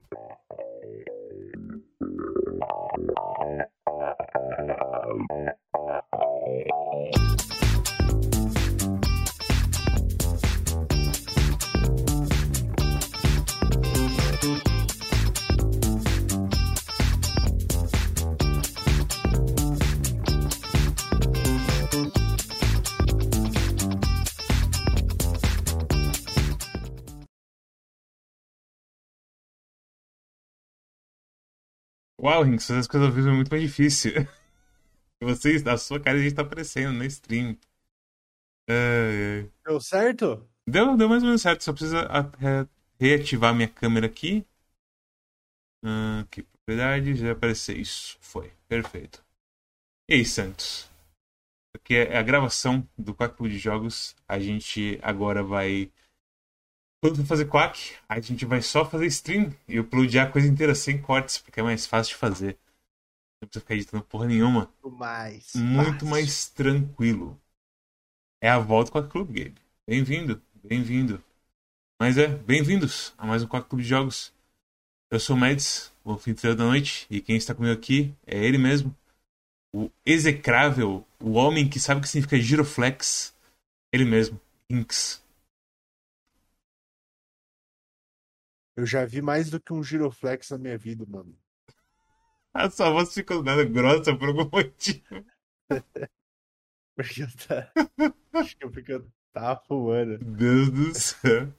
[0.00, 0.10] Thank
[3.58, 3.73] you.
[32.24, 34.12] Uau, Rinks, essas coisas ao vivo é muito mais difícil.
[35.22, 37.56] Você, a sua cara já está aparecendo na stream.
[38.68, 39.50] É, é.
[39.64, 40.48] Deu certo?
[40.66, 41.62] Deu, deu mais ou menos certo.
[41.64, 42.66] Só precisa a-
[42.98, 44.46] reativar minha câmera aqui.
[45.84, 48.16] Ah, aqui, propriedades, já apareceu isso.
[48.20, 49.22] Foi, perfeito.
[50.08, 50.90] E aí, Santos?
[51.74, 54.16] Aqui é a gravação do Quack de Jogos.
[54.28, 55.92] A gente agora vai.
[57.04, 60.74] Quando for fazer Quack, a gente vai só fazer stream e uploadar a coisa inteira
[60.74, 62.56] sem cortes, porque é mais fácil de fazer.
[63.42, 64.72] Não precisa ficar editando porra nenhuma.
[64.82, 65.52] Muito mais.
[65.54, 66.08] Muito fácil.
[66.08, 67.38] mais tranquilo.
[68.42, 69.60] É a volta do Quack Clube, Gabe.
[69.86, 71.22] Bem-vindo, bem-vindo.
[72.00, 74.32] Mas é, bem-vindos a mais um Quack Clube de Jogos.
[75.10, 78.56] Eu sou o Mads, o anfitrião da noite, e quem está comigo aqui é ele
[78.56, 78.96] mesmo,
[79.74, 83.34] o execrável, o homem que sabe o que significa giroflex,
[83.92, 85.22] ele mesmo, Inks.
[88.76, 91.36] Eu já vi mais do que um giroflex na minha vida, mano.
[92.52, 95.24] A sua voz ficou nada grossa por algum motivo.
[96.96, 97.72] Porque eu tá...
[98.32, 100.16] Acho que porque eu tava fumando.
[100.18, 101.52] Deus do céu.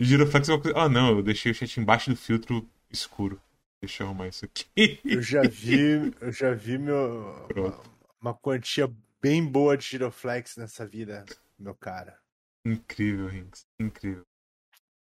[0.00, 0.78] Giroflex é uma coisa.
[0.78, 3.38] Ah, não, eu deixei o chat embaixo do filtro escuro.
[3.80, 5.00] Deixa eu arrumar isso aqui.
[5.04, 7.80] Eu já vi, eu já vi meu, uma,
[8.20, 8.90] uma quantia
[9.20, 11.24] bem boa de giroflex nessa vida,
[11.58, 12.18] meu cara.
[12.64, 13.66] Incrível, Rinks.
[13.78, 14.24] Incrível.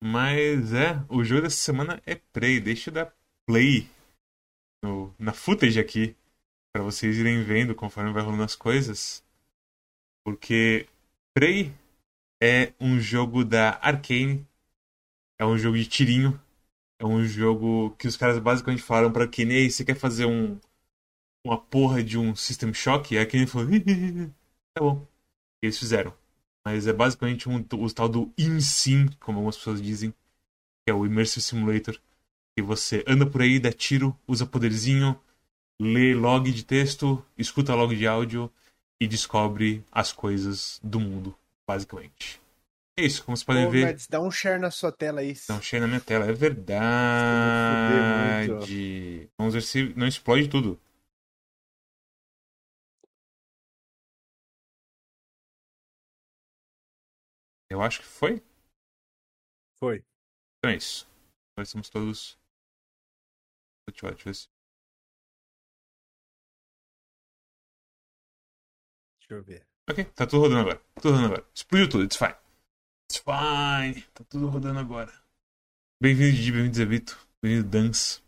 [0.06, 2.60] Mas é, o jogo dessa semana é Prey.
[2.60, 3.16] Deixa eu dar
[3.48, 3.90] play
[4.84, 6.14] no, na footage aqui.
[6.74, 9.24] Pra vocês irem vendo conforme vai rolando as coisas.
[10.26, 10.90] Porque
[11.34, 11.74] Prey
[12.42, 14.46] é um jogo da Arkane.
[15.40, 16.38] É um jogo de tirinho.
[17.00, 20.60] É um jogo que os caras basicamente falaram pra Arkane, ei, você quer fazer um
[21.46, 23.14] uma porra de um System Shock?
[23.14, 23.70] E a Arkane falou,
[24.76, 25.08] tá bom.
[25.62, 26.14] E eles fizeram.
[26.66, 31.06] Mas é basicamente um, o tal do InSim, como algumas pessoas dizem, que é o
[31.06, 32.00] Immersive Simulator.
[32.56, 35.20] Que você anda por aí, dá tiro, usa poderzinho,
[35.82, 38.52] lê log de texto, escuta log de áudio
[39.00, 41.36] e descobre as coisas do mundo,
[41.68, 42.40] basicamente.
[42.96, 43.88] É isso, como vocês podem Ô, ver.
[43.88, 45.36] Mads, dá um share na sua tela aí.
[45.50, 46.26] Não, cheio na minha tela.
[46.26, 46.78] É verdade.
[49.38, 50.80] Vamos ver se não explode tudo.
[57.74, 58.40] Eu acho que foi.
[59.80, 60.06] Foi.
[60.60, 61.08] Então é isso.
[61.54, 62.38] Agora estamos todos.
[63.90, 64.48] Deixa eu ver, deixa eu ver se-
[69.20, 69.68] Deixa eu ver.
[69.90, 70.80] Ok, tá tudo rodando agora.
[71.02, 71.50] Tudo rodando agora.
[71.56, 72.36] Explodiu tudo, it's fine.
[73.10, 74.04] It's fine.
[74.14, 75.12] Tá tudo rodando agora.
[76.00, 77.28] Bem-vindo, Didi, bem-vindo, Zé Vito.
[77.42, 78.22] Bem-vindo, Dance.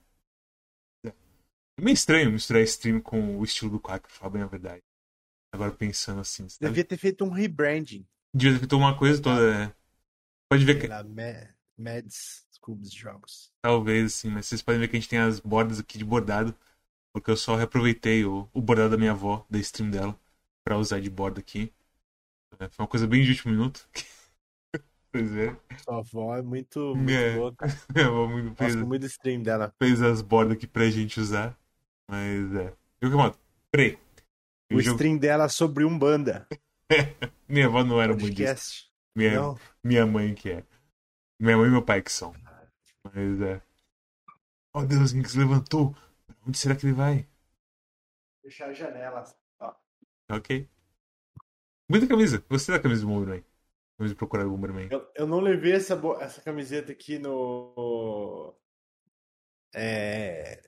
[1.05, 4.81] É meio estranho misturar stream com o estilo do Quack, pra falar bem a verdade.
[5.53, 6.47] Agora pensando assim.
[6.59, 8.07] Devia ter feito um rebranding.
[8.40, 9.63] Feito uma coisa toda.
[9.66, 9.73] é.
[10.50, 10.88] Pode ver que.
[11.78, 13.51] Mads Clubes de Jogos.
[13.62, 16.56] Talvez, assim, mas vocês podem ver que a gente tem as bordas aqui de bordado.
[17.13, 20.19] Porque eu só reaproveitei o, o bordado da minha avó, da stream dela,
[20.63, 21.72] pra usar de borda aqui.
[22.59, 23.88] É, foi uma coisa bem de último minuto.
[25.12, 25.56] Pois é.
[25.78, 27.35] Sua avó é muito, muito É.
[27.35, 27.67] louca.
[27.94, 29.73] Minha avó muito fez, muito stream dela.
[29.79, 31.57] fez as bordas aqui pra gente usar.
[32.09, 32.69] Mas é.
[32.72, 32.75] De
[33.09, 33.38] qualquer modo,
[33.72, 33.97] peraí.
[34.72, 34.96] O O jogo...
[34.96, 36.46] stream dela sobre Umbanda.
[37.47, 38.28] Minha avó não era muito.
[38.28, 38.90] Podcast.
[39.16, 39.59] Minha, Não.
[39.84, 40.63] minha mãe que é.
[41.40, 42.34] Minha mãe e meu pai que são.
[43.03, 43.62] Mas é.
[44.73, 45.96] Oh Deus, o se levantou.
[46.46, 47.28] Onde será que ele vai?
[48.44, 49.23] Fechar a janela.
[50.29, 50.69] Ok.
[51.90, 52.44] Muita camisa.
[52.50, 53.44] Gostei da camisa do Bomberman.
[53.97, 54.90] Vamos procurar o Bomberman.
[54.91, 58.53] Eu, eu não levei essa, essa camiseta aqui no.
[59.73, 60.61] É,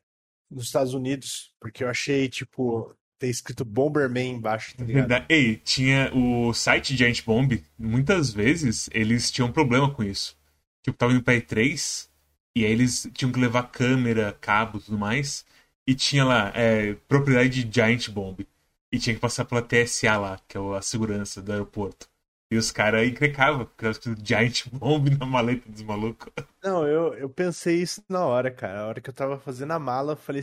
[0.49, 5.07] nos Estados Unidos, porque eu achei, tipo, ter escrito Bomberman embaixo, tá ligado?
[5.07, 5.25] Verdade.
[5.29, 7.63] Ei, tinha o site Giant Bomb.
[7.77, 10.37] Muitas vezes eles tinham problema com isso.
[10.83, 12.07] Tipo, tava indo pra E3
[12.55, 15.45] e aí eles tinham que levar câmera, cabo e tudo mais.
[15.85, 18.47] E tinha lá, é, propriedade de Giant Bomb.
[18.91, 22.07] E tinha que passar pela TSA lá, que é a segurança do aeroporto.
[22.49, 26.31] E os caras encrecavam, porque tava escrito Giant Bomb na maleta dos malucos.
[26.63, 28.81] Não, eu, eu pensei isso na hora, cara.
[28.81, 30.41] A hora que eu tava fazendo a mala, eu falei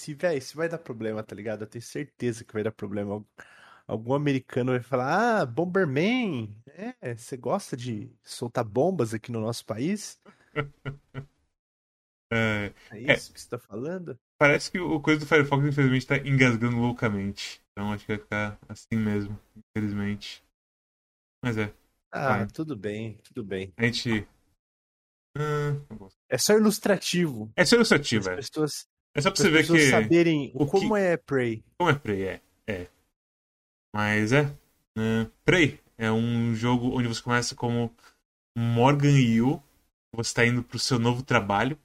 [0.00, 1.62] assim, velho, isso vai dar problema, tá ligado?
[1.62, 3.24] Eu tenho certeza que vai dar problema.
[3.86, 6.56] Algum, americano vai falar, ah, Bomberman,
[7.00, 10.18] é, você gosta de soltar bombas aqui no nosso país?
[12.32, 14.16] É, É isso que você tá falando?
[14.38, 17.60] parece que o coisa do Firefox, infelizmente, tá engasgando loucamente.
[17.72, 20.40] Então acho que vai ficar assim mesmo, infelizmente.
[21.44, 21.74] Mas é,
[22.12, 22.46] Ah, Vai.
[22.46, 23.72] tudo bem, tudo bem.
[23.76, 24.28] a gente.
[25.96, 26.16] Gosto.
[26.28, 27.50] É só ilustrativo.
[27.56, 28.36] é só ilustrativo, As é.
[28.36, 29.90] pessoas, É só pra você ver que.
[29.90, 31.64] saberem o como que- é Prey.
[31.78, 32.22] Como é Prey?
[32.24, 32.88] É, é.
[33.94, 34.42] Mas é.
[34.96, 35.26] é.
[35.44, 37.94] Prey é um jogo onde você começa como
[38.56, 39.62] Morgan Yu.
[40.14, 41.78] Você tá indo pro seu novo trabalho.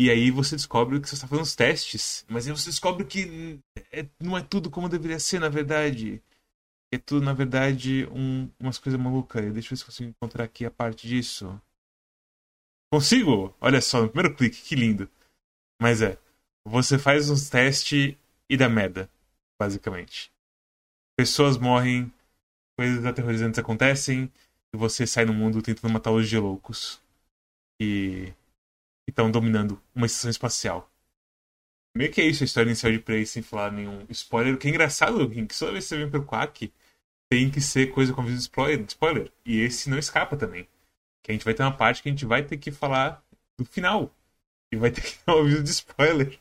[0.00, 2.24] E aí você descobre que você está fazendo os testes.
[2.28, 3.60] Mas aí você descobre que
[3.92, 6.22] é- não é tudo como deveria ser, na verdade.
[6.92, 9.42] É tudo, na verdade, um, umas coisas malucas.
[9.52, 11.60] Deixa eu ver se eu consigo encontrar aqui a parte disso.
[12.92, 13.54] Consigo?
[13.60, 15.08] Olha só, no primeiro clique, que lindo.
[15.80, 16.18] Mas é.
[16.66, 18.16] Você faz uns testes
[18.48, 19.08] e dá merda,
[19.60, 20.32] basicamente.
[21.16, 22.12] Pessoas morrem,
[22.78, 24.32] coisas aterrorizantes acontecem,
[24.72, 27.00] e você sai no mundo tentando matar os geloucos.
[27.80, 28.32] E
[29.06, 30.90] estão dominando uma estação espacial.
[31.96, 34.54] Meio que é isso a história inicial de Prey, sem falar nenhum spoiler.
[34.54, 36.72] O que é engraçado, Rink, toda vez que você vem pelo Quack,
[37.30, 39.32] tem que ser coisa com aviso de spoiler.
[39.44, 40.66] E esse não escapa também.
[41.22, 43.24] Que a gente vai ter uma parte que a gente vai ter que falar
[43.56, 44.12] do final.
[44.74, 46.38] E vai ter que dar um aviso de spoiler.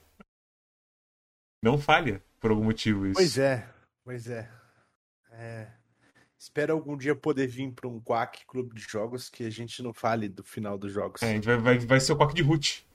[1.61, 3.13] Não falha, por algum motivo isso.
[3.13, 3.69] Pois é,
[4.03, 4.51] pois é.
[5.33, 5.67] É.
[6.37, 9.93] Espero algum dia poder vir para um Quack Clube de Jogos que a gente não
[9.93, 11.21] fale do final dos jogos.
[11.21, 12.85] É, a gente vai, vai, vai ser o Quack de Root.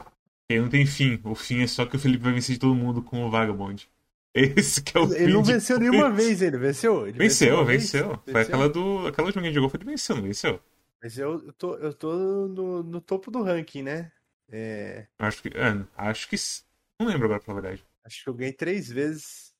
[0.50, 1.20] Aí não tem fim.
[1.22, 3.88] O fim é só que o Felipe vai vencer de todo mundo com o Vagabond.
[4.34, 5.14] Esse que é o fim.
[5.14, 7.06] Ele não venceu nenhuma vez ainda, venceu?
[7.06, 7.82] Ele Venceu, vez?
[7.82, 8.20] venceu.
[8.24, 9.06] Foi aquela do.
[9.06, 10.60] Aquela última que jogou foi de venceu, não venceu?
[11.00, 12.12] Mas eu, eu tô, eu tô
[12.48, 14.10] no, no topo do ranking, né?
[14.50, 15.48] É, Acho que.
[15.48, 16.36] é, acho que.
[17.00, 17.84] Não lembro agora, pra verdade.
[18.04, 19.54] acho que eu ganhei três vezes.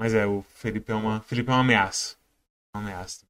[0.00, 1.20] Mas é, o Felipe é uma.
[1.20, 2.16] Felipe é uma ameaça.
[2.74, 3.26] Uma ameaça.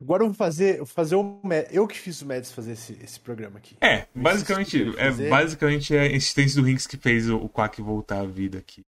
[0.00, 1.40] Agora eu vou fazer, vou fazer o
[1.70, 3.76] eu que fiz o Mads fazer esse, esse programa aqui.
[3.80, 4.82] É, basicamente.
[4.98, 8.58] É, basicamente é a insistência do Rinks que fez o, o Quack voltar à vida
[8.58, 8.82] aqui.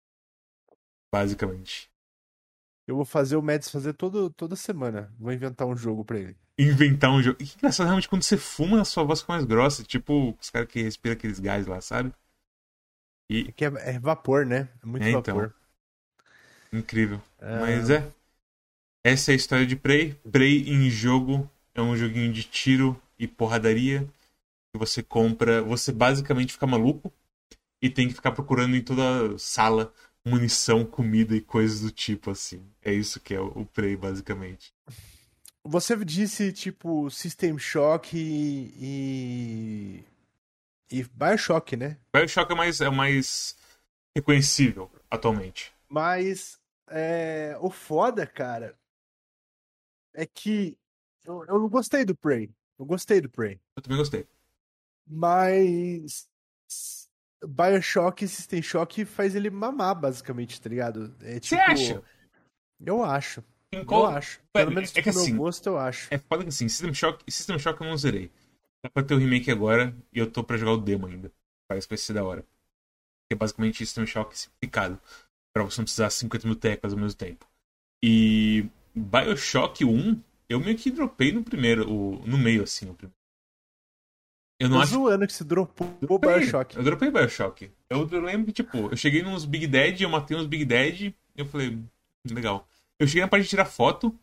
[1.11, 1.89] Basicamente.
[2.89, 5.13] Eu vou fazer o Mads fazer todo, toda semana.
[5.19, 6.35] Vou inventar um jogo pra ele.
[6.57, 7.37] Inventar um jogo.
[7.39, 9.83] E que engraçado, realmente, quando você fuma, a sua voz fica mais grossa.
[9.83, 12.11] Tipo, os caras que respiram aqueles gás lá, sabe?
[13.29, 14.67] É que é, é vapor, né?
[14.81, 15.35] É muito É, então.
[15.35, 15.53] vapor.
[16.73, 17.21] Incrível.
[17.39, 18.11] Ah, Mas é.
[19.05, 20.15] Essa é a história de Prey.
[20.31, 24.01] Prey em jogo é um joguinho de tiro e porradaria.
[24.73, 25.61] Que você compra.
[25.61, 27.13] Você basicamente fica maluco
[27.83, 29.93] e tem que ficar procurando em toda sala
[30.25, 32.63] munição, comida e coisas do tipo assim.
[32.81, 34.73] É isso que é o Prey, basicamente.
[35.63, 40.03] Você disse, tipo, System Shock e.
[40.91, 41.03] e.
[41.13, 41.97] Bioshock, né?
[42.11, 43.55] Bioshock é mais, é o mais
[44.15, 45.71] reconhecível atualmente.
[45.87, 48.75] Mas é, o foda, cara,
[50.13, 50.77] é que
[51.23, 52.49] eu, eu não gostei do Prey.
[52.77, 53.59] Eu gostei do Prey.
[53.75, 54.27] Eu também gostei.
[55.05, 56.27] Mas
[57.45, 61.15] Bioshock e System Shock faz ele mamar, basicamente, tá ligado?
[61.21, 61.61] É Você tipo.
[61.61, 62.03] acha?
[62.85, 63.43] Eu acho.
[63.73, 64.39] Em Eu qual- acho.
[64.53, 66.07] Pelo menos é que meu assim, gosto, eu acho.
[66.13, 68.31] É foda que assim, System Shock, System Shock eu não zerei.
[68.83, 71.31] Dá pra ter o remake agora e eu tô pra jogar o demo ainda.
[71.67, 72.41] Parece que vai ser da hora.
[72.41, 74.99] Que é basicamente System Shock simplificado.
[75.53, 77.45] Pra você não precisar 50 mil teclas ao mesmo tempo.
[78.03, 83.15] E Bioshock 1, eu meio que dropei no primeiro, o, no meio assim, o primeiro.
[84.59, 86.19] Eu não Tô acho zoando que você dropou o.
[86.19, 86.75] Bioshock.
[86.75, 87.71] Eu dropei Bioshock.
[87.89, 91.13] Eu, eu lembro que, tipo, eu cheguei nos Big Dead, eu matei uns Big Dead,
[91.35, 91.87] eu falei, "Hum,
[92.31, 92.67] legal.
[92.99, 94.13] Eu cheguei na parte de tirar foto,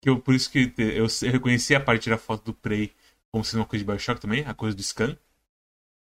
[0.00, 2.92] que eu, por isso que eu, eu reconheci a parte de tirar foto do Prey
[3.32, 5.16] como sendo uma coisa de Bioshock também, a coisa do scan.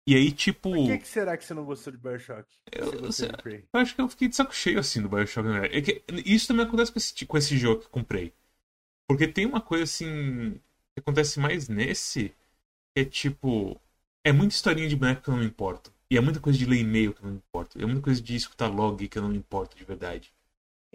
[0.07, 2.47] E aí, tipo, Por que, que será que você não gostou de Bioshock?
[2.71, 3.65] Eu- Você de Prey?
[3.71, 5.77] eu acho que eu fiquei de saco cheio assim do Bioshock, na verdade.
[5.77, 8.33] É que isso também acontece com esse, com esse jogo que eu comprei.
[9.07, 10.53] Porque tem uma coisa assim.
[10.95, 12.33] que acontece mais nesse.
[12.99, 13.79] É tipo.
[14.23, 15.93] É muita historinha de boneco que eu não me importo.
[16.09, 17.77] E é muita coisa de ler e-mail que eu não me importo.
[17.77, 20.33] E é muita coisa de escutar log que eu não me importo de verdade.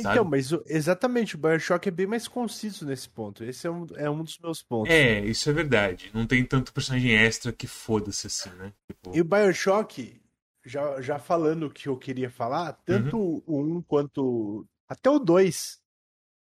[0.01, 0.15] Sabe?
[0.17, 3.45] Então, mas exatamente, o Bioshock é bem mais conciso nesse ponto.
[3.45, 4.93] Esse é um, é um dos meus pontos.
[4.93, 6.11] É, isso é verdade.
[6.15, 8.73] Não tem tanto personagem extra que foda-se assim, né?
[8.91, 10.21] Tipo, E o Bioshock,
[10.65, 13.43] já, já falando o que eu queria falar, tanto Uhum.
[13.47, 15.81] o 1 quanto até o 2,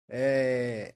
[0.10, 0.96] é,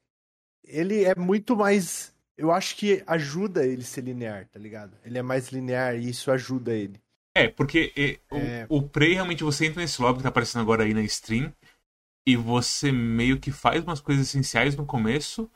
[0.64, 2.16] ele é muito mais.
[2.40, 4.98] Eu acho que ajuda ele ser linear, tá ligado?
[5.04, 7.02] Ele é mais linear e isso ajuda ele.
[7.36, 8.66] É, porque e, É.
[8.70, 11.54] O, o Prey realmente você entra nesse lobby que tá aparecendo agora aí na stream
[12.26, 15.52] e você meio que faz umas coisas essenciais no começo,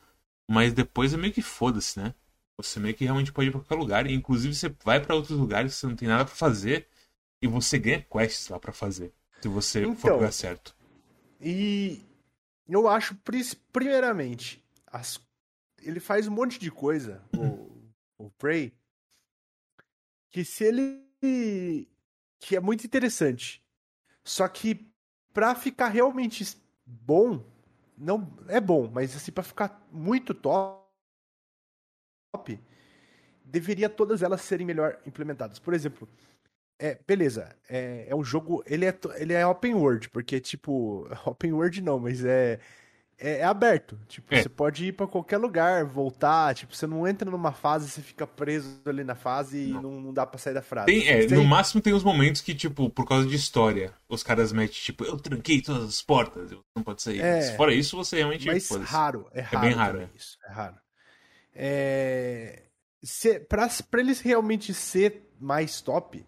[0.49, 2.13] mas depois é meio que foda-se, né?
[2.57, 5.37] Você meio que realmente pode ir pra qualquer lugar, e inclusive você vai pra outros
[5.39, 6.85] lugares que você não tem nada pra fazer
[7.41, 10.01] e você ganha quests lá pra fazer, se você for Então.
[10.01, 10.75] pro lugar certo.
[11.41, 12.01] E
[12.67, 13.15] eu acho,
[13.71, 15.19] primeiramente, as-
[15.85, 18.73] ele faz um monte de coisa, o, o Prey,
[20.29, 21.87] que se ele.
[22.39, 23.63] que é muito interessante.
[24.23, 24.89] Só que
[25.33, 27.43] pra ficar realmente bom,
[27.97, 30.83] não é bom, mas assim, pra ficar muito top,
[33.43, 35.59] deveria todas elas serem melhor implementadas.
[35.59, 36.07] Por exemplo,
[36.79, 41.53] é, beleza, é, é um jogo, ele é, ele é open world, porque, tipo, open
[41.53, 42.59] world não, mas é,
[43.17, 43.99] é, é aberto.
[44.07, 44.41] Tipo, é.
[44.41, 48.27] você pode ir para qualquer lugar, voltar, tipo, você não entra numa fase, você fica
[48.27, 49.79] preso ali na fase não.
[49.79, 50.87] e não, não dá pra sair da frase.
[50.87, 51.37] Tem, é, tem...
[51.37, 55.03] No máximo tem uns momentos que, tipo, por causa de história, os caras metem, tipo,
[55.03, 57.21] eu tranquei todas as portas, não pode sair.
[57.21, 58.45] É, Fora isso, você realmente...
[58.45, 59.57] Mas raro, é raro.
[59.57, 60.09] É bem raro, é.
[60.15, 60.75] Isso, é raro.
[61.55, 62.63] É...
[63.01, 66.25] Se, pra, pra eles realmente ser mais top,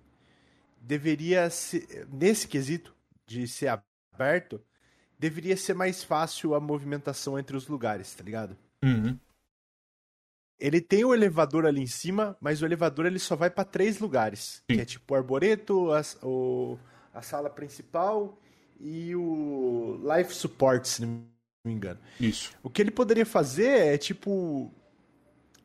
[0.79, 2.93] deveria ser, nesse quesito
[3.25, 3.79] de ser
[4.13, 4.61] aberto,
[5.17, 8.57] deveria ser mais fácil a movimentação entre os lugares, tá ligado?
[8.83, 9.17] Uhum.
[10.59, 13.99] Ele tem o elevador ali em cima, mas o elevador ele só vai para três
[13.99, 14.63] lugares.
[14.69, 14.77] Sim.
[14.77, 16.77] Que é tipo o arboreto, a, o,
[17.13, 18.39] a sala principal
[18.79, 21.25] e o life support, se não
[21.65, 21.99] me engano.
[22.19, 22.53] Isso.
[22.63, 24.71] O que ele poderia fazer é tipo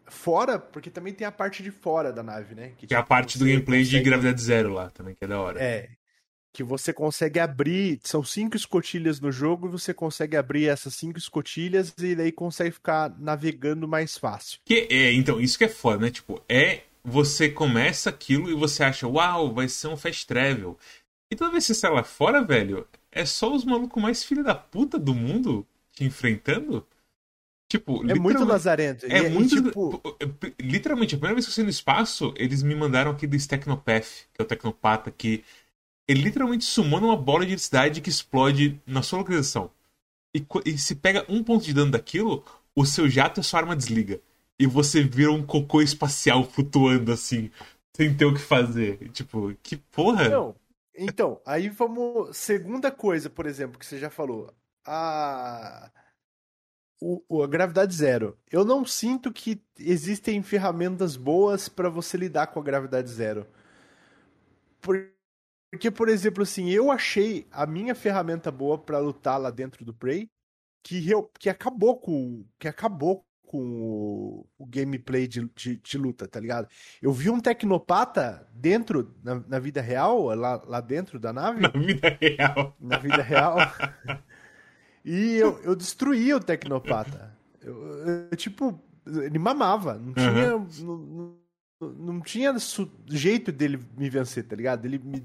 [0.06, 2.72] fora, porque também tem a parte de fora da nave, né?
[2.76, 3.98] Que, que é a tipo, parte do gameplay consegue...
[3.98, 5.62] de gravidade zero lá também, que é da hora.
[5.62, 5.88] É.
[6.52, 8.00] Que você consegue abrir.
[8.02, 12.72] São cinco escotilhas no jogo e você consegue abrir essas cinco escotilhas e daí consegue
[12.72, 14.58] ficar navegando mais fácil.
[14.64, 16.10] Que é, então, isso que é foda, né?
[16.10, 16.82] Tipo, é.
[17.02, 20.76] Você começa aquilo e você acha, uau, vai ser um fast travel.
[21.30, 24.42] E toda vez que você sai lá fora, velho, é só os malucos mais filha
[24.42, 26.86] da puta do mundo te enfrentando.
[27.70, 29.06] Tipo, é muito lazarento.
[29.06, 29.56] É e, muito.
[29.56, 30.02] E, tipo...
[30.60, 34.26] Literalmente, a primeira vez que eu saí no espaço, eles me mandaram aqui do Tecnopath,
[34.34, 35.42] que é o Tecnopata, que
[36.10, 39.70] ele literalmente sumou numa bola de eletricidade que explode na sua localização.
[40.34, 43.60] E, e se pega um ponto de dano daquilo, o seu jato e a sua
[43.60, 44.20] arma desliga.
[44.58, 47.48] E você vira um cocô espacial flutuando assim,
[47.96, 49.08] sem ter o que fazer.
[49.10, 50.28] Tipo, que porra!
[50.28, 50.56] Não.
[50.96, 52.36] Então, aí vamos.
[52.36, 54.52] Segunda coisa, por exemplo, que você já falou.
[54.84, 55.92] A
[57.00, 58.36] o, a gravidade zero.
[58.50, 63.46] Eu não sinto que existem ferramentas boas para você lidar com a gravidade zero.
[64.80, 65.19] Porque,
[65.90, 70.28] por exemplo, assim, eu achei a minha ferramenta boa para lutar lá dentro do Prey
[70.82, 76.38] que, que acabou com que acabou com o, o gameplay de, de, de, luta, tá
[76.38, 76.68] ligado?
[77.02, 81.60] Eu vi um tecnopata dentro, na, na vida real, lá, lá dentro da nave.
[81.60, 82.76] Na vida real.
[82.80, 83.56] Na vida real.
[85.04, 87.36] E eu, eu destruía o Tecnopata.
[87.60, 89.94] Eu, eu, tipo, ele mamava.
[89.94, 90.56] Não tinha.
[90.56, 90.68] Uhum.
[90.80, 90.98] Não,
[91.80, 92.54] não, não, tinha
[93.08, 94.84] jeito dele me vencer, tá ligado?
[94.84, 95.24] Ele me...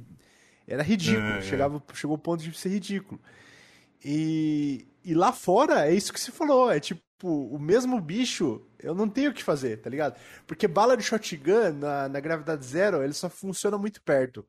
[0.68, 1.36] Era ridículo.
[1.36, 1.42] Uhum.
[1.42, 3.20] Chegava, chegou ao ponto de ser ridículo.
[4.04, 6.72] E, e lá fora é isso que se falou.
[6.72, 10.20] É tipo, o mesmo bicho, eu não tenho o que fazer, tá ligado?
[10.46, 14.46] Porque bala de shotgun na, na gravidade zero, ele só funciona muito perto.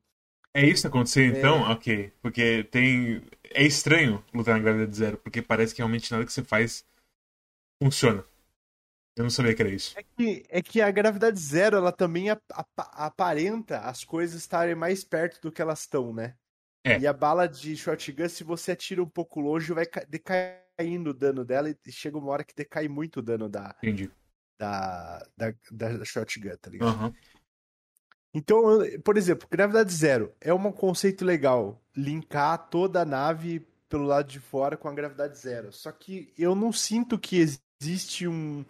[0.55, 1.67] É isso acontecer então?
[1.67, 1.73] É...
[1.73, 2.13] Ok.
[2.23, 3.23] Porque tem.
[3.51, 6.83] É estranho lutar na gravidade zero, porque parece que realmente nada que você faz
[7.83, 8.25] funciona.
[9.17, 9.99] Eu não sabia que era isso.
[9.99, 12.43] É que, é que a gravidade zero, ela também ap
[12.77, 16.35] aparenta as coisas estarem mais perto do que elas estão, né?
[16.85, 17.01] É.
[17.01, 21.45] E a bala de shotgun, se você atira um pouco longe, vai decaindo o dano
[21.45, 23.75] dela e chega uma hora que decai muito o dano da.
[23.83, 24.11] Entendi.
[24.59, 27.03] Da, da, da shotgun, tá ligado?
[27.03, 27.13] Uhum.
[28.33, 28.63] Então,
[29.03, 31.83] por exemplo, gravidade zero é um conceito legal.
[31.97, 35.73] Linkar toda a nave pelo lado de fora com a gravidade zero.
[35.73, 37.39] Só que eu não sinto que
[37.81, 38.65] existe um.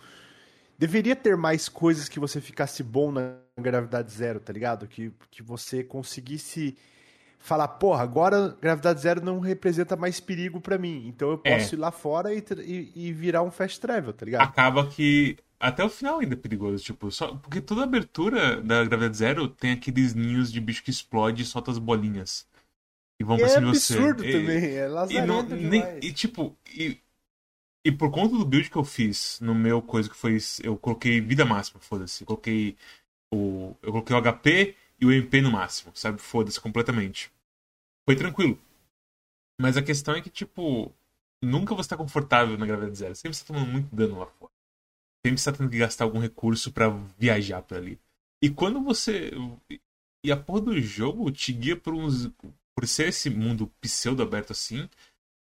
[0.78, 4.87] Deveria ter mais coisas que você ficasse bom na gravidade zero, tá ligado?
[4.87, 6.76] Que, que você conseguisse
[7.38, 11.06] falar, porra, agora gravidade zero não representa mais perigo para mim.
[11.06, 11.78] Então eu posso é.
[11.78, 14.42] ir lá fora e, e, e, virar um fast travel, tá ligado?
[14.42, 19.16] Acaba que até o final ainda é perigoso, tipo, só porque toda abertura da gravidade
[19.16, 22.47] zero tem aqueles ninhos de bicho que explode e solta as bolinhas.
[23.18, 23.95] E vão e pra é cima de você.
[23.95, 26.99] É absurdo também, é lazarento e, não, nem, e tipo, e,
[27.87, 31.21] e por conta do build que eu fiz no meu coisa que foi, eu coloquei
[31.21, 32.23] vida máxima, foda-se.
[32.23, 32.76] Eu coloquei
[33.33, 36.21] o eu coloquei o HP e o MP no máximo, sabe?
[36.21, 37.31] Foda-se completamente.
[38.09, 38.59] Foi tranquilo.
[39.61, 40.93] Mas a questão é que tipo,
[41.43, 44.50] nunca você tá confortável na gravidade zero, sempre você tá tomando muito dano lá fora
[45.26, 46.88] sempre está tendo que gastar algum recurso para
[47.19, 47.99] viajar por ali.
[48.43, 49.33] E quando você.
[50.25, 52.31] E a porra do jogo te guia por uns.
[52.76, 54.88] Por ser esse mundo pseudo aberto assim,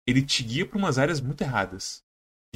[0.07, 2.03] ele te guia por umas áreas muito erradas.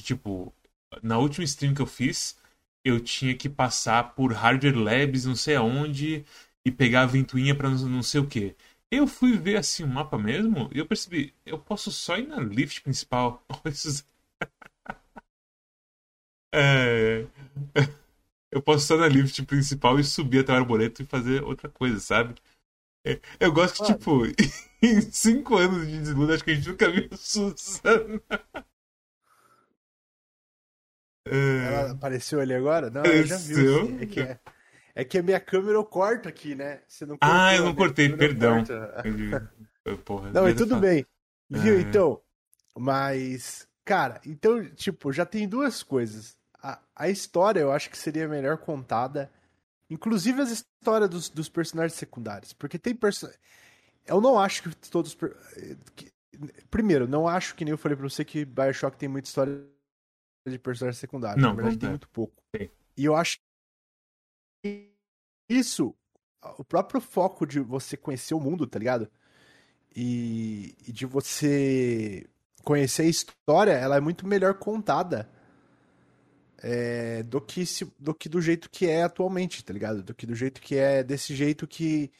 [0.02, 0.54] Tipo,
[1.02, 2.38] na última stream que eu fiz,
[2.84, 6.26] eu tinha que passar por hardware labs, não sei aonde,
[6.66, 8.56] e pegar a ventoinha pra não sei o que.
[8.92, 12.40] Eu fui ver assim o mapa mesmo e eu percebi, eu posso só ir na
[12.40, 13.44] lift principal.
[16.54, 17.28] É,
[18.52, 22.00] eu posso estar na lift principal e subir até o arboreto e fazer outra coisa,
[22.00, 22.36] sabe?
[23.06, 24.24] É, eu gosto que, tipo,
[24.82, 28.22] em cinco anos de desludo, acho que a gente nunca viu Suzana.
[31.26, 32.90] Ela apareceu ali agora?
[32.90, 33.54] Não, eu já vi.
[33.54, 33.98] Assim.
[34.02, 34.40] É que, é,
[34.94, 36.82] é que a minha câmera eu corto aqui, né?
[36.88, 38.64] Você não cortou, ah, eu não cortei, perdão.
[40.04, 41.06] Porra, não, mas tudo bem.
[41.50, 41.82] Viu, é.
[41.82, 42.22] então?
[42.78, 46.38] Mas, cara, então, tipo, já tem duas coisas.
[46.62, 49.32] A, a história eu acho que seria melhor contada.
[49.90, 52.54] Inclusive as histórias dos, dos personagens secundários.
[52.54, 53.42] Porque tem personagens.
[54.06, 55.16] Eu não acho que todos.
[55.96, 56.12] Que...
[56.70, 59.64] Primeiro, não acho que nem eu falei pra você que Bioshock tem muita história
[60.52, 61.42] de personagem secundário.
[61.42, 62.34] Não, Na verdade, tem muito pouco.
[62.56, 62.70] Sim.
[62.98, 63.38] E eu acho
[64.64, 64.92] que
[65.50, 65.96] isso,
[66.58, 69.10] o próprio foco de você conhecer o mundo, tá ligado?
[69.96, 72.28] E, e de você
[72.64, 75.30] conhecer a história, ela é muito melhor contada
[76.62, 80.02] é, do, que se, do que do jeito que é atualmente, tá ligado?
[80.02, 82.12] Do que do jeito que é desse jeito que.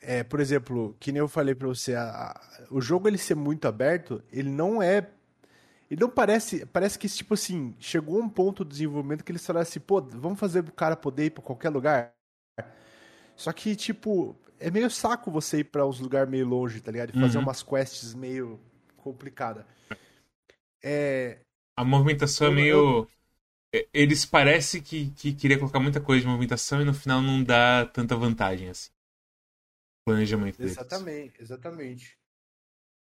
[0.00, 3.34] É, por exemplo, que nem eu falei pra você, a, a, o jogo ele ser
[3.34, 5.08] muito aberto, ele não é.
[5.90, 6.66] Ele não parece.
[6.66, 10.38] Parece que, tipo assim, chegou um ponto do desenvolvimento que eles falaram assim, pô, vamos
[10.38, 12.12] fazer o cara poder ir pra qualquer lugar.
[13.34, 17.10] Só que, tipo, é meio saco você ir pra uns lugares meio longe, tá ligado?
[17.10, 17.44] E fazer uhum.
[17.44, 18.60] umas quests meio
[18.96, 19.66] complicada.
[20.82, 21.38] É.
[21.76, 22.76] A movimentação é meio.
[22.76, 23.08] Eu...
[23.74, 27.42] É, eles parecem que, que queria colocar muita coisa de movimentação e no final não
[27.42, 28.90] dá tanta vantagem assim.
[30.04, 30.72] Planejamento deles.
[30.72, 32.17] Exatamente, exatamente.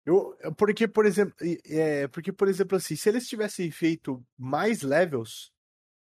[0.07, 1.35] Eu, porque, por exemplo,
[1.67, 5.53] é, porque, por exemplo, assim, se eles tivessem feito mais levels,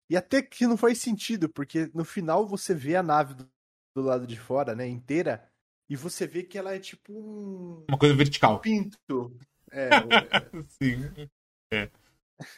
[0.09, 3.49] e até que não faz sentido, porque no final você vê a nave do,
[3.95, 5.49] do lado de fora, né, inteira,
[5.89, 7.85] e você vê que ela é tipo um.
[7.87, 8.57] Uma coisa vertical.
[8.57, 9.37] Um pinto.
[9.71, 9.89] É.
[10.67, 11.29] Sim.
[11.71, 11.89] É.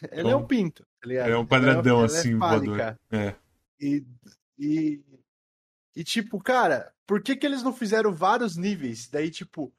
[0.10, 1.30] Ela é um pinto, tá ligado?
[1.30, 3.36] É um quadradão ela é, assim, ela é É.
[3.80, 4.04] E,
[4.58, 5.04] e,
[5.96, 9.08] e, tipo, cara, por que que eles não fizeram vários níveis?
[9.08, 9.72] Daí, tipo,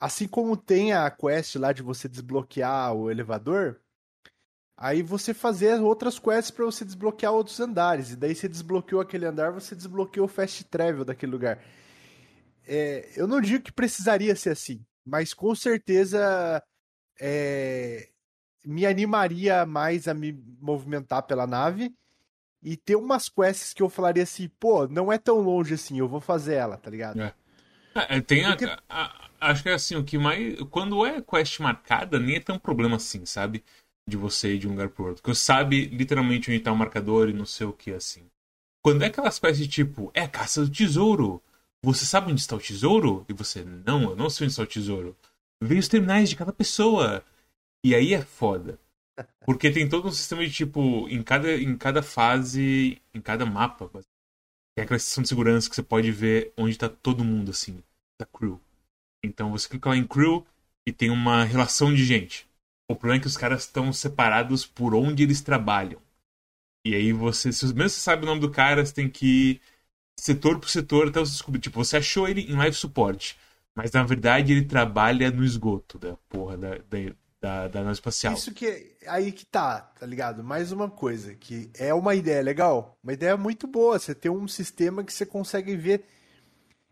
[0.00, 3.78] assim como tem a quest lá de você desbloquear o elevador,
[4.74, 8.12] aí você fazer outras quests para você desbloquear outros andares.
[8.12, 11.62] E daí você desbloqueou aquele andar, você desbloqueou o fast travel daquele lugar.
[12.66, 16.62] É, eu não digo que precisaria ser assim, mas com certeza
[17.20, 18.08] é,
[18.64, 21.94] me animaria mais a me movimentar pela nave
[22.62, 26.08] e ter umas quests que eu falaria assim, pô, não é tão longe assim, eu
[26.08, 27.20] vou fazer ela, tá ligado?
[27.20, 27.34] É.
[27.94, 28.64] É, tem Porque...
[28.64, 30.58] a, a, acho que é assim, o que mais.
[30.70, 33.64] Quando é quest marcada, nem é tão problema assim, sabe?
[34.08, 35.22] De você ir de um lugar pro outro.
[35.22, 38.28] Porque você sabe literalmente onde tá o marcador e não sei o que assim.
[38.82, 41.42] Quando é aquelas quests tipo, é a caça do tesouro.
[41.82, 43.24] Você sabe onde está o tesouro?
[43.28, 45.16] E você, não, eu não sei onde está o tesouro.
[45.62, 47.24] Veio os terminais de cada pessoa.
[47.84, 48.78] E aí é foda.
[49.44, 53.90] Porque tem todo um sistema de tipo, em cada, em cada fase, em cada mapa,
[54.74, 57.82] tem aquela seção de segurança que você pode ver onde tá todo mundo, assim,
[58.18, 58.60] da crew.
[59.24, 60.46] Então você clica lá em crew
[60.86, 62.48] e tem uma relação de gente.
[62.90, 66.00] O problema é que os caras estão separados por onde eles trabalham.
[66.84, 69.60] E aí você, se mesmo você sabe o nome do cara, você tem que ir
[70.18, 71.60] setor por setor até você descobrir.
[71.60, 73.36] Tipo, você achou ele em live support.
[73.74, 76.98] Mas na verdade ele trabalha no esgoto da porra da, da,
[77.40, 78.34] da, da nave espacial.
[78.34, 80.44] Isso que aí que tá, tá ligado?
[80.44, 83.98] Mais uma coisa, que é uma ideia legal, uma ideia muito boa.
[83.98, 86.04] Você tem um sistema que você consegue ver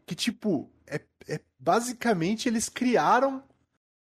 [0.07, 3.43] que, tipo, é, é basicamente eles criaram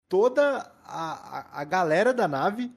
[0.08, 2.72] toda a, a, a, galera da nave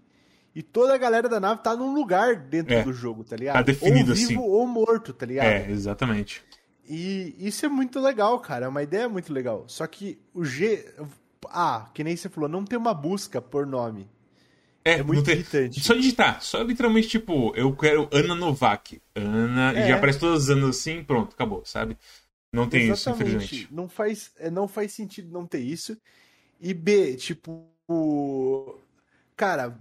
[0.55, 3.55] e toda a galera da nave tá num lugar dentro é, do jogo, tá ligado?
[3.55, 4.37] Tá definido ou vivo assim.
[4.39, 5.47] ou morto, tá ligado?
[5.47, 6.45] É, exatamente.
[6.87, 8.67] E isso é muito legal, cara.
[8.67, 9.65] É uma ideia muito legal.
[9.69, 10.85] Só que o G.
[11.51, 14.09] Ah, que nem você falou, não tem uma busca por nome.
[14.85, 15.37] É, é muito tem...
[15.37, 15.81] irritante.
[15.81, 19.01] Só digitar, só literalmente tipo, eu quero Ana Novak.
[19.15, 19.73] Ana.
[19.73, 19.85] É.
[19.85, 21.97] E já aparece todas as anos assim, pronto, acabou, sabe?
[22.53, 23.01] Não tem Exatamente.
[23.01, 23.75] isso, infelizmente.
[23.75, 25.97] Não faz, é, não faz sentido não ter isso.
[26.61, 27.67] E B, tipo.
[29.37, 29.77] Cara,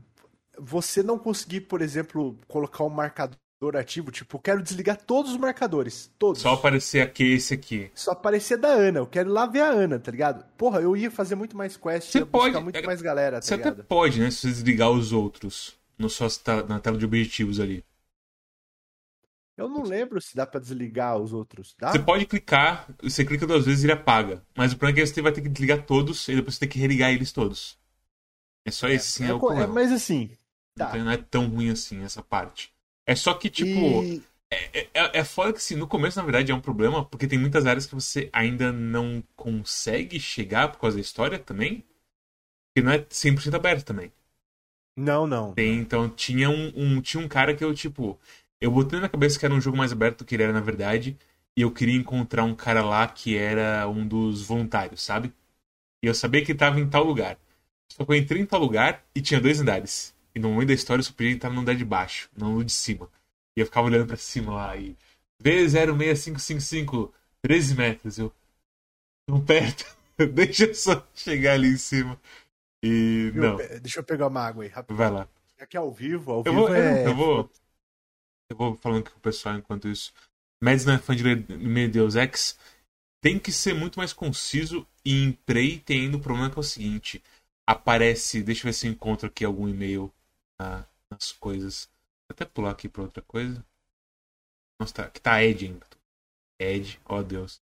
[0.57, 3.37] você não conseguir, por exemplo, colocar um marcador
[3.77, 6.11] ativo, tipo, quero desligar todos os marcadores.
[6.19, 6.41] Todos.
[6.41, 7.89] Só aparecer aqui esse aqui.
[7.95, 8.99] Só aparecer da Ana.
[8.99, 10.45] Eu quero ir lá ver a Ana, tá ligado?
[10.57, 13.41] Porra, eu ia fazer muito mais quest, você ia pode, muito é, mais galera, tá
[13.41, 13.73] Você ligado?
[13.73, 14.29] até pode, né?
[14.29, 16.27] Se você desligar os outros no sua,
[16.67, 17.83] na tela de objetivos ali.
[19.55, 21.75] Eu não lembro se dá para desligar os outros.
[21.77, 21.91] Dá?
[21.91, 24.43] Você pode clicar, você clica duas vezes e ele apaga.
[24.55, 26.69] Mas o problema é que você vai ter que desligar todos e depois você tem
[26.69, 27.77] que religar eles todos.
[28.65, 29.65] É só é, esse sim é, é o problema.
[29.65, 30.31] É, mas assim.
[30.75, 30.89] Tá.
[30.89, 32.72] Então não é tão ruim assim essa parte.
[33.05, 34.03] É só que, tipo.
[34.03, 34.23] E...
[34.51, 37.39] É, é, é foda que, assim, no começo, na verdade, é um problema, porque tem
[37.39, 41.83] muitas áreas que você ainda não consegue chegar por causa da história também.
[42.75, 44.11] Que não é 100% aberto também.
[44.97, 45.53] Não, não.
[45.53, 48.19] Tem, então, tinha um, um, tinha um cara que eu, tipo.
[48.61, 50.61] Eu botei na cabeça que era um jogo mais aberto do que ele era na
[50.61, 51.17] verdade.
[51.57, 55.33] E eu queria encontrar um cara lá que era um dos voluntários, sabe?
[56.03, 57.37] E eu sabia que ele tava em tal lugar.
[57.91, 60.15] Só que eu entrei em tal lugar e tinha dois andares.
[60.35, 62.63] E no momento da história eu só podia entrar no andar de baixo, não no
[62.63, 63.09] de cima.
[63.55, 64.97] E eu ficava olhando para cima lá e.
[65.43, 68.17] V06555, 13 metros.
[68.17, 68.33] Eu.
[69.27, 69.85] Tão perto.
[70.33, 72.19] Deixa eu só chegar ali em cima.
[72.83, 73.29] E.
[73.33, 73.43] Viu?
[73.43, 73.57] Não.
[73.57, 74.95] Deixa eu pegar uma água aí, rápido.
[74.95, 75.27] Vai lá.
[75.59, 77.07] Aqui é ao vivo, ao Eu vivo vou, é.
[77.07, 77.51] eu vou.
[78.49, 80.13] Eu vou falando com o pessoal enquanto isso.
[80.61, 82.57] Mads não é fã de ler Deus Ex.
[83.21, 86.59] Tem que ser muito mais conciso e em Prey tem ainda o problema que é
[86.59, 87.23] o seguinte.
[87.65, 88.43] Aparece.
[88.43, 90.11] Deixa eu ver se eu encontro aqui algum e-mail
[90.63, 91.85] na- nas coisas.
[92.27, 93.65] Vou até pular aqui pra outra coisa.
[94.79, 95.87] Nossa, tá, aqui tá Ed ainda.
[96.59, 97.61] Ed, ó Deus.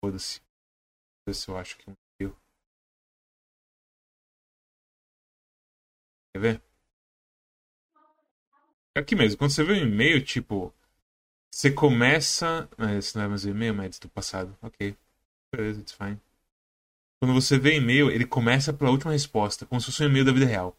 [0.00, 0.40] Foda-se.
[0.40, 2.36] Eu ver se eu acho que um e-mail.
[6.32, 6.62] Quer ver?
[8.94, 10.72] É Aqui mesmo, quando você vê um e-mail, tipo.
[11.52, 12.68] Você começa.
[12.98, 14.56] Esse não é mais e-mail, mas do passado.
[14.62, 14.96] Ok.
[15.52, 16.20] Beleza, it's fine.
[17.20, 20.32] Quando você vê e-mail, ele começa pela última resposta, como se fosse um e-mail da
[20.32, 20.76] vida real.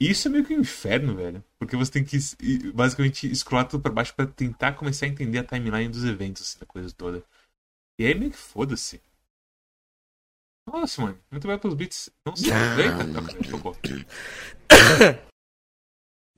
[0.00, 1.44] E isso é meio que um inferno, velho.
[1.58, 5.38] Porque você tem que e, basicamente scrollar tudo pra baixo pra tentar começar a entender
[5.38, 7.24] a timeline dos eventos, assim, da coisa toda.
[7.98, 9.02] E aí meio que foda-se.
[10.66, 11.18] Nossa, mano.
[11.30, 12.10] Muito bem pelos beats.
[12.24, 12.52] Não sei.
[12.52, 13.76] Eita, focou.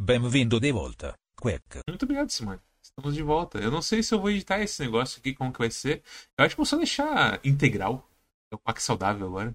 [0.01, 1.81] Benvindo de volta, Quack.
[1.87, 2.61] Muito obrigado, Simone.
[2.83, 3.59] Estamos de volta.
[3.59, 6.03] Eu não sei se eu vou editar esse negócio aqui, como que vai ser.
[6.38, 8.09] Eu acho que vou só deixar integral.
[8.51, 9.55] É o pack saudável agora.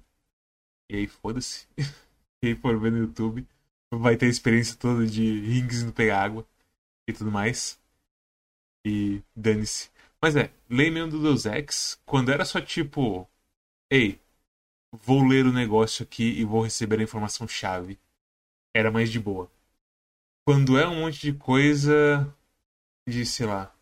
[0.90, 1.68] E aí, foda-se.
[2.40, 3.48] Quem for ver no YouTube
[4.00, 6.46] vai ter a experiência toda de rings indo pegar água
[7.08, 7.80] e tudo mais.
[8.86, 9.90] E dane-se.
[10.22, 13.28] Mas é, mesmo do Deus Ex, quando era só tipo,
[13.92, 14.20] ei,
[14.92, 18.00] vou ler o negócio aqui e vou receber a informação chave.
[18.76, 19.52] Era mais de boa.
[20.46, 22.34] Quando é um monte de coisa
[23.08, 23.74] de, sei lá,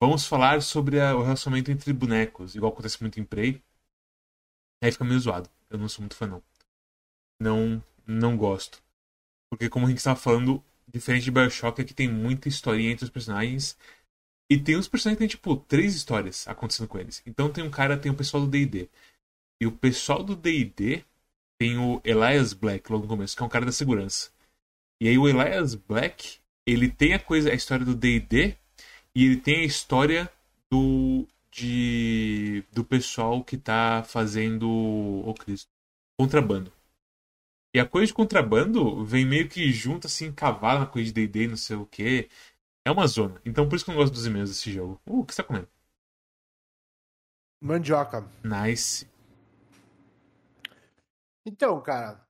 [0.00, 3.62] vamos falar sobre a- o relacionamento entre bonecos, igual acontece muito em Prey,
[4.80, 5.50] aí fica meio zoado.
[5.70, 6.42] Eu não sou muito fã, não.
[7.40, 8.83] Não, não gosto.
[9.56, 13.10] Porque como a gente estava falando, diferente de Bioshock, aqui tem muita historinha entre os
[13.10, 13.76] personagens.
[14.50, 17.22] E tem uns personagens que tem, tipo, três histórias acontecendo com eles.
[17.26, 18.88] Então tem um cara, tem o pessoal do D&D.
[19.60, 21.04] E o pessoal do D&D
[21.58, 24.30] tem o Elias Black logo no começo, que é um cara da segurança.
[25.00, 28.56] E aí o Elias Black, ele tem a coisa, a história do D&D
[29.14, 30.30] e ele tem a história
[30.70, 35.70] do de do pessoal que tá fazendo, ô Cristo,
[36.18, 36.72] contrabando.
[37.74, 41.48] E a coisa de contrabando vem meio que junto assim, cavalo na coisa de D&D,
[41.48, 42.28] não sei o quê.
[42.84, 43.40] É uma zona.
[43.44, 45.00] Então por isso que eu não gosto dos e-mails desse jogo.
[45.06, 45.68] Uh, o que você tá comendo?
[47.60, 48.24] Mandioca.
[48.44, 49.06] Nice.
[51.46, 52.22] Então, cara.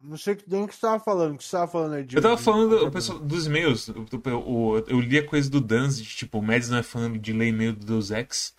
[0.00, 1.34] Não sei que nem o que você tava falando.
[1.34, 2.16] O que você tava falando aí de.
[2.16, 3.88] Eu tava falando de- pessoal, dos e-mails.
[3.88, 7.12] Eu, eu- eu li a coisa do Danz, de tipo, o Mads não é fã
[7.18, 8.54] de ler e-mail do Deus Ex.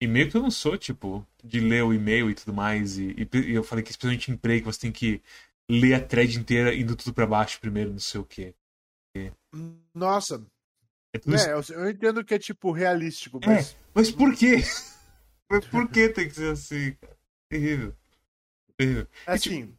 [0.00, 2.98] E meio que eu não sou, tipo, de ler o e-mail e tudo mais.
[2.98, 5.22] E, e- e eu falei que especialmente em que você tem que
[5.70, 8.54] ler a thread inteira indo tudo pra baixo primeiro, não sei o quê.
[9.94, 10.44] Nossa.
[11.14, 11.48] É tudo isso.
[11.48, 13.76] É, eu, entendo que é tipo realístico, É, mas.
[13.94, 14.56] mas por quê?
[15.48, 17.16] Mas por que tem que ser assim, cara?
[17.48, 17.94] Terrível.
[18.76, 19.06] Terrível.
[19.24, 19.78] Assim,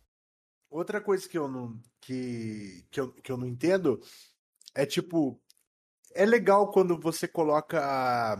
[0.69, 4.01] outra coisa que eu não que, que, eu, que eu não entendo
[4.75, 5.41] é tipo
[6.15, 8.37] é legal quando você coloca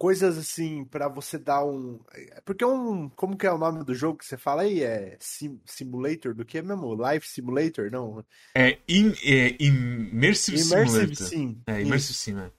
[0.00, 2.00] coisas assim pra você dar um
[2.46, 5.18] porque é um como que é o nome do jogo que você fala aí é
[5.20, 8.24] sim, simulator do que mesmo Life Simulator não
[8.56, 11.26] É, in, é Immersive, Immersive Simulator.
[11.26, 11.82] Sim É.
[11.82, 12.50] Immersive Sim, é.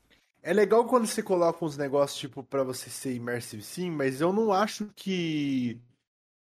[0.43, 4.31] É legal quando você coloca uns negócios, tipo, pra você ser immersive sim, mas eu
[4.31, 5.79] não acho que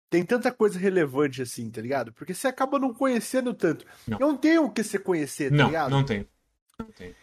[0.08, 2.12] tem tanta coisa relevante assim, tá ligado?
[2.12, 3.86] Porque você acaba não conhecendo tanto.
[4.08, 4.18] Não.
[4.18, 5.90] Não, tem o que você conhecer, tá Não, ligado?
[5.90, 6.26] não tem.
[6.78, 7.14] Não tem.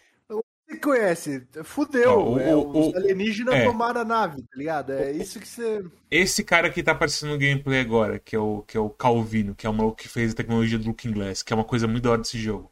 [0.78, 2.12] Você conhece, fudeu.
[2.12, 3.64] Ó, o- é, o- os alienígenas é.
[3.64, 4.92] tomaram a nave, tá ligado?
[4.92, 5.84] É isso que você.
[6.10, 9.54] Esse cara que tá aparecendo no gameplay agora, que é o, que é o Calvino,
[9.56, 11.86] que é o maluco que fez a tecnologia do Looking Glass, que é uma coisa
[11.88, 12.72] muito da hora desse jogo.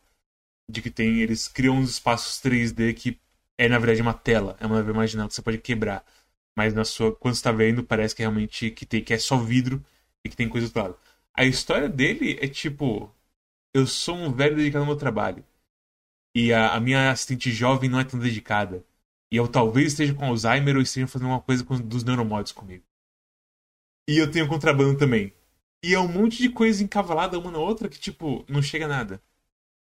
[0.69, 3.19] De que tem, eles criam uns espaços 3D que
[3.57, 6.05] é na verdade uma tela, é uma nave imaginal que você pode quebrar.
[6.57, 9.19] Mas na sua, quando você tá vendo, parece que é realmente que, tem, que é
[9.19, 9.83] só vidro
[10.25, 10.97] e que tem coisa do lado.
[11.35, 13.11] A história dele é tipo:
[13.73, 15.43] eu sou um velho dedicado ao meu trabalho.
[16.35, 18.85] E a, a minha assistente jovem não é tão dedicada.
[19.31, 22.83] E eu talvez esteja com Alzheimer ou esteja fazendo uma coisa com, dos neuromods comigo.
[24.07, 25.33] E eu tenho contrabando também.
[25.83, 28.89] E é um monte de coisa encavalada uma na outra que, tipo, não chega a
[28.89, 29.21] nada.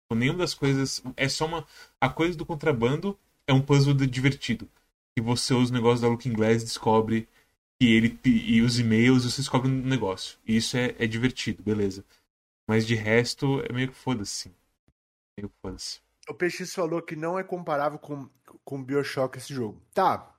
[0.04, 1.02] Tipo, Nenhuma das coisas.
[1.16, 1.66] É só uma.
[2.00, 4.68] A coisa do contrabando é um puzzle divertido.
[5.14, 7.28] Que você usa o negócio da Looking Glass descobre
[7.80, 8.18] que ele.
[8.24, 10.38] E os e-mails você descobre um negócio.
[10.46, 12.04] E isso é, é divertido, beleza.
[12.68, 14.50] Mas de resto é meio que foda-se.
[15.36, 16.00] Meio que foda-se.
[16.28, 18.28] O PX falou que não é comparável com,
[18.64, 19.82] com Bioshock esse jogo.
[19.92, 20.34] Tá.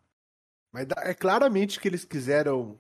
[0.72, 2.80] Mas é claramente que eles quiseram.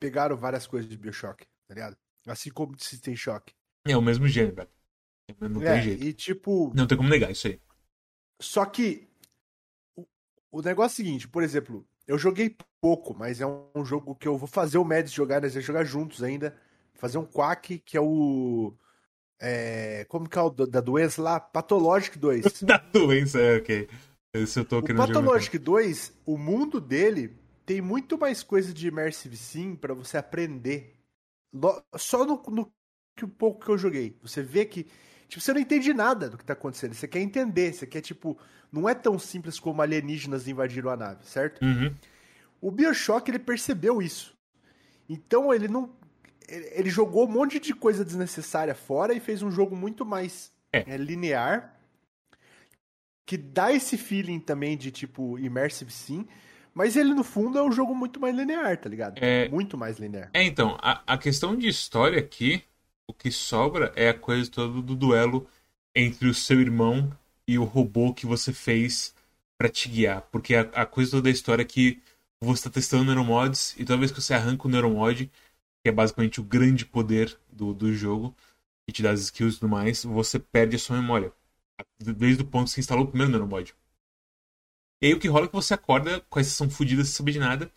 [0.00, 1.96] Pegaram várias coisas de Bioshock, tá ligado?
[2.26, 3.52] Assim como de System Shock.
[3.84, 4.68] É o mesmo gênero, velho.
[5.40, 6.04] Não é, tem jeito.
[6.04, 6.72] e tipo.
[6.74, 7.60] Não tem como negar isso aí.
[8.40, 9.08] Só que.
[9.96, 10.06] O,
[10.52, 14.14] o negócio é o seguinte, por exemplo, eu joguei pouco, mas é um, um jogo
[14.14, 16.56] que eu vou fazer o Mads jogar, nós vamos jogar juntos ainda.
[16.94, 18.74] Fazer um Quack, que é o.
[19.40, 21.38] É, como que é o do- da doença lá?
[21.40, 22.44] Pathologic 2.
[22.62, 23.88] Da doença, é, ok.
[24.34, 25.06] Esse eu tô O.
[25.14, 30.96] Pathologic 2, o mundo dele tem muito mais coisa de Immersive Sim pra você aprender.
[31.96, 32.70] Só no, no
[33.16, 34.16] que um pouco que eu joguei.
[34.22, 34.86] Você vê que.
[35.28, 36.94] Tipo, você não entende nada do que tá acontecendo.
[36.94, 37.72] Você quer entender.
[37.72, 38.38] Você quer, tipo.
[38.70, 41.62] Não é tão simples como alienígenas invadiram a nave, certo?
[41.64, 41.94] Uhum.
[42.60, 44.34] O Bioshock, ele percebeu isso.
[45.08, 45.90] Então, ele não.
[46.48, 50.94] Ele jogou um monte de coisa desnecessária fora e fez um jogo muito mais É.
[50.94, 51.74] é, linear.
[53.26, 56.26] Que dá esse feeling também de tipo Immersive Sim.
[56.72, 59.18] Mas ele, no fundo, é um jogo muito mais linear, tá ligado?
[59.18, 59.48] É.
[59.48, 60.30] Muito mais linear.
[60.32, 62.62] É, então, a, a questão de história aqui,
[63.06, 65.46] o que sobra é a coisa toda do duelo
[65.94, 67.10] entre o seu irmão
[67.46, 69.12] e o robô que você fez
[69.58, 70.22] pra te guiar.
[70.30, 72.00] Porque a, a coisa toda da história é que
[72.40, 75.28] você tá testando neuromods e toda vez que você arranca o neuromod,
[75.88, 78.36] que é basicamente o grande poder do, do jogo,
[78.86, 81.32] que te dá as skills e tudo mais, você perde a sua memória.
[81.98, 83.74] Desde o ponto que você instalou o primeiro neuromod.
[85.00, 87.32] E aí o que rola é que você acorda com a sessão fodida sem saber
[87.32, 87.72] de nada.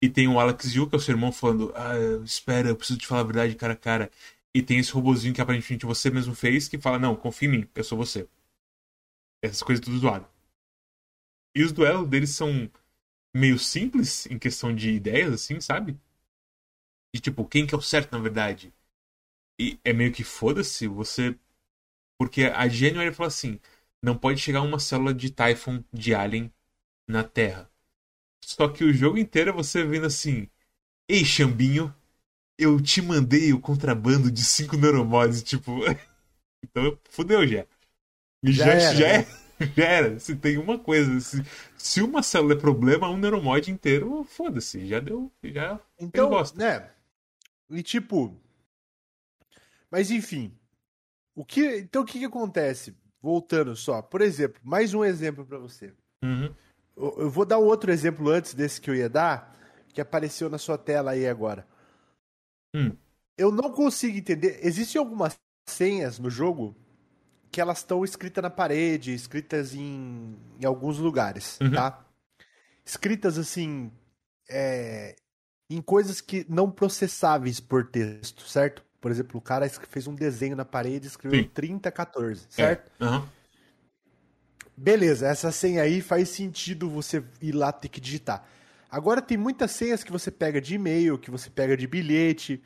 [0.00, 2.98] E tem o Alex Yu, que é o seu irmão, falando: Ah, espera, eu preciso
[2.98, 4.10] te falar a verdade cara a cara.
[4.54, 7.68] E tem esse robozinho que aparentemente você mesmo fez, que fala: Não, confia em mim,
[7.74, 8.28] eu sou você.
[9.42, 10.28] Essas coisas tudo zoado.
[11.54, 12.70] E os duelos deles são
[13.34, 15.98] meio simples em questão de ideias, assim, sabe?
[17.16, 18.72] De tipo, quem que é o certo na verdade?
[19.60, 21.36] E é meio que foda-se, você.
[22.18, 23.60] Porque a January falou assim:
[24.02, 26.52] não pode chegar uma célula de Typhon de Alien
[27.08, 27.70] na Terra.
[28.44, 30.48] Só que o jogo inteiro é você vendo assim:
[31.08, 31.94] Ei, Xambinho,
[32.58, 35.80] eu te mandei o contrabando de cinco neuromods, tipo.
[36.64, 37.66] então fudeu já.
[38.42, 39.20] E Já já, era, já, né?
[39.20, 39.26] é-
[39.76, 40.18] já era.
[40.20, 41.42] Se tem uma coisa, se,
[41.76, 45.32] se uma célula é problema, um neuromod inteiro, foda-se, já deu.
[45.42, 45.80] Já.
[45.98, 46.90] Então, né?
[47.70, 48.40] E tipo.
[49.90, 50.56] Mas enfim.
[51.34, 52.96] O que, então o que, que acontece?
[53.20, 54.00] Voltando só.
[54.02, 55.92] Por exemplo, mais um exemplo pra você.
[56.24, 56.54] Uhum.
[56.96, 59.54] Eu eu vou dar outro exemplo antes desse que eu ia dar,
[59.92, 61.66] que apareceu na sua tela aí agora.
[62.74, 62.96] Hum.
[63.36, 64.60] Eu não consigo entender.
[64.62, 66.74] Existem algumas senhas no jogo
[67.50, 71.72] que elas estão escritas na parede, escritas em, em alguns lugares, Uhum.
[71.72, 72.04] tá?
[72.84, 73.90] Escritas assim.
[74.48, 75.16] é,
[75.68, 78.84] em coisas que não processáveis por texto, certo?
[79.00, 81.50] Por exemplo, o cara fez um desenho na parede e escreveu Sim.
[81.52, 82.50] 3014, É.
[82.50, 82.90] certo?
[83.00, 83.28] Aham.
[84.76, 88.46] Beleza, essa senha aí faz sentido você ir lá ter que digitar.
[88.90, 92.62] Agora tem muitas senhas que você pega de e-mail, que você pega de bilhete.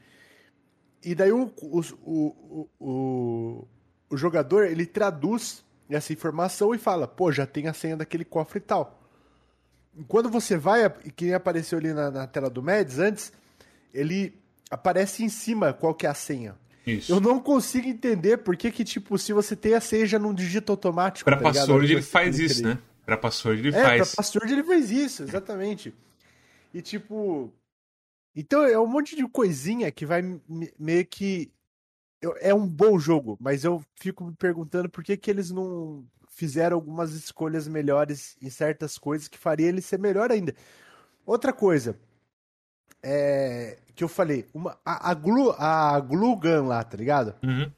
[1.02, 3.68] E daí o, o, o, o,
[4.10, 8.58] o jogador ele traduz essa informação e fala: pô, já tem a senha daquele cofre
[8.58, 8.99] e tal.
[10.06, 13.32] Quando você vai, que nem apareceu ali na, na tela do Mads antes,
[13.92, 14.34] ele
[14.70, 16.54] aparece em cima qual que é a senha.
[16.86, 17.12] Isso.
[17.12, 20.32] Eu não consigo entender por que, que, tipo, se você tem a senha já não
[20.32, 21.24] digita automático.
[21.28, 22.74] Pra tá password ele faz isso, ali.
[22.74, 22.78] né?
[23.04, 24.08] Pra password ele É, faz.
[24.14, 25.92] pra password ele faz isso, exatamente.
[26.72, 27.52] E tipo.
[28.34, 31.50] Então é um monte de coisinha que vai me- meio que.
[32.40, 36.04] É um bom jogo, mas eu fico me perguntando por que, que eles não
[36.40, 40.54] fizeram algumas escolhas melhores em certas coisas que faria ele ser melhor ainda.
[41.26, 41.98] Outra coisa.
[43.02, 47.34] É, que eu falei, uma, a, a, glue, a glue gun lá, tá ligado?
[47.42, 47.70] Uhum.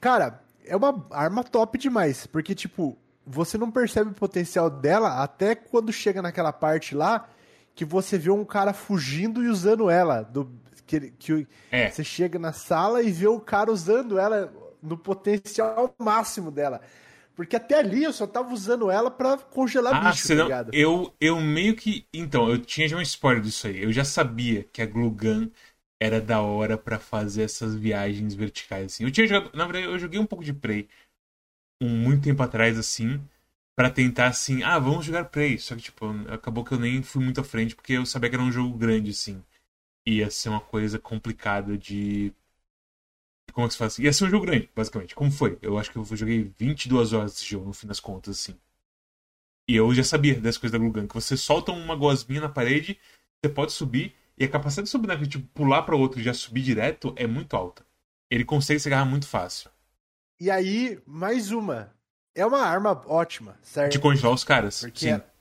[0.00, 5.54] Cara, é uma arma top demais, porque, tipo, você não percebe o potencial dela até
[5.54, 7.28] quando chega naquela parte lá
[7.72, 10.22] que você vê um cara fugindo e usando ela.
[10.22, 10.50] Do,
[10.86, 11.88] que, que É.
[11.88, 16.80] Você chega na sala e vê o cara usando ela no potencial máximo dela.
[17.34, 20.72] Porque até ali eu só tava usando ela pra congelar Ah, bicho, senão, tá ligado?
[20.72, 22.06] eu, eu meio que.
[22.12, 23.82] Então, eu tinha já um spoiler disso aí.
[23.82, 25.50] Eu já sabia que a Glue Gun
[26.00, 29.04] era da hora pra fazer essas viagens verticais, assim.
[29.04, 29.56] Eu tinha jogado.
[29.56, 30.88] Na verdade, eu joguei um pouco de Prey
[31.82, 33.20] um muito tempo atrás, assim,
[33.76, 35.58] pra tentar, assim, ah, vamos jogar Prey.
[35.58, 38.36] Só que, tipo, acabou que eu nem fui muito à frente, porque eu sabia que
[38.36, 39.42] era um jogo grande, assim.
[40.06, 42.32] Ia ser uma coisa complicada de.
[43.54, 43.98] Como é que se faz?
[44.00, 45.14] Ia ser um jogo grande, basicamente.
[45.14, 45.56] Como foi?
[45.62, 48.58] Eu acho que eu joguei 22 horas desse jogo, no fim das contas, assim.
[49.68, 52.48] E eu já sabia dessas coisas da Glue Gun, que você solta uma gosminha na
[52.48, 52.98] parede,
[53.40, 56.34] você pode subir, e a capacidade de subir naquele tipo, pular pra outro e já
[56.34, 57.86] subir direto é muito alta.
[58.28, 59.70] Ele consegue se agarrar muito fácil.
[60.40, 61.94] E aí, mais uma.
[62.34, 63.92] é uma arma ótima, certo?
[63.92, 64.80] De congelar os caras.
[64.80, 65.10] Porque, Sim.
[65.10, 65.34] ela,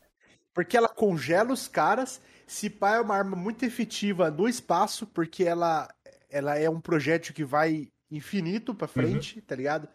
[0.53, 2.21] porque ela congela os caras.
[2.45, 5.91] Se pá, é uma arma muito efetiva no espaço, porque ela,
[6.29, 9.87] ela é um projétil que vai infinito pra frente, tá ligado?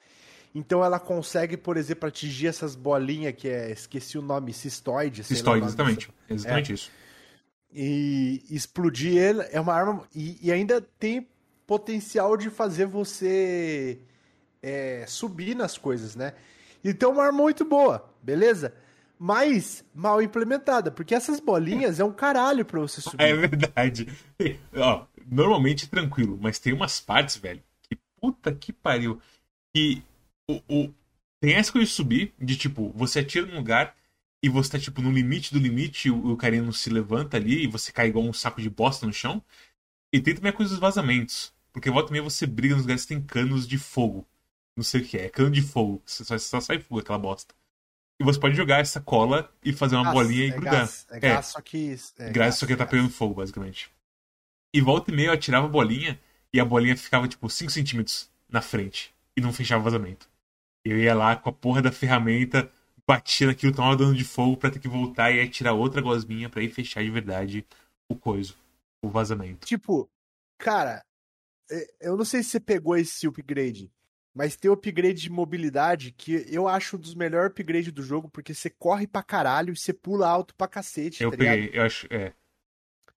[0.54, 3.70] Então ela consegue, por exemplo, atingir essas bolinhas que é.
[3.70, 5.22] Esqueci o nome, cistoide.
[5.22, 6.08] Cistoide, exatamente.
[6.08, 6.90] dessa- Exatamente isso.
[7.72, 10.02] E explodir ele é uma arma.
[10.14, 11.28] E, e ainda tem
[11.66, 13.98] potencial de fazer você
[14.62, 16.32] é, subir nas coisas, né?
[16.82, 18.72] Então é uma arma muito boa, beleza?
[19.18, 23.22] Mas mal implementada, porque essas bolinhas é um caralho pra você subir.
[23.22, 24.08] É verdade.
[24.74, 27.60] Ó, normalmente é tranquilo, mas tem umas partes, velho,
[28.20, 29.20] puta que pariu.
[29.74, 30.02] Que
[30.50, 30.94] o, o-
[31.40, 33.96] tem essa coisa de subir, de tipo, você atira num lugar
[34.42, 37.64] e você tá, tipo, no limite do limite, o, o carinha não se levanta ali
[37.64, 39.42] e você cai igual um saco de bosta no chão.
[40.12, 41.52] E tem também a coisa dos vazamentos.
[41.72, 44.26] Porque volta e meia você briga nos lugares que tem canos de fogo.
[44.76, 46.02] Não sei o que é, é cano de fogo.
[46.06, 47.54] Você só, só sai fogo aquela bosta.
[48.20, 50.80] E você pode jogar essa cola e fazer uma Gás, bolinha e é grudar.
[50.80, 51.94] Gás, é gás, só que.
[52.18, 52.90] É Graças só que ele tá gás.
[52.92, 53.90] pegando fogo, basicamente.
[54.74, 56.18] E volta e meia eu atirava a bolinha
[56.52, 59.14] e a bolinha ficava, tipo, 5 centímetros na frente.
[59.36, 60.28] E não fechava o vazamento.
[60.84, 62.70] Eu ia lá com a porra da ferramenta,
[63.06, 66.62] batia naquilo, tomava dano de fogo pra ter que voltar e atirar outra gosminha pra
[66.62, 67.66] ir fechar de verdade
[68.10, 68.56] o coiso.
[69.02, 69.66] O vazamento.
[69.66, 70.10] Tipo,
[70.58, 71.04] cara,
[71.70, 73.92] é, eu não sei se você pegou esse upgrade,
[74.34, 78.28] mas tem o upgrade de mobilidade que eu acho um dos melhores upgrades do jogo,
[78.28, 81.54] porque você corre pra caralho e você pula alto pra cacete, Eu tá ligado?
[81.54, 82.06] peguei, eu acho.
[82.10, 82.32] É.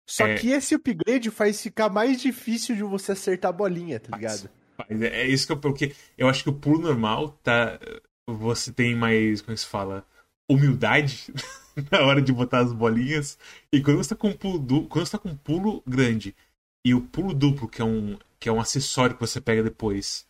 [0.10, 4.18] Só é- que esse upgrade faz ficar mais difícil de você acertar a bolinha, tá
[4.18, 4.50] ligado?
[4.76, 5.58] Mas é, é isso que eu.
[5.60, 7.80] Porque eu acho que o pulo normal tá.
[8.28, 9.40] Você tem mais.
[9.40, 10.04] Como é que se fala?
[10.50, 11.32] Humildade
[11.92, 13.38] na hora de botar as bolinhas.
[13.72, 14.88] E quando você tá com um pulo du...
[14.88, 16.36] quando você tá com um pulo grande
[16.84, 20.26] e o pulo duplo, que é um, que é um acessório que você pega depois,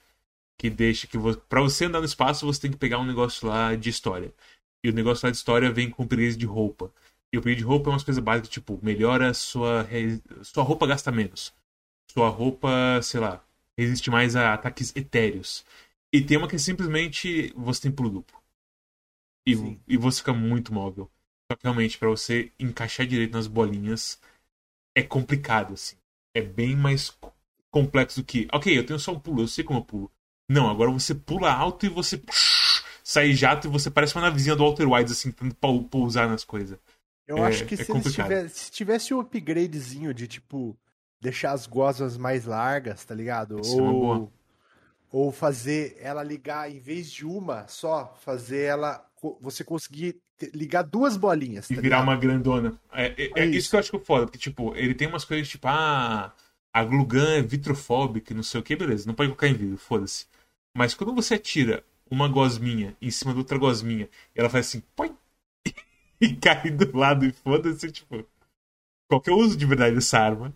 [0.58, 1.40] que deixa que você.
[1.48, 4.34] Pra você andar no espaço, você tem que pegar um negócio lá de história.
[4.84, 6.92] E o negócio lá de história vem com upgrade de roupa.
[7.32, 9.84] E o upgrade de roupa é umas coisas básicas, tipo, melhora a sua.
[9.84, 11.54] re- Sua roupa gasta menos.
[12.12, 13.44] Sua roupa, sei lá,
[13.78, 15.66] resiste mais a ataques etéreos.
[16.14, 18.38] E tem uma que é simplesmente você tem pulo duplo.
[19.46, 19.80] E, Sim.
[19.88, 21.10] e você fica muito móvel.
[21.52, 24.20] Só que realmente, pra você encaixar direito nas bolinhas,
[24.96, 25.98] é complicado, assim.
[26.36, 27.34] É bem mais co-
[27.72, 28.48] complexo do que.
[28.54, 30.12] Ok, eu tenho só um pulo, eu sei como eu pulo.
[30.50, 32.22] Não, agora você pula alto e você
[33.04, 36.44] sai jato e você parece uma navezinha do Walter White, assim, tentando pou- pousar nas
[36.44, 36.80] coisas.
[37.30, 40.76] Eu É- acho que é se, eles tivesse, se tivesse um upgradezinho de, tipo,
[41.22, 43.60] deixar as gosmas mais largas, tá ligado?
[43.62, 43.84] Isso é.
[43.84, 44.32] Ou,
[45.12, 49.06] ou fazer ela ligar, em vez de uma só, fazer ela.
[49.42, 50.18] Você conseguir
[50.54, 51.70] ligar duas bolinhas.
[51.70, 52.04] E tá virar ligado?
[52.10, 52.74] uma grandona.
[52.92, 53.58] É, é- é É isso.
[53.58, 53.70] isso.
[53.70, 56.34] que eu acho que é foda, porque, tipo, ele tem umas coisas tipo, ah,
[56.74, 59.78] a Glugan é vitrofóbica, e não sei o que, beleza, não pode colocar em vidro,
[59.78, 60.26] foda-se.
[60.76, 64.82] Mas quando você atira uma gosminha em cima de outra gosminha, e ela faz assim,
[64.96, 65.14] põe,
[66.32, 68.26] e cai do lado, e foda-se, tipo,
[69.10, 70.54] qual que é o uso de verdade dessa arma?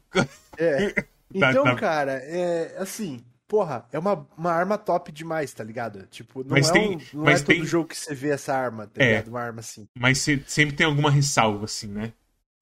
[0.57, 0.93] É.
[1.39, 6.05] Tá- Então, tá- cara, é assim, porra, é uma, uma arma top demais, tá ligado?
[6.05, 8.29] Tipo, não Mas é, tem- um, não mas é todo tem- jogo que você vê
[8.29, 9.07] essa arma, tá É.
[9.07, 9.29] ligado?
[9.29, 9.87] Uma arma assim.
[9.97, 12.13] Mas se- sempre tem alguma ressalva, assim, né?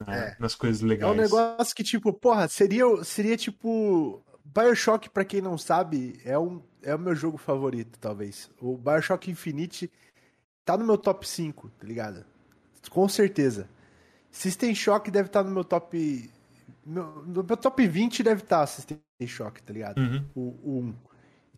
[0.08, 0.36] Na- É.
[0.40, 1.12] Nas coisas É legais.
[1.12, 4.24] um negócio que, tipo, porra, seria, seria tipo.
[4.46, 8.50] Bioshock, pra quem não sabe, é, um, é o meu jogo favorito, talvez.
[8.58, 9.92] O Bioshock Infinite
[10.64, 12.26] tá no meu top 5, tá ligado?
[12.90, 13.70] Com certeza.
[14.32, 16.30] System Shock deve estar no meu top.
[16.86, 20.00] no meu top 20 deve estar System Shock, tá ligado?
[20.00, 20.26] Uhum.
[20.34, 20.96] o, o 1.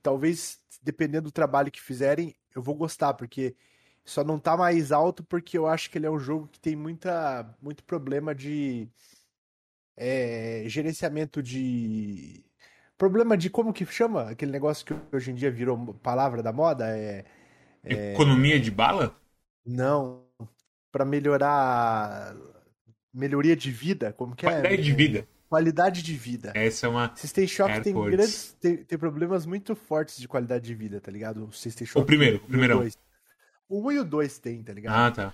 [0.01, 3.55] Talvez, dependendo do trabalho que fizerem, eu vou gostar, porque
[4.03, 6.75] só não tá mais alto porque eu acho que ele é um jogo que tem
[6.75, 8.89] muita, muito problema de
[9.95, 12.43] é, gerenciamento de.
[12.97, 14.29] Problema de como que chama?
[14.29, 16.85] Aquele negócio que hoje em dia virou palavra da moda?
[16.97, 17.25] É.
[17.83, 19.15] Economia de bala?
[19.65, 20.23] Não.
[20.93, 22.35] Pra melhorar.
[23.13, 24.13] Melhoria de vida?
[24.13, 24.49] Como que é?
[24.49, 25.27] Qualidade de vida.
[25.49, 26.51] Qualidade de vida.
[26.55, 27.15] Essa é uma.
[27.15, 28.53] System Shock tem grandes.
[28.59, 31.45] Tem, tem problemas muito fortes de qualidade de vida, tá ligado?
[31.45, 32.01] O System Shock.
[32.03, 32.77] O primeiro, o primeirão.
[32.79, 32.97] dois.
[33.67, 34.95] O 1 e o 2 tem, tá ligado?
[34.95, 35.33] Ah, tá.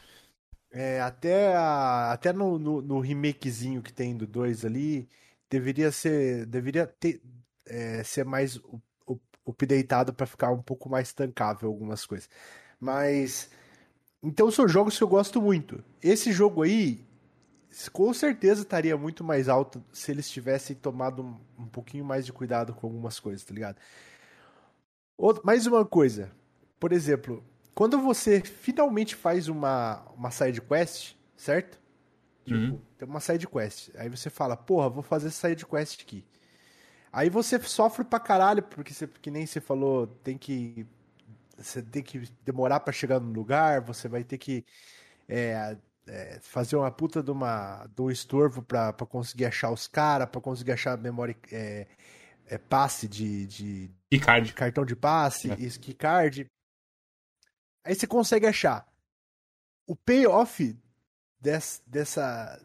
[0.72, 5.10] É, até a- até no, no, no remakezinho que tem do 2 ali,
[5.50, 6.46] deveria ser.
[6.46, 7.22] Deveria ter,
[7.68, 12.30] é, ser mais up- up- updateado pra ficar um pouco mais tancável algumas coisas.
[12.80, 13.50] Mas.
[14.22, 15.84] Então são jogos que eu gosto muito.
[16.02, 17.06] Esse jogo aí,
[17.94, 22.34] com certeza estaria muito mais alto se eles tivessem tomado um, um pouquinho mais de
[22.34, 23.78] cuidado com algumas coisas, tá ligado?
[25.18, 26.32] Outra- mais uma coisa.
[26.80, 27.44] Por exemplo,
[27.76, 31.80] quando você finalmente faz uma, uma side quest, certo?
[32.46, 32.82] Tipo, Uhum.
[32.98, 33.92] tem uma side quest.
[33.98, 36.26] Aí você fala, porra, vou fazer essa side quest aqui.
[37.12, 40.86] Aí você sofre pra caralho, porque você, que nem você falou, tem que
[41.62, 44.66] você tem que demorar pra chegar no lugar, você vai ter que
[45.28, 49.88] é, é, fazer uma puta de, uma, de um estorvo pra, pra conseguir achar os
[49.88, 51.88] caras, pra conseguir achar memória é,
[52.48, 54.54] é, passe de, de Picard.
[54.54, 55.56] cartão de passe, É.
[55.60, 56.48] isso, key card.
[57.84, 58.88] Aí você consegue achar.
[59.88, 60.78] O payoff
[61.40, 62.62] des, dessa,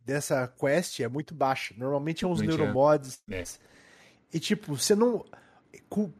[0.00, 1.74] dessa quest é muito baixo.
[1.76, 2.46] Normalmente é uns é.
[2.46, 3.22] neuromods.
[3.30, 3.42] É.
[4.32, 5.24] E tipo, você não.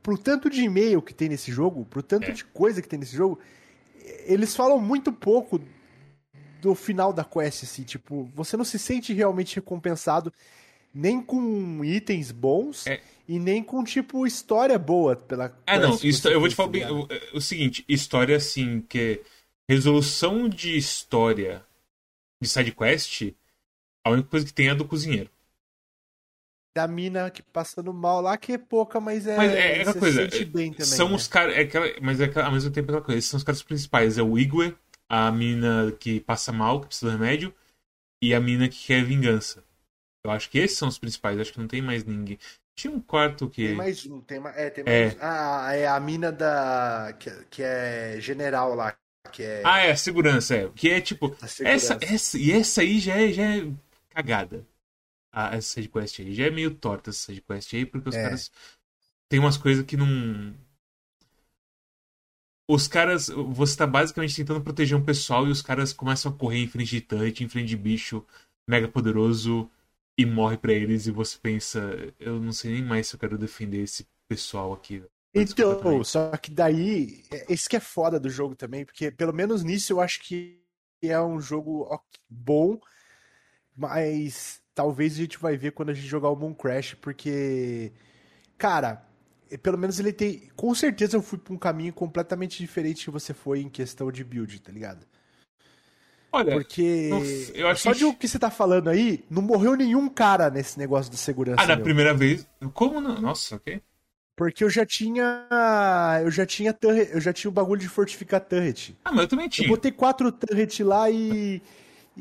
[0.03, 2.33] Pro tanto de e-mail que tem nesse jogo, pro tanto É.
[2.33, 3.39] de coisa que tem nesse jogo,
[4.27, 5.61] eles falam muito pouco
[6.61, 10.33] do final da quest, assim, tipo, você não se sente realmente recompensado
[10.93, 13.01] nem com itens bons É.
[13.29, 15.93] e nem com, tipo, história boa pela Ah, não.
[15.93, 18.99] quest Isso, eu vou te falar tá bem, o, o seguinte: história assim, que
[19.69, 21.65] é resolução de história
[22.43, 23.33] de sidequest,
[24.05, 25.31] a única coisa que tem é a do cozinheiro.
[26.77, 29.37] Da mina que passando mal lá, que é pouca, mas é.
[29.37, 30.25] Mas é aquela você coisa.
[30.31, 30.87] se sente bem também.
[30.87, 31.15] são né?
[31.17, 31.57] os caras.
[31.57, 33.19] É aquela, mas é aquela- ao mesmo tempo é aquela coisa.
[33.19, 34.19] Esses são os caras principais.
[34.19, 34.77] É o Igwe,
[35.09, 37.53] a mina que passa mal, que precisa do remédio,
[38.23, 39.65] e a mina que quer vingança.
[40.25, 41.37] Eu acho que esses são os principais.
[41.37, 42.39] Eu acho que não tem mais ninguém.
[42.79, 43.67] Tinha um quarto que.
[43.67, 44.57] Tem mais um, tem mais.
[44.57, 45.07] É, tem É.
[45.07, 45.17] mais.
[45.21, 47.13] Ah, é a mina da.
[47.19, 48.95] Que, que é general lá.
[49.33, 49.63] Que é.
[49.65, 50.69] Ah, é, a segurança, é.
[50.75, 51.37] Que é tipo.
[51.43, 53.67] Essa, essa, e essa aí já é, já é
[54.11, 54.65] cagada.
[55.33, 56.35] Ah, essa sidequest aí.
[56.35, 58.23] Já é meio torta essa sidequest aí, porque os É.
[58.23, 58.51] caras.
[59.29, 60.55] Tem umas coisas que não.
[62.69, 63.29] Os caras.
[63.29, 66.91] Você tá basicamente tentando proteger um pessoal e os caras começam a correr em frente
[66.91, 68.25] de touch, em frente de bicho
[68.69, 69.69] mega poderoso
[70.17, 71.81] e morre pra eles e você pensa.
[72.19, 75.03] Eu não sei nem mais se eu quero defender esse pessoal aqui.
[75.35, 79.63] Então, só que daí, é- esse que é foda do jogo também, porque pelo menos
[79.63, 80.61] nisso eu acho que
[81.03, 81.89] é um jogo
[82.29, 82.81] bom,
[83.77, 87.93] mas talvez a gente vai ver quando a gente jogar o Moon Crash, porque,
[88.59, 89.05] cara,
[89.63, 90.51] pelo menos ele tem.
[90.57, 94.25] Com certeza eu fui pra um caminho completamente diferente que você foi em questão de
[94.25, 95.07] build, tá ligado?
[96.33, 99.75] Olha, Porque f- eu acho só de o que você tá falando aí, não morreu
[99.77, 101.63] nenhum cara nesse negócio de segurança.
[101.63, 101.85] ah, na meu.
[101.85, 102.47] primeira vez.
[102.73, 103.21] Como não?
[103.21, 103.83] Nossa, ok.
[104.37, 105.47] Porque eu já tinha.
[106.23, 108.95] Eu já tinha turret, eu já tinha o bagulho de fortificar turret.
[109.05, 109.69] Ah, mas eu também Eu tinha.
[109.69, 111.61] botei quatro turret lá e.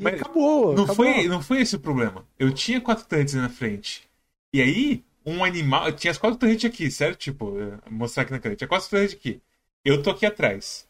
[0.00, 0.74] E Mas acabou.
[0.74, 1.06] Não acabou.
[1.06, 2.26] foi, não foi esse o problema.
[2.38, 4.08] Eu tinha quatro turrets na frente.
[4.52, 5.86] E aí, um animal.
[5.86, 7.18] Eu tinha as quatro turrets aqui, certo?
[7.18, 8.56] Tipo, eh, mostrar aqui na câmera.
[8.56, 9.42] Tinha quatro turrets aqui.
[9.84, 10.88] Eu tô aqui atrás.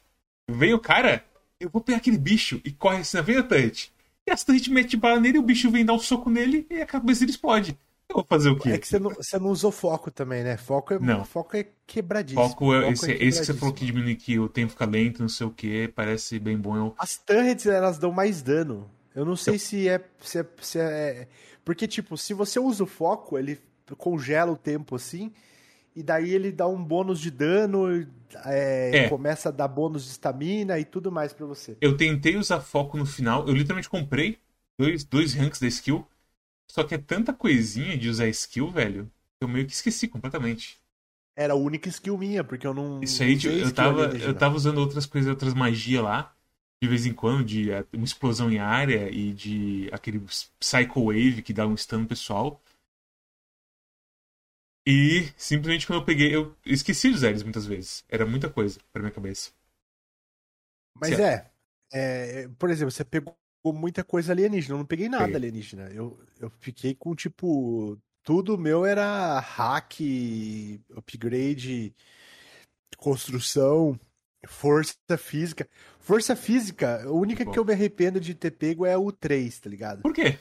[0.48, 1.24] Veio o cara,
[1.58, 3.90] eu vou pegar aquele bicho e corre assim na frente da turret.
[4.26, 6.86] E as turrets metem bala nele, o bicho vem dar um soco nele e a
[6.86, 7.76] cabeça dele explode.
[8.08, 8.70] Eu vou fazer o quê?
[8.70, 10.56] É que você não, você não usou foco também, né?
[10.56, 11.24] Foco é, Não.
[11.24, 12.48] foco é quebradíssimo.
[12.48, 15.28] Foco é esse, esse que você falou que diminui que o tempo fica lento, não
[15.28, 16.92] sei o que, parece bem bom.
[16.98, 18.90] As turrets, elas dão mais dano.
[19.14, 21.28] Eu não sei se é, se é, se é-
[21.64, 23.58] Porque, tipo, se você usa o foco, ele
[23.98, 25.32] congela o tempo assim.
[25.94, 27.88] E daí ele dá um bônus de dano,
[28.44, 29.08] é, É.
[29.08, 31.76] começa a dar bônus de estamina e tudo mais pra você.
[31.80, 34.38] Eu tentei usar foco no final, eu literalmente comprei
[34.78, 36.06] dois, dois ranks da skill.
[36.70, 40.78] Só que é tanta coisinha de usar skill, velho, que eu meio que esqueci completamente.
[41.34, 43.02] Era a única skill minha, porque eu não.
[43.02, 46.32] Isso aí, tipo, eu tava, eu tava usando outras coisas, outras magias lá,
[46.82, 50.18] de vez em quando, de eh, uma explosão em área e de aquele
[50.58, 52.60] Psycho Wave que dá um stun no pessoal.
[54.86, 58.02] E simplesmente quando eu peguei, eu esqueci usar eles muitas vezes.
[58.08, 59.52] Era muita coisa pra minha cabeça.
[60.98, 61.50] Mas é,
[61.92, 64.74] é, Por exemplo, você pegou muita coisa alienígena.
[64.74, 65.36] Eu não peguei nada Peguei.
[65.36, 65.90] alienígena.
[65.92, 67.98] Eu, eu fiquei com, tipo.
[68.22, 69.94] Tudo meu era hack,
[70.94, 71.94] upgrade,
[72.98, 73.98] construção,
[74.46, 75.68] força física.
[75.98, 77.50] Força física, a única Bom.
[77.50, 80.02] que eu me arrependo de ter pego é o 3, tá ligado?
[80.02, 80.38] Por quê?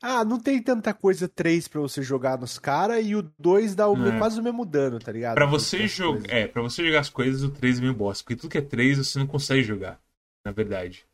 [0.00, 3.88] Ah, não tem tanta coisa 3 pra você jogar nos caras e o 2 dá
[3.88, 4.16] o é.
[4.16, 5.34] quase o mesmo dano, tá ligado?
[5.34, 6.30] Pra Das- você jogar.
[6.32, 8.22] É, pra você jogar as coisas, o 3 é meio bosta.
[8.22, 10.00] Porque tudo que é 3 você não consegue jogar.
[10.44, 11.04] Na verdade.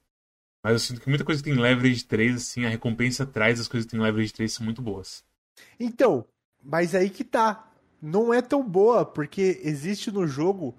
[0.63, 3.69] Mas eu sinto que muita coisa que tem leverage 3, assim, a recompensa atrás das
[3.69, 5.25] coisas que tem leverage 3 são muito boas.
[5.81, 6.27] Então,
[6.63, 7.71] mas aí que tá.
[8.03, 10.77] Não é tão boa, porque existe no jogo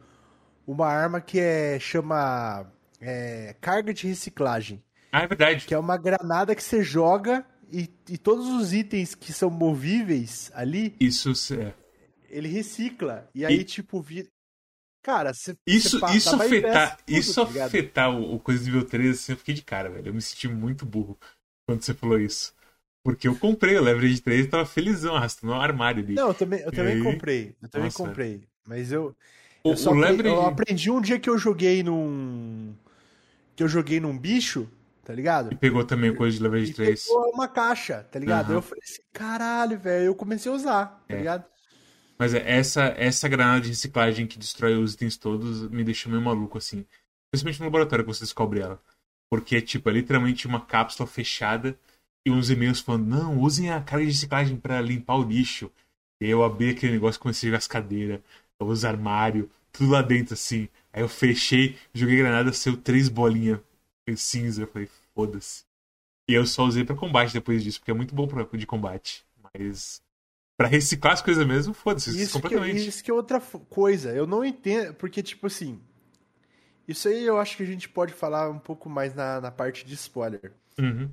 [0.68, 5.66] uma arma que é chama é, carga de reciclagem, Ah, é verdade.
[5.66, 10.52] que é uma granada que você joga e, e todos os itens que são movíveis
[10.56, 11.74] ali, Isso é.
[12.30, 13.30] ele recicla.
[13.34, 14.28] E aí, E- tipo, vira.
[15.04, 15.56] Cara, você.
[15.68, 19.32] Isso, você pa- isso afetar, tudo, isso tá afetar o, o coisa nível 3, assim,
[19.32, 20.08] eu fiquei de cara, velho.
[20.10, 21.18] Eu me senti muito burro
[21.68, 22.54] quando você falou isso.
[23.04, 26.16] Porque eu comprei o leverage 3 e tava felizão, arrastando um armário ali.
[26.16, 27.02] Não, eu também, eu também aí?
[27.04, 27.56] comprei.
[27.62, 28.48] Eu também Nossa, comprei.
[28.66, 29.16] Mas eu.
[29.66, 30.36] O, Eu, o leverage.
[30.36, 32.74] eu aprendi um dia que eu joguei num.
[33.56, 34.68] Que eu joguei num bicho,
[35.04, 35.52] tá ligado?
[35.52, 37.04] E pegou também coisa de E 3.
[37.06, 38.46] pegou uma caixa, tá ligado?
[38.48, 38.56] Aham.
[38.56, 40.06] Eu falei assim, caralho, velho.
[40.06, 41.18] Eu comecei a usar, tá É.
[41.18, 41.46] ligado?
[42.18, 46.22] Mas é, essa, essa granada de reciclagem que destrói os itens todos me deixa meio
[46.22, 46.86] maluco, assim.
[47.32, 48.80] Principalmente no laboratório que você descobre ela.
[49.30, 51.78] Porque, tipo, é literalmente uma cápsula fechada
[52.26, 55.72] e uns e-mails falando, não, usem a carga de reciclagem para limpar o lixo.
[56.22, 58.22] E eu abri aquele negócio, comecei a ver as cadeiras,
[58.60, 60.70] os armários, tudo lá dentro, assim.
[60.94, 63.60] Aí eu fechei, joguei granada, saiu três bolinhas
[64.16, 64.64] cinza.
[64.64, 65.64] Eu falei, foda-se.
[66.28, 69.26] E eu só usei para combate depois disso, porque é muito bom pra, de combate.
[69.54, 70.02] Mas
[70.58, 72.88] para reciclar as coisas mesmo, foda-se, Isso que, completamente.
[72.88, 74.12] isso que é outra coisa.
[74.12, 74.94] Eu não entendo.
[74.96, 75.80] Porque, tipo assim.
[76.88, 79.84] Isso aí eu acho que a gente pode falar um pouco mais na, na parte
[79.86, 80.54] de spoiler.
[80.78, 81.10] Uhum.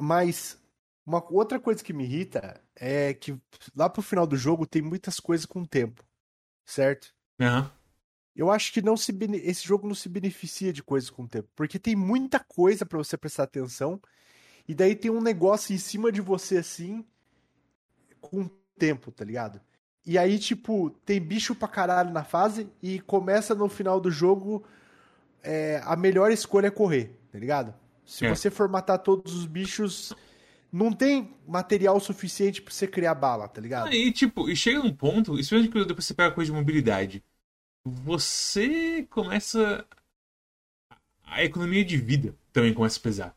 [0.00, 0.56] Mas
[1.04, 3.36] uma outra coisa que me irrita é que
[3.74, 6.04] lá pro final do jogo tem muitas coisas com tempo.
[6.64, 7.14] Certo?
[7.40, 7.70] Aham.
[8.34, 11.78] Eu acho que não se esse jogo não se beneficia de coisas com tempo, porque
[11.78, 14.00] tem muita coisa pra você prestar atenção
[14.66, 17.04] e daí tem um negócio em cima de você assim
[18.20, 18.48] com
[18.78, 19.60] tempo, tá ligado?
[20.06, 24.64] E aí tipo tem bicho pra caralho na fase e começa no final do jogo
[25.42, 27.74] é, a melhor escolha é correr, tá ligado?
[28.06, 28.28] Se É.
[28.28, 30.14] você for matar todos os bichos,
[30.72, 33.92] não tem material suficiente pra você criar bala, tá ligado?
[33.92, 37.22] E tipo, e chega num ponto, especialmente quando depois você pega coisa de mobilidade,
[37.84, 39.86] você começa.
[41.24, 43.36] A economia de vida também começa a pesar.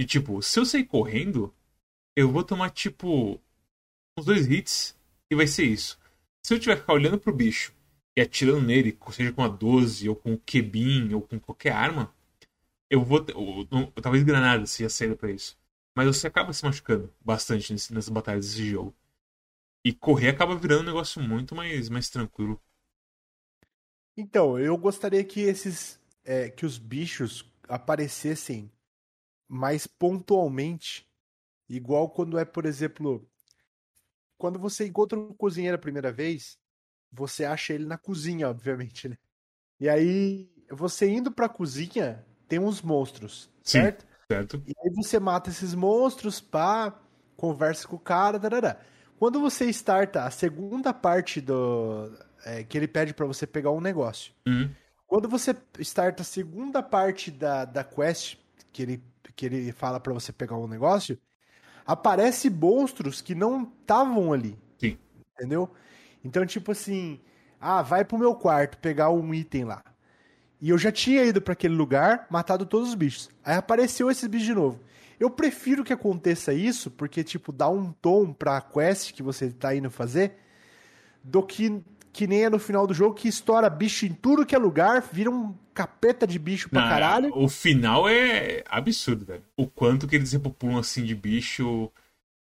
[0.00, 1.54] E tipo, se eu sair correndo,
[2.16, 3.40] eu vou tomar tipo.
[4.18, 4.96] uns dois hits
[5.30, 5.98] e vai ser isso.
[6.44, 7.72] Se eu tiver que ficar olhando pro bicho
[8.16, 12.14] e atirando nele, seja com a 12, ou com o Kebin, ou com qualquer arma,
[12.90, 13.24] eu vou.
[13.34, 15.56] ou- ou- talvez granada seja saída pra isso.
[15.98, 18.96] Mas você acaba se machucando bastante nesse- nessas batalhas desse jogo.
[19.84, 22.62] E correr acaba virando um negócio muito mais, mais tranquilo.
[24.16, 25.98] Então, eu gostaria que esses.
[26.24, 28.70] é, que os bichos aparecessem
[29.48, 31.08] mais pontualmente.
[31.68, 33.28] Igual quando é, por exemplo.
[34.36, 36.58] Quando você encontra um cozinheiro a primeira vez,
[37.12, 39.18] você acha ele na cozinha, obviamente, né?
[39.80, 43.92] E aí, você indo pra cozinha, tem uns monstros, Sim.
[43.92, 44.06] certo?
[44.30, 44.62] Certo?
[44.66, 46.92] E aí você mata esses monstros, pá,
[47.36, 48.78] conversa com o cara, tarará.
[49.18, 52.12] Quando você starta a segunda parte do.
[52.44, 54.32] é, que ele pede pra você pegar um negócio.
[54.46, 54.70] Uhum.
[55.06, 58.36] Quando você starta a segunda parte da, da quest,
[58.70, 59.02] que ele,
[59.34, 61.18] que ele fala pra você pegar um negócio,
[61.86, 64.58] aparece monstros que não estavam ali.
[64.76, 64.98] Sim.
[65.32, 65.70] Entendeu?
[66.22, 67.18] Então, tipo assim,
[67.58, 69.82] ah, vai pro meu quarto pegar um item lá.
[70.60, 73.28] E eu já tinha ido pra aquele lugar, matado todos os bichos.
[73.44, 74.80] Aí apareceu esses bichos de novo.
[75.20, 79.74] Eu prefiro que aconteça isso, porque, tipo, dá um tom pra quest que você tá
[79.74, 80.36] indo fazer,
[81.22, 81.80] do que,
[82.12, 85.02] que nem é no final do jogo, que estoura bicho em tudo que é lugar,
[85.12, 87.32] vira um capeta de bicho pra Na- caralho.
[87.36, 89.42] O final é absurdo, velho.
[89.56, 91.90] O quanto que eles repopulam assim de bicho.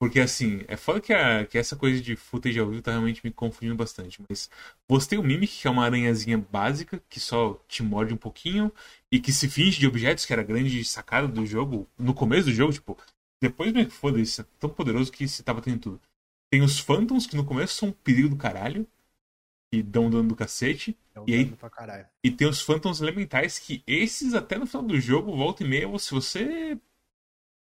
[0.03, 3.21] Porque assim, é foda que, a, que essa coisa de footage ao vivo tá realmente
[3.23, 4.21] me confundindo bastante.
[4.29, 4.51] Mas
[4.89, 8.73] você tem o Mimic, que é uma aranhazinha básica, que só te morde um pouquinho,
[9.13, 12.47] e que se finge de objetos, que era a grande sacada do jogo, no começo
[12.47, 12.99] do jogo, tipo,
[13.41, 16.01] depois que foda isso, é tão poderoso que você tava tendo tudo.
[16.51, 18.85] Tem os Phantoms, que no começo são um perigo do caralho,
[19.73, 20.99] e dão dano do cacete.
[21.15, 21.45] É e aí-.
[22.25, 25.97] E tem os Phantoms elementais que esses até no final do jogo, volta e meia,
[26.01, 26.77] se você.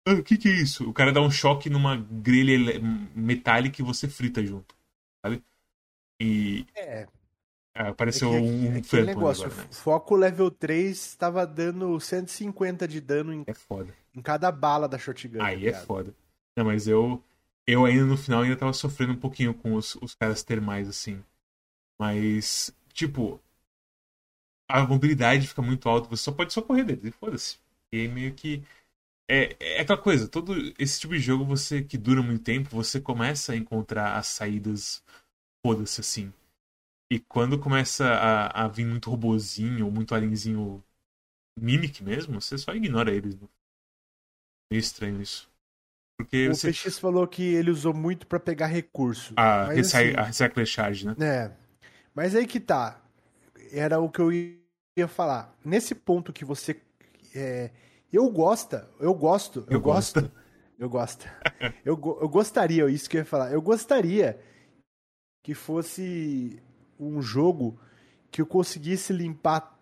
[0.07, 0.89] Ah, o que, que é isso?
[0.89, 2.79] O cara dá um choque numa grelha
[3.15, 4.75] metálica e você frita junto.
[5.23, 5.43] Sabe?
[6.19, 6.65] E.
[6.75, 7.07] É,
[7.75, 8.47] ah, apareceu é que-
[8.97, 9.45] um é negócio.
[9.45, 9.67] agora, né?
[9.71, 13.95] Foco level 3 tava dando 150 de dano em, É foda.
[14.15, 15.37] em cada bala da shotgun.
[15.37, 16.13] tá Aí é foda.
[16.57, 17.23] Não, mas eu.
[17.67, 21.23] Eu ainda no final ainda tava sofrendo um pouquinho com os, os caras termais, assim.
[21.99, 23.39] Mas, tipo.
[24.69, 27.59] A mobilidade fica muito alta, você só pode só correr deles, e foda-se.
[27.91, 28.63] E meio que.
[29.29, 32.99] É, é aquela coisa, todo esse tipo de jogo você que dura muito tempo, você
[32.99, 35.03] começa a encontrar as saídas
[35.65, 36.33] foda-se assim.
[37.11, 40.83] E quando começa a, a vir muito robozinho ou muito alienzinho
[41.59, 43.39] mimic mesmo, você só ignora eles.
[43.39, 43.47] né?
[44.71, 45.49] Meio estranho isso.
[46.17, 46.73] Porque O você.
[46.73, 49.37] PX falou que ele usou muito pra pegar recurso.
[49.37, 51.17] A, Mas, recy- assim, a Recycle Charge, né?
[51.19, 51.51] É.
[52.13, 53.01] Mas aí que tá.
[53.71, 55.55] Era o que eu ia falar.
[55.63, 56.79] Nesse ponto que você.
[57.35, 57.71] é,
[58.17, 60.21] eu gosto, eu gosto, eu, Eu gosto.
[60.21, 60.31] gosto.
[60.79, 61.27] Eu gosto.
[61.85, 63.51] eu, go- eu gostaria, isso que eu ia falar.
[63.51, 64.39] Eu gostaria
[65.43, 66.61] que fosse
[66.99, 67.79] um jogo
[68.31, 69.77] que eu conseguisse limpar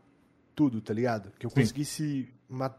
[0.56, 1.32] tudo, tá ligado?
[1.40, 1.56] Que eu Sim.
[1.62, 2.34] conseguisse.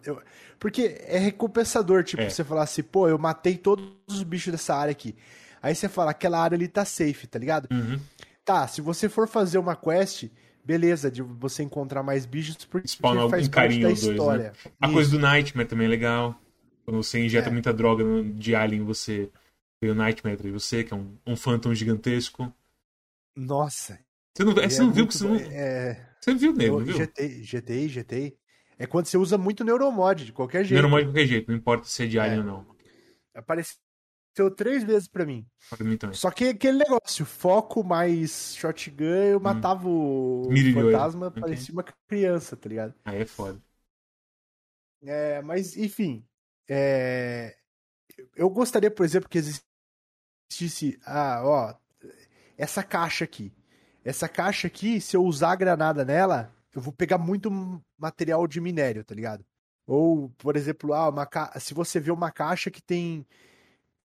[0.04, 0.20] eu-
[0.58, 2.28] Porque é recompensador, tipo, É.
[2.28, 5.14] você falar assim, pô, eu matei todos os bichos dessa área aqui.
[5.62, 7.68] Aí você fala, aquela área ali tá safe, tá ligado?
[7.70, 7.98] Uhum.
[8.44, 10.24] Tá, se você for fazer uma quest,
[10.64, 14.12] beleza, de você encontrar mais bichos, porque Spawna faz parte carinho da ou dois, né?
[14.12, 14.52] história.
[14.80, 16.40] A coisa do Nightmare também é legal.
[16.84, 17.52] Quando você injeta É.
[17.52, 18.04] muita droga
[18.34, 19.30] de Alien, você
[19.80, 22.52] tem o Nightmare de você, que é um, um Phantom gigantesco.
[23.36, 23.98] Nossa.
[24.36, 25.36] Você não, ele você é não viu que você não.
[25.36, 26.96] É, Você viu nele, não viu?
[26.96, 28.36] GTI, GTI, GTI.
[28.78, 30.72] É quando você usa muito neuromod, de qualquer jeito.
[30.74, 32.40] Neuromod de qualquer jeito, não importa se é de Alien É.
[32.40, 32.66] ou não.
[33.34, 33.76] Apareceu
[34.56, 35.46] três vezes pra mim.
[35.68, 36.16] Pra mim também.
[36.16, 40.92] Só que aquele negócio, foco mais shotgun, eu matava o Mirilhou ele.
[40.92, 41.40] fantasma, Ok.
[41.42, 42.94] parecia uma criança, tá ligado?
[43.04, 43.60] Aí é foda.
[45.02, 46.24] É, mas, enfim.
[46.68, 47.56] é,
[48.36, 50.98] Eu gostaria, por exemplo, que existisse.
[51.04, 51.74] Ah, ó.
[52.56, 53.52] Essa caixa aqui.
[54.04, 57.50] Essa caixa aqui, se eu usar a granada nela, eu vou pegar muito
[57.98, 59.44] material de minério, tá ligado?
[59.86, 61.58] Ou, por exemplo, ah, uma ca...
[61.58, 63.26] se você vê uma caixa que tem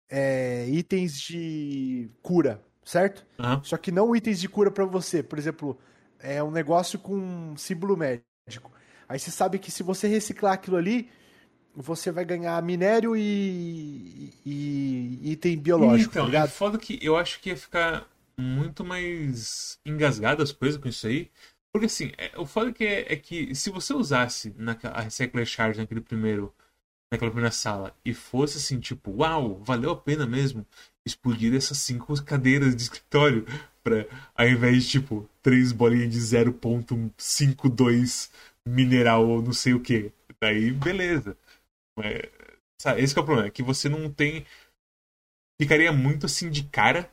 [0.08, 3.26] é, itens de cura, certo?
[3.38, 3.60] Aham.
[3.62, 5.22] Só que não itens de cura pra você.
[5.22, 5.78] Por exemplo,
[6.18, 8.70] é um negócio com um símbolo médico.
[9.08, 11.08] Aí você sabe que se você reciclar aquilo ali,
[11.74, 17.16] você vai ganhar minério e, e- e item biológico, então, tá é foda que eu
[17.16, 21.30] acho que ia ficar muito mais engasgado as coisas com isso aí.
[21.72, 25.46] Porque assim, é, o foda que é, é que se você usasse naquela, a Recycler
[25.46, 26.54] Charge naquele primeiro,
[27.10, 30.66] naquela primeira sala e fosse assim, tipo, uau, valeu a pena mesmo
[31.06, 33.46] explodir essas cinco cadeiras de escritório
[33.82, 38.30] pra, ao invés de, tipo, três bolinhas de 0.52
[38.66, 40.12] mineral ou não sei o que.
[40.40, 41.36] Daí, beleza.
[41.96, 42.22] Mas,
[42.80, 44.44] sabe, esse é o problema, é que você não tem
[45.60, 47.10] ficaria muito assim de cara.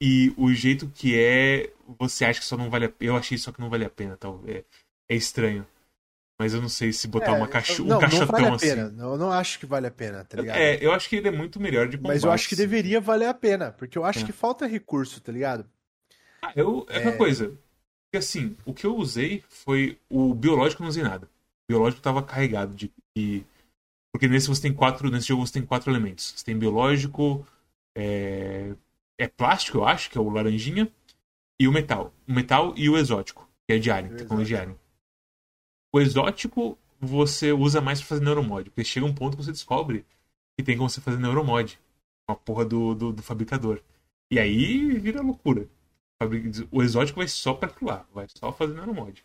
[0.00, 2.92] E o jeito que é, você acha que só não vale a.
[3.00, 4.58] Eu achei só que não vale a pena, talvez.
[4.58, 4.64] É,
[5.14, 5.66] é estranho.
[6.38, 8.54] Mas eu não sei se botar uma caixa, um É, não, caixotão não vale a
[8.54, 8.68] assim.
[8.68, 8.88] pena.
[8.90, 10.56] Não, eu não acho que vale a pena, tá ligado?
[10.58, 12.68] É, eu acho que ele é muito melhor de Mas eu acho que combate.
[12.68, 14.24] deveria valer a pena, porque eu acho É.
[14.24, 15.66] que falta recurso, tá ligado?
[16.42, 17.48] Ah, eu, é aquela coisa.
[17.48, 19.98] Porque assim, o que eu usei foi.
[20.10, 21.26] O biológico eu não usei nada.
[21.26, 22.92] O biológico tava carregado de.
[23.16, 23.44] de-
[24.12, 25.10] Porque nesse você tem quatro.
[25.10, 26.34] Nesse jogo você tem quatro elementos.
[26.36, 27.46] Você tem biológico.
[27.96, 28.74] É,
[29.18, 30.86] é plástico, eu acho, que é o laranjinha.
[31.58, 32.12] E o metal.
[32.28, 34.78] O metal e o exótico, que é de Alien, tecnologia de Alien.
[35.92, 38.70] O exótico você usa mais pra fazer neuromod.
[38.70, 40.04] Porque chega um ponto que você descobre
[40.58, 41.78] que tem como você fazer neuromod.
[42.26, 43.80] Com a porra do, do, do fabricador.
[44.30, 45.68] E aí vira loucura.
[46.72, 49.24] O exótico vai só pra lá, vai só fazer neuromod.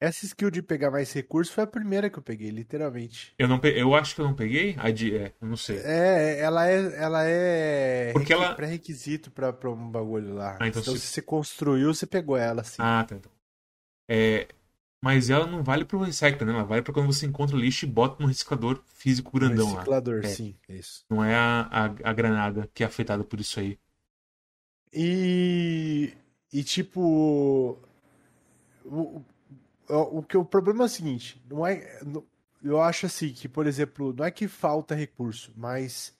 [0.00, 3.32] Essa skill de pegar mais recurso foi a primeira que eu peguei, literalmente.
[3.38, 3.68] Eu, não pe...
[3.78, 5.16] eu acho que eu não peguei a de.
[5.16, 5.78] É, eu não sei.
[5.78, 10.58] É, ela é, ela é Porque ela- pré-requisito pra, pra um bagulho lá.
[10.60, 12.76] Ah, então então se- se você construiu, você pegou ela, assim.
[12.78, 13.14] Ah, tá.
[13.16, 13.32] Então.
[14.10, 14.48] É,
[15.06, 16.52] mas ela não vale pro recycle, né?
[16.52, 19.82] Ela vale pra quando você encontra lixo e bota no reciclador físico Um grandão lá.
[19.82, 20.28] reciclador, É.
[20.28, 21.04] sim, isso.
[21.10, 23.78] Não é a, a, a granada que é afetada por isso aí.
[24.92, 26.12] E,
[26.52, 27.78] e tipo,
[28.84, 29.22] o,
[29.88, 32.24] o, o que o problema é o seguinte, não é, não-
[32.62, 36.14] eu acho assim que, por exemplo, não é que falta recurso, mas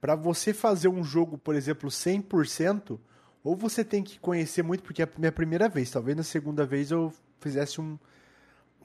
[0.00, 3.00] pra você fazer um jogo, por exemplo, 100%,
[3.44, 6.66] ou você tem que conhecer muito, porque é a minha primeira vez, talvez na segunda
[6.66, 7.98] vez eu fizesse um,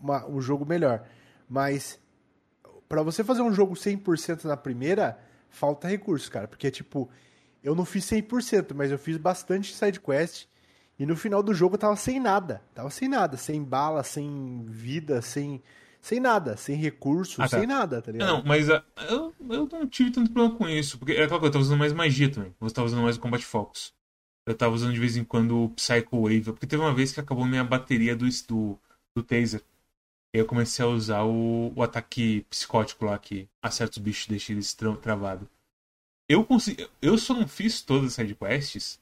[0.02, 1.04] uma- um jogo melhor,
[1.50, 2.00] mas
[2.88, 5.20] pra você fazer um jogo 100% na primeira,
[5.50, 7.10] falta recurso, cara, porque tipo,
[7.64, 10.46] eu não fiz 100%, mas eu fiz bastante side quest.
[11.00, 12.60] E no final do jogo eu tava sem nada.
[12.74, 13.38] Tava sem nada.
[13.38, 15.62] Sem bala, sem vida, sem.
[16.02, 16.58] Sem nada.
[16.58, 17.60] Sem recurso, Ah, tá.
[17.60, 18.28] sem nada, tá ligado?
[18.28, 20.98] Não, mas ah, eu, eu não tive tanto problema com isso.
[20.98, 22.52] Porque é aquela coisa, eu tava usando mais magia também.
[22.60, 23.94] Você tava usando mais o Combat Focus.
[24.48, 26.42] Eu tava usando de vez em quando o Psycho Wave.
[26.46, 28.80] Porque teve uma vez que acabou minha bateria do, do,
[29.16, 29.62] do taser.
[30.34, 34.30] E eu comecei a usar o, o ataque psicótico lá que acerta os bichos e
[34.30, 35.48] deixa eles tra travados.
[36.30, 36.88] Eu consegui.
[37.02, 39.00] Eu só não fiz todas as sidequests.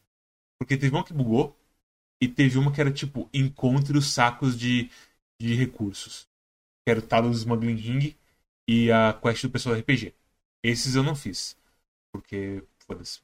[0.59, 1.55] Porque teve uma que bugou.
[2.21, 4.89] E teve uma que era tipo, encontre os sacos de,
[5.39, 6.27] de recursos.
[6.85, 8.15] Que era o Talos Smuggling Ring
[8.67, 10.13] e a quest do pessoal do RPG.
[10.63, 11.57] Esses eu não fiz.
[12.11, 13.19] Porque, foda-se.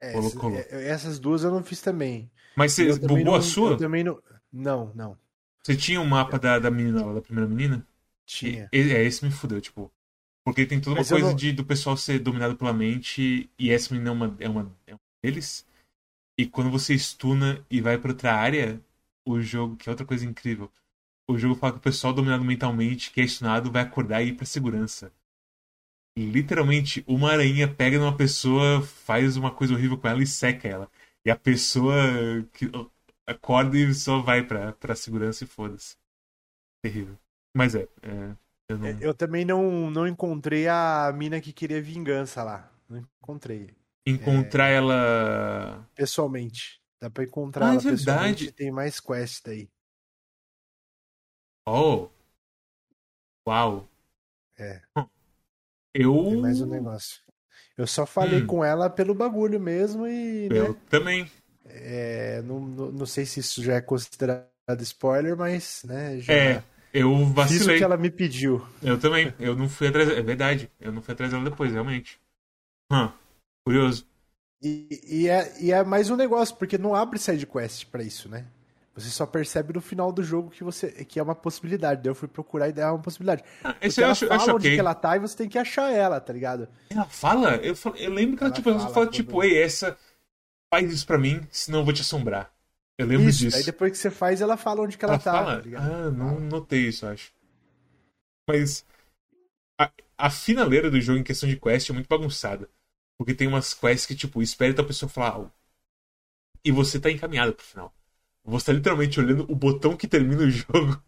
[0.00, 2.30] É, essas, é, essas duas eu não fiz também.
[2.56, 3.72] Mas você Eu bugou não- a sua?
[3.72, 4.22] Eu também não.
[4.52, 5.18] Não, não.
[5.62, 7.86] Você tinha um mapa da, da menina lá, da primeira menina?
[8.26, 8.68] Tinha.
[8.72, 9.90] E, é, esse me fudeu, tipo.
[10.44, 13.70] Porque tem toda uma Mas coisa não- de, do pessoal ser dominado pela mente e
[13.70, 15.66] essa menina é uma, é uma, é uma deles.
[16.38, 18.80] E quando você stuna e vai pra outra área,
[19.26, 20.70] o jogo, que é outra coisa incrível,
[21.28, 24.34] o jogo fala que o pessoal dominado mentalmente, que é stunado, vai acordar e ir
[24.36, 25.12] pra segurança.
[26.16, 30.90] Literalmente, uma aranha pega numa pessoa, faz uma coisa horrível com ela e seca ela.
[31.24, 31.94] E a pessoa
[32.52, 32.66] que
[33.30, 35.96] acorda e só vai pra, pra segurança e foda-se.
[36.82, 37.16] Terrível.
[37.56, 38.36] Mas é, é,
[38.68, 38.88] eu não...
[39.00, 42.70] Eu também não, não encontrei a mina que queria vingança lá.
[42.88, 43.74] Não encontrei.
[44.06, 45.86] encontrar ela.
[45.94, 46.80] Pessoalmente.
[47.00, 48.44] Dá pra encontrar Ah, é ela pessoalmente.
[48.44, 48.52] verdade.
[48.52, 49.68] Tem mais quest aí.
[51.66, 52.08] Oh!
[53.46, 53.88] Uau!
[54.58, 54.82] É.
[55.94, 56.14] Eu.
[56.24, 57.20] Tem mais um negócio.
[57.76, 58.46] Eu só falei Hum.
[58.46, 60.48] com ela pelo bagulho mesmo e.
[60.50, 61.30] Eu né, também.
[61.74, 64.48] É, não, não, não sei se isso já é considerado
[64.82, 66.62] spoiler, mas, né, já É,
[66.92, 67.78] eu vacilei.
[67.78, 68.64] que ela me pediu.
[68.82, 69.32] Eu também.
[69.38, 70.08] Eu não fui atrás.
[70.10, 70.70] É verdade.
[70.80, 72.20] Eu não fui atrás dela depois, realmente.
[72.92, 73.10] Hum,
[73.64, 74.06] curioso.
[74.62, 78.28] E, e é, e é mais um negócio, porque não abre side quest pra isso,
[78.28, 78.44] né?
[78.94, 82.02] Você só percebe no final do jogo que você que é uma possibilidade.
[82.02, 83.42] Daí eu fui procurar e é uma possibilidade.
[83.64, 84.74] Ah, esse eu ela acho, fala acho onde ok.
[84.74, 86.68] que ela tá e você tem que achar ela, tá ligado?
[86.88, 87.56] Ela fala?
[87.56, 89.96] Eu, falo- eu lembro que ela, Ela tipo, ela fala fala, quando- tipo, ei, essa.
[90.72, 92.52] Faz isso pra mim, senão eu vou te assombrar.
[92.98, 93.56] Eu lembro Isso, disso.
[93.56, 95.62] aí depois que você faz, ela fala onde que ela, Ela tá, fala?
[95.62, 97.32] tá ah, não notei isso, acho.
[98.48, 98.84] Mas
[99.80, 102.68] a, a finaleira do jogo em questão de quest é muito bagunçada.
[103.18, 105.52] Porque tem umas quests que, tipo, espera a pessoa falar algo.
[106.64, 107.94] E você tá encaminhado pro final.
[108.44, 111.02] Você tá literalmente olhando o botão que termina o jogo.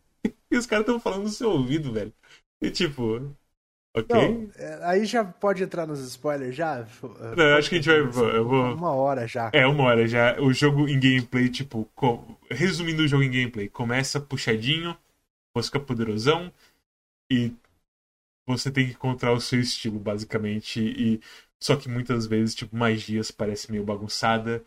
[0.51, 2.13] E os caras tão falando no seu ouvido, velho.
[2.61, 3.35] E tipo.
[3.95, 4.09] Ok?
[4.15, 6.87] Não, é, aí já pode entrar nos spoilers já?
[7.37, 9.51] Não, eu acho que a gente vai- eu vou- Uma hora já.
[9.53, 10.41] É, uma hora já.
[10.41, 14.97] O jogo em gameplay, tipo, co- resumindo o jogo em gameplay, começa puxadinho,
[15.55, 16.53] você fica poderosão
[17.31, 17.53] e
[18.47, 20.81] você tem que encontrar o seu estilo, basicamente.
[20.81, 21.21] E
[21.61, 24.63] só que muitas vezes, tipo, magias parece meio bagunçada.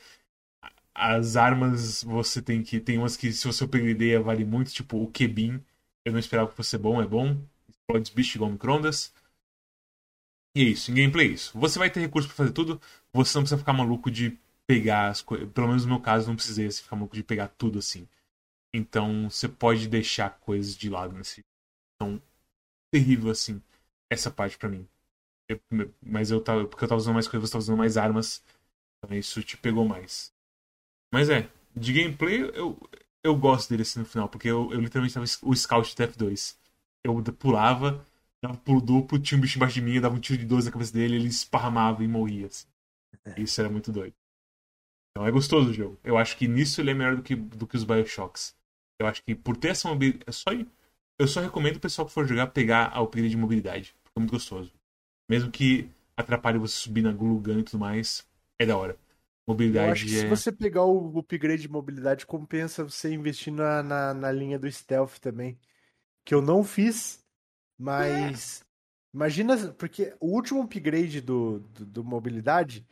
[0.93, 2.79] As armas você tem que.
[2.79, 5.61] Tem umas que, se você pegar ideia, vale muito, tipo o Kebin.
[6.05, 7.37] Eu não esperava que fosse bom, é bom.
[7.89, 9.11] Explode os bichos igual microondas.
[10.55, 11.57] E é isso, em gameplay é isso.
[11.59, 12.81] Você vai ter recurso pra fazer tudo,
[13.11, 15.49] você não precisa ficar maluco de pegar as coisas.
[15.51, 18.07] Pelo menos no meu caso, não precisei assim, ficar maluco de pegar tudo assim.
[18.73, 21.43] Então você pode deixar coisas de lado nesse.
[21.95, 22.21] Então,
[22.91, 23.61] terrível assim,
[24.11, 24.87] essa parte pra mim.
[25.49, 25.61] Eu-
[26.01, 26.65] mas eu tava.
[26.67, 28.43] Porque eu tava usando mais coisas, você tava usando mais armas.
[29.03, 30.33] Então isso te pegou mais.
[31.13, 32.77] Mas é, de gameplay eu,
[33.23, 36.57] eu gosto dele assim no final, porque eu, eu literalmente tava o scout do F2.
[37.05, 38.03] Eu pulava,
[38.41, 40.65] dava pulo duplo, tinha um bicho embaixo de mim, eu dava um tiro de 12
[40.65, 42.47] na cabeça dele, ele esparramava e morria.
[42.47, 42.65] Assim.
[43.37, 44.13] Isso era muito doido.
[45.11, 45.99] Então é gostoso o jogo.
[46.03, 48.55] Eu acho que nisso ele é melhor do que, do que os Bioshocks.
[48.99, 50.23] Eu acho que por ter essa mobilidade.
[50.27, 50.49] É só,
[51.19, 53.95] eu só recomendo o pessoal que for jogar pegar a upgrade de mobilidade.
[54.03, 54.73] Porque é muito gostoso.
[55.29, 58.25] Mesmo que atrapalhe você subir na Glue Gun e tudo mais,
[58.59, 58.93] é da hora.
[58.93, 60.21] Eu Mobilidade acho que é.
[60.21, 64.69] se você pegar o upgrade de mobilidade, compensa você investir na, na, na linha do
[64.71, 65.57] stealth também.
[66.25, 67.23] Que eu não fiz,
[67.77, 68.65] mas.
[69.13, 72.85] Imagina, porque o último upgrade do, do, do mobilidade,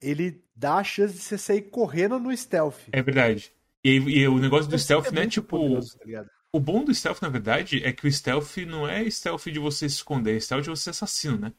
[0.00, 2.78] ele dá a chance de você sair correndo no stealth.
[2.92, 3.52] É verdade.
[3.82, 5.26] E, e o negócio do Isso stealth, é né?
[5.26, 6.24] Tipo, poderoso, tá
[6.54, 9.88] o bom do stealth, na verdade, é que o stealth não é stealth de você
[9.88, 11.52] se esconder, é stealth de você ser assassino, né?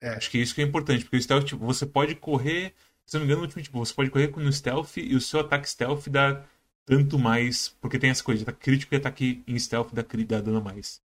[0.00, 0.10] É.
[0.10, 2.72] Acho que isso que é importante, porque o stealth, tipo, você pode correr,
[3.04, 5.20] se eu não me engano, no último, tipo, você pode correr no stealth e o
[5.20, 6.44] seu ataque stealth dá
[6.86, 10.40] tanto mais, porque tem essa coisa de ataque crítico e ataque em stealth dá, dá
[10.40, 11.00] dano a mais.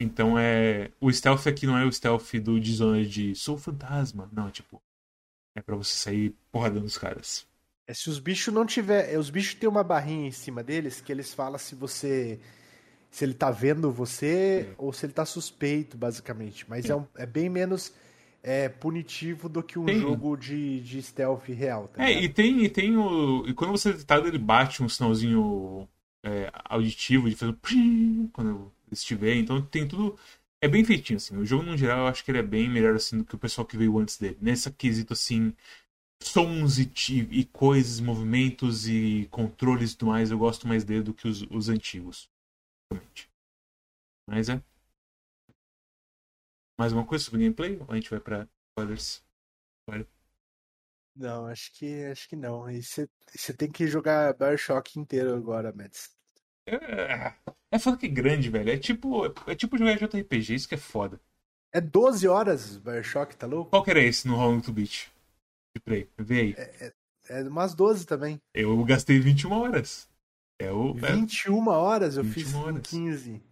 [0.00, 0.90] Então é.
[1.00, 4.28] O stealth aqui não é o stealth do Dishonored de sou fantasma.
[4.32, 4.82] Não, é tipo.
[5.56, 7.46] É pra você sair porradando os caras.
[7.86, 9.12] É, se os bichos não tiver.
[9.12, 12.38] é, Os bichos têm uma barrinha em cima deles que eles falam se você.
[13.10, 14.74] Se ele tá vendo você É.
[14.78, 16.68] ou se ele tá suspeito, basicamente.
[16.68, 17.92] Mas é, um- é bem menos
[18.42, 20.00] é, punitivo do que um Tem.
[20.00, 22.24] jogo de, de stealth real, tá É, ligado?
[22.24, 23.46] e tem, e tem o.
[23.46, 25.88] E quando você tá ele bate um sinalzinho
[26.22, 30.16] é, auditivo de fazer um quando estiver, então tem tudo.
[30.60, 31.36] É bem feitinho, assim.
[31.36, 33.38] O jogo, no geral, eu acho que ele é bem melhor assim do que o
[33.38, 34.36] pessoal que veio antes dele.
[34.40, 35.54] Nesse quesito, assim,
[36.22, 36.90] sons e,
[37.30, 41.42] e coisas, movimentos e controles e tudo mais, eu gosto mais dele do que os,
[41.50, 42.28] os antigos.
[42.90, 43.30] Realmente.
[44.26, 44.62] Mas é.
[46.78, 47.76] Mais alguma coisa sobre gameplay?
[47.80, 49.22] Ou a gente vai pra spoilers?
[51.16, 52.70] Não, acho que acho que não.
[52.70, 53.08] E você
[53.56, 56.16] tem que jogar Bioshock inteiro agora, Mads.
[56.66, 57.34] É,
[57.72, 58.70] é foda que é grande, velho.
[58.70, 61.20] É tipo, é tipo jogar JRPG, isso que é foda.
[61.72, 63.70] É 12 horas Bioshock, tá louco?
[63.70, 65.10] Qual que era esse no How to Beat?
[65.74, 66.08] De Play?
[66.16, 66.54] Vê aí.
[67.28, 68.40] É umas 12 também.
[68.54, 70.08] Eu gastei 21 horas.
[70.58, 70.96] É o.
[70.98, 72.88] é- 21 horas eu 21 fiz em horas.
[72.88, 73.42] 15.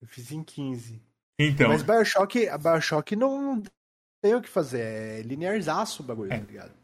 [0.00, 1.02] Eu fiz em 15.
[1.38, 3.62] Então, Mas Bioshock, a Bioshock não
[4.22, 4.80] tem o que fazer.
[4.80, 6.38] É linearzaço o bagulho, É.
[6.40, 6.74] tá ligado?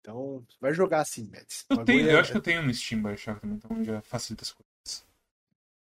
[0.00, 1.66] Então, vai jogar assim, Mads.
[1.70, 4.00] O eu, tenho, é- eu acho que eu tenho no Steam Bioshock também, então já
[4.00, 5.06] facilita as coisas.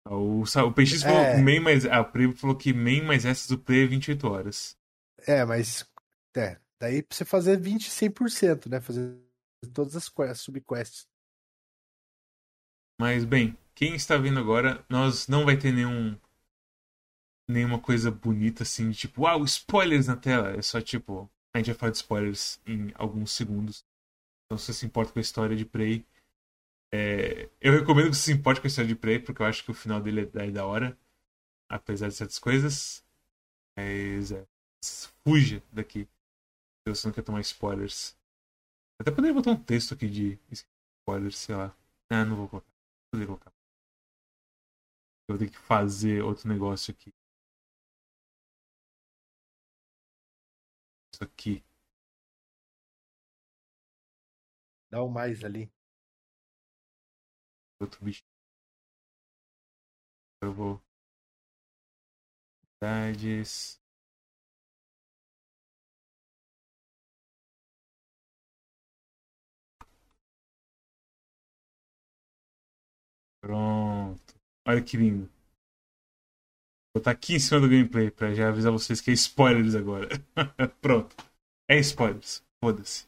[0.06, 1.36] O, o PX falou É.
[1.36, 1.84] que main mais.
[1.86, 4.76] Ah, o Prey falou que main mais essas do Play é 28 horas.
[5.26, 5.88] É, mas.
[6.36, 8.80] É, daí pra você fazer 20, 100%, né?
[8.80, 9.16] Fazer
[9.74, 11.06] todas as subquests.
[12.98, 16.18] Mas, bem, quem está vendo agora, nós não vai ter nenhum.
[17.50, 20.50] Nenhuma coisa bonita assim, tipo, uau, spoilers na tela.
[20.56, 21.30] É só tipo.
[21.54, 23.84] A gente vai falar de spoilers em alguns segundos.
[24.46, 26.06] Então, se você se importa com a história de Prey.
[26.92, 29.64] é, Eu recomendo que você se importe com a história de Prey, porque eu acho
[29.64, 30.98] que o final dele é da- é da hora.
[31.70, 33.04] Apesar de certas coisas.
[33.76, 34.46] Mas é.
[35.26, 36.08] Fuja daqui.
[36.86, 38.16] Se você não quer tomar spoilers.
[39.00, 41.74] Até poderia botar um texto aqui de spoilers, sei lá.
[42.10, 42.68] Ah, não vou colocar.
[43.14, 43.52] Vou colocar.
[45.28, 47.12] Eu vou ter que fazer outro negócio aqui.
[51.20, 51.62] Isso aqui.
[54.90, 55.70] Dá o mais ali.
[57.78, 58.22] Outro bicho.
[60.42, 60.80] Eu vou.
[62.78, 63.78] Cidades.
[73.42, 74.34] Pronto.
[74.66, 75.28] Olha que lindo.
[76.92, 80.08] Vou botar aqui em cima do gameplay pra já avisar vocês que é spoilers agora.
[80.80, 81.14] Pronto.
[81.68, 82.42] É spoilers.
[82.62, 83.06] Foda-se.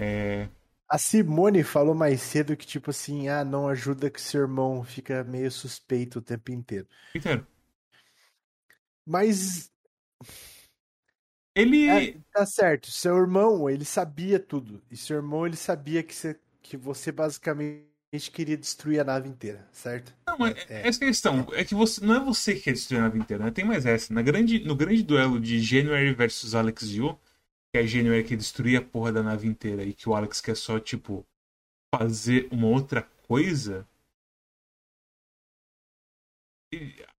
[0.00, 0.48] É...
[0.88, 5.24] A Simone falou mais cedo que, tipo assim, ah, não ajuda que seu irmão fica
[5.24, 6.88] meio suspeito o tempo inteiro.
[7.14, 7.46] Inteiro.
[9.06, 9.72] Mas
[11.54, 11.88] Ele.
[11.88, 14.80] é, tá certo, seu irmão, ele sabia tudo.
[14.90, 17.89] E seu irmão, ele sabia que você, que você basicamente
[18.32, 20.12] queria destruir a nave inteira, certo?
[20.26, 21.46] Não, mas É, essa é a questão.
[21.52, 23.50] É que você, não é você que quer destruir a nave inteira, né?
[23.50, 24.12] Tem mais essa.
[24.12, 27.14] Na grande, no grande duelo de January versus Alex Yu,
[27.72, 30.40] que é a January que destruía a porra da nave inteira e que o Alex
[30.40, 31.26] quer só, tipo,
[31.94, 33.86] fazer uma outra coisa.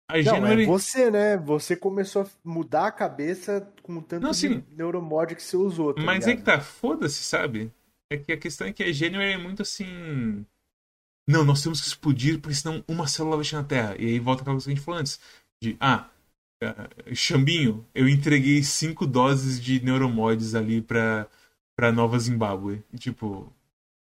[0.07, 0.63] A Não, January.
[0.63, 1.37] é você, né?
[1.37, 4.63] Você começou a mudar a cabeça com o tanto Não, de sim.
[4.69, 6.43] neuromod que você usou, tá Mas é que ligado?
[6.43, 7.71] tá, foda-se, sabe?
[8.09, 10.45] É que a questão é que a January é muito assim.
[11.28, 13.95] Não, nós temos que explodir, porque senão uma célula vai chegar na Terra.
[13.99, 15.19] E aí volta aquela coisa que a gente falou antes.
[15.61, 16.09] De, ah,
[16.61, 21.28] eh, Xambinho, eu entreguei cinco doses de neuromods ali pra,
[21.76, 22.84] pra Nova Zimbábue.
[22.91, 23.51] E, tipo,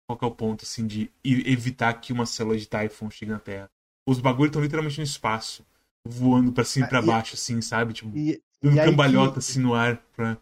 [0.08, 3.38] qual que é o ponto, assim, de evitar que uma célula de Typhon chegue na
[3.38, 3.70] Terra?
[4.08, 5.64] Os bagulhos estão literalmente no espaço,
[6.06, 7.92] voando pra cima e Ah, pra baixo, assim, sabe?
[7.92, 10.36] Tipo, E, dando cambalhota, que- assim, no ar pra,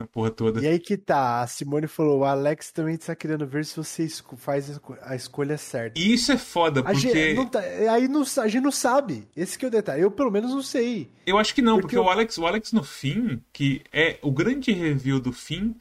[0.00, 0.60] na porra toda.
[0.62, 4.04] E aí que tá, a Simone falou, o Alex também tá querendo ver se você
[4.04, 5.98] esco- faz a esco- a escolha certa.
[5.98, 7.00] E isso é foda, A porque.
[7.00, 9.26] gente, não tá- aí não, a gente não sabe.
[9.36, 10.02] Esse que é o detalhe.
[10.02, 11.10] Eu, pelo menos, não sei.
[11.26, 14.18] Eu acho que não, Porque porque, eu- o Alex, o Alex no fim, que é
[14.22, 15.74] o grande review do fim,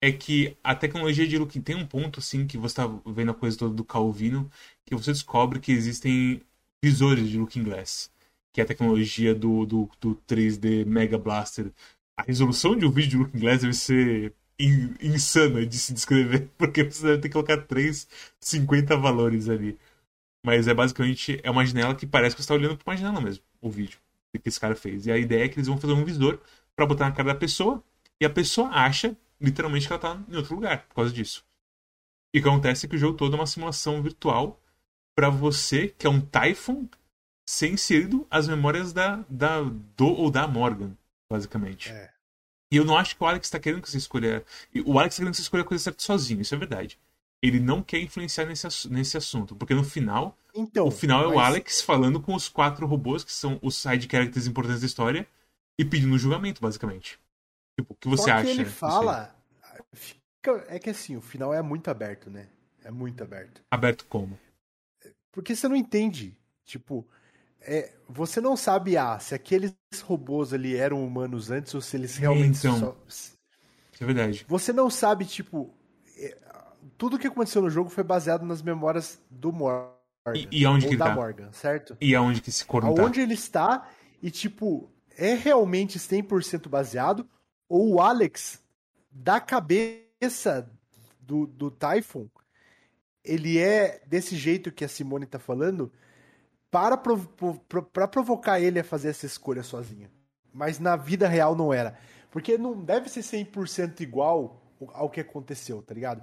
[0.00, 3.34] é que a tecnologia de Looking tem um ponto assim que você tá vendo a
[3.34, 4.48] coisa toda do Calvino,
[4.84, 6.40] que você descobre que existem
[6.80, 8.10] visores de Looking Glass,
[8.52, 11.72] que é a tecnologia do, do, do 3D Mega Blaster.
[12.16, 16.48] A resolução de um vídeo de Looking Glass deve ser in- insana de se descrever,
[16.56, 18.08] porque você deve ter que colocar 3,
[18.40, 19.78] 50 valores ali.
[20.44, 23.20] Mas é basicamente é uma janela que parece que você está olhando para uma janela
[23.20, 23.98] mesmo, o vídeo
[24.42, 25.06] que esse cara fez.
[25.06, 26.38] E a ideia é que eles vão fazer um visor
[26.76, 27.82] para botar na cara da pessoa
[28.20, 31.42] e a pessoa acha literalmente que ela tá em outro lugar por causa disso.
[32.34, 34.60] E o que acontece é que o jogo todo é uma simulação virtual
[35.14, 36.86] para você, que é um Typhon,
[37.46, 40.96] ser inserido as memórias da, da do ou da Morgan,
[41.30, 41.90] basicamente.
[41.90, 42.10] É.
[42.72, 44.44] E eu não acho que o Alex tá querendo que você escolha.
[44.84, 46.98] O Alex tá querendo que você escolha a coisa certa sozinho, isso é verdade.
[47.42, 50.86] Ele não quer influenciar nesse, nesse assunto, porque no final Então.
[50.88, 54.08] o final é o mas- Alex falando com os quatro robôs, que são os side
[54.10, 55.28] characters importantes da história,
[55.78, 57.18] e pedindo julgamento, basicamente.
[57.78, 58.44] Tipo, o que você Só acha?
[58.44, 59.36] que ele fala.
[60.68, 62.48] é que assim, o final é muito aberto, né?
[62.82, 63.60] É muito aberto.
[63.70, 64.38] Aberto como?
[65.32, 66.36] Porque você não entende.
[66.64, 67.06] Tipo,
[67.66, 72.16] é, você não sabe, ah, se aqueles robôs ali eram humanos antes ou se eles
[72.16, 72.78] realmente Então.
[72.78, 72.96] só.
[73.08, 73.36] Isso
[74.00, 74.44] é verdade.
[74.48, 75.74] Você não sabe, tipo.
[76.18, 76.36] é,
[76.96, 79.92] tudo que aconteceu no jogo foi baseado nas memórias do Morgan.
[80.34, 81.14] E- e aonde ou que ele da tá?
[81.14, 81.96] Morgan, certo?
[82.00, 83.02] E aonde que esse corno tá?
[83.02, 83.88] Aonde ele está
[84.22, 87.28] e, tipo, é realmente 100% baseado
[87.68, 88.60] ou o Alex,
[89.10, 90.70] da cabeça
[91.20, 92.28] do, do Typhon,
[93.24, 95.92] ele é desse jeito que a Simone tá falando
[96.70, 97.28] para, provo-
[97.68, 100.10] pro- pra provocar ele a fazer essa escolha sozinho.
[100.52, 101.98] Mas na vida real não era.
[102.30, 104.60] Porque não deve ser 100% igual
[104.92, 106.22] ao que aconteceu, tá ligado?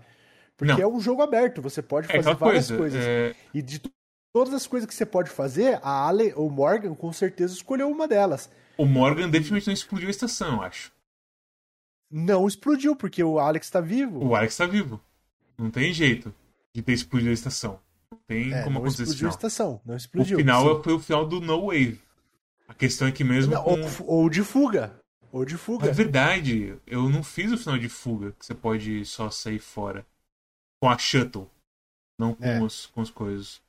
[0.55, 0.79] Porque Não.
[0.81, 2.77] é um jogo aberto, você pode É fazer aquela várias coisa.
[2.77, 3.03] coisas.
[3.05, 3.91] é, E de to-
[4.31, 8.07] todas as coisas que você pode fazer, a Ale ou Morgan com certeza escolheu uma
[8.07, 8.49] delas.
[8.77, 10.91] o Morgan definitivamente não explodiu a estação, eu acho.
[12.11, 14.23] Não explodiu, porque o Alex tá vivo.
[14.23, 15.01] O Alex tá vivo.
[15.57, 16.33] Não tem jeito
[16.73, 17.79] de ter explodido a estação.
[18.27, 19.81] Tem É, como não acontecer explodiu a estação.
[19.85, 20.37] Não O explodiu.
[20.37, 20.83] final sim.
[20.83, 22.01] foi o final do No Wave.
[22.67, 23.71] A questão é que mesmo Não, com...
[23.71, 24.99] ou, ou de fuga.
[25.31, 25.91] Ou de É fuga.
[25.91, 30.05] verdade, eu não fiz o final de fuga, que você pode só sair fora.
[30.79, 31.49] Com a shuttle.
[32.19, 32.61] Não com, É.
[32.61, 33.61] os, com as coisas.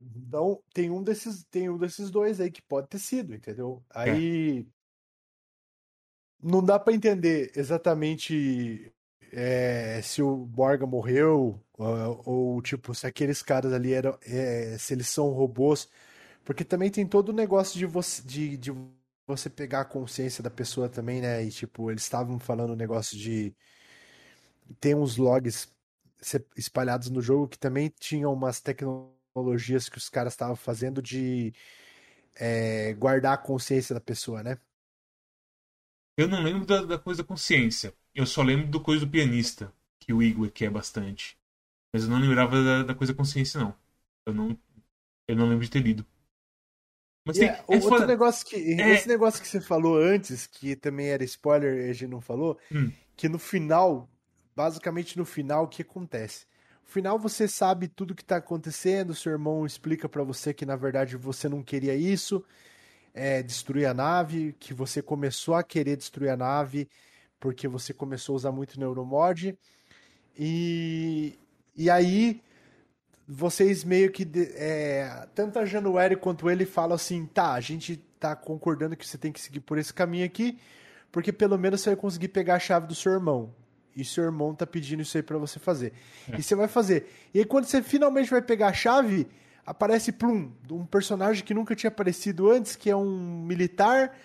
[0.00, 3.84] Então, tem um desses, tem um desses dois aí que pode ter sido, entendeu?
[3.90, 4.66] Aí
[6.42, 8.92] não dá pra entender exatamente
[9.32, 14.94] é, se o Morgan morreu ou, ou, tipo se aqueles caras ali eram, é, se
[14.94, 15.88] eles são robôs,
[16.44, 18.72] porque também tem todo o negócio de você, de, de
[19.26, 21.42] você pegar a consciência da pessoa também, né?
[21.44, 23.54] E tipo, eles estavam falando um negócio de.
[24.80, 25.68] Tem uns logs
[26.56, 31.52] espalhados no jogo que também tinham umas tecnologias que os caras estavam fazendo de
[32.36, 34.58] é, guardar a consciência da pessoa, né?
[36.22, 37.94] Eu não lembro da, da coisa da consciência.
[38.14, 41.36] Eu só lembro do coisa do pianista, que o Igor quer bastante.
[41.92, 43.74] Mas eu não lembrava da, da coisa da consciência, não.
[44.26, 44.58] Eu não,
[45.28, 46.06] eu não lembro de ter lido.
[47.24, 48.06] Mas tem, é, é outro foda.
[48.06, 48.56] negócio que.
[48.80, 48.90] É.
[48.94, 52.58] Esse negócio que você falou antes, que também era spoiler e a gente não falou,
[52.70, 52.90] Hum.
[53.16, 54.08] que no final,
[54.56, 56.46] basicamente no final, o que acontece?
[56.84, 60.76] No final você sabe tudo que tá acontecendo, seu irmão explica pra você que na
[60.76, 62.44] verdade você não queria isso,
[63.14, 66.88] é, destruir a nave, que você começou a querer destruir a nave
[67.42, 69.58] porque você começou a usar muito neuromod.
[70.38, 71.36] E,
[71.76, 72.40] e aí
[73.26, 78.36] vocês meio que é, tanto a Januário quanto ele falam assim, tá, a gente tá
[78.36, 80.56] concordando que você tem que seguir por esse caminho aqui,
[81.10, 83.52] porque pelo menos você vai conseguir pegar a chave do seu irmão.
[83.94, 85.92] E seu irmão tá pedindo isso aí pra você fazer.
[86.38, 87.08] E você vai fazer.
[87.34, 89.26] E aí quando você finalmente vai pegar a chave,
[89.66, 94.16] aparece Plum, um personagem que nunca tinha aparecido antes, que é um militar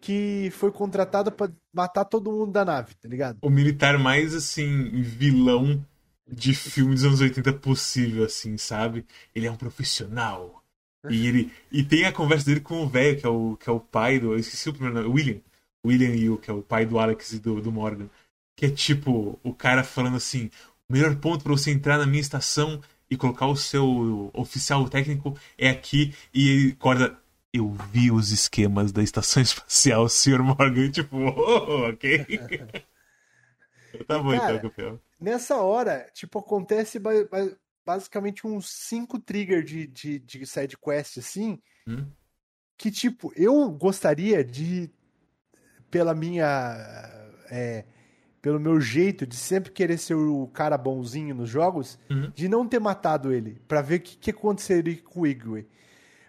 [0.00, 3.38] que foi contratado pra matar todo mundo da nave, tá ligado?
[3.40, 5.84] O militar mais, assim, vilão
[6.26, 9.06] de filme dos anos 80 possível, assim, sabe?
[9.34, 10.62] Ele é um profissional.
[11.10, 13.72] E ele e tem a conversa dele com o velho, que é o, que é
[13.72, 14.32] o pai do.
[14.32, 15.08] Eu esqueci o primeiro nome.
[15.08, 15.40] William.
[15.84, 18.08] William Yu, que é o pai do Alex e do, do Morgan.
[18.56, 20.48] Que é tipo, o cara falando assim:
[20.88, 22.80] o melhor ponto pra você entrar na minha estação
[23.12, 26.14] e colocar o seu oficial técnico é aqui.
[26.32, 27.18] E ele acorda.
[27.52, 30.42] Eu vi os esquemas da estação espacial, Sr.
[30.42, 30.90] Morgan.
[30.90, 32.24] Tipo, oh, ok.
[34.06, 35.00] tá bom Cara, então, campeão.
[35.20, 37.54] Nessa hora, tipo, acontece ba- ba-
[37.84, 42.06] basicamente uns cinco triggers de, de, de side quest, assim, Hum?
[42.78, 44.90] que, tipo, eu gostaria de,
[45.90, 46.46] pela minha,
[47.50, 47.84] é,
[48.42, 52.30] pelo meu jeito de sempre querer ser o cara bonzinho nos jogos, Uhum.
[52.34, 55.66] de não ter matado ele, pra ver o que, que aconteceria com o Igwe.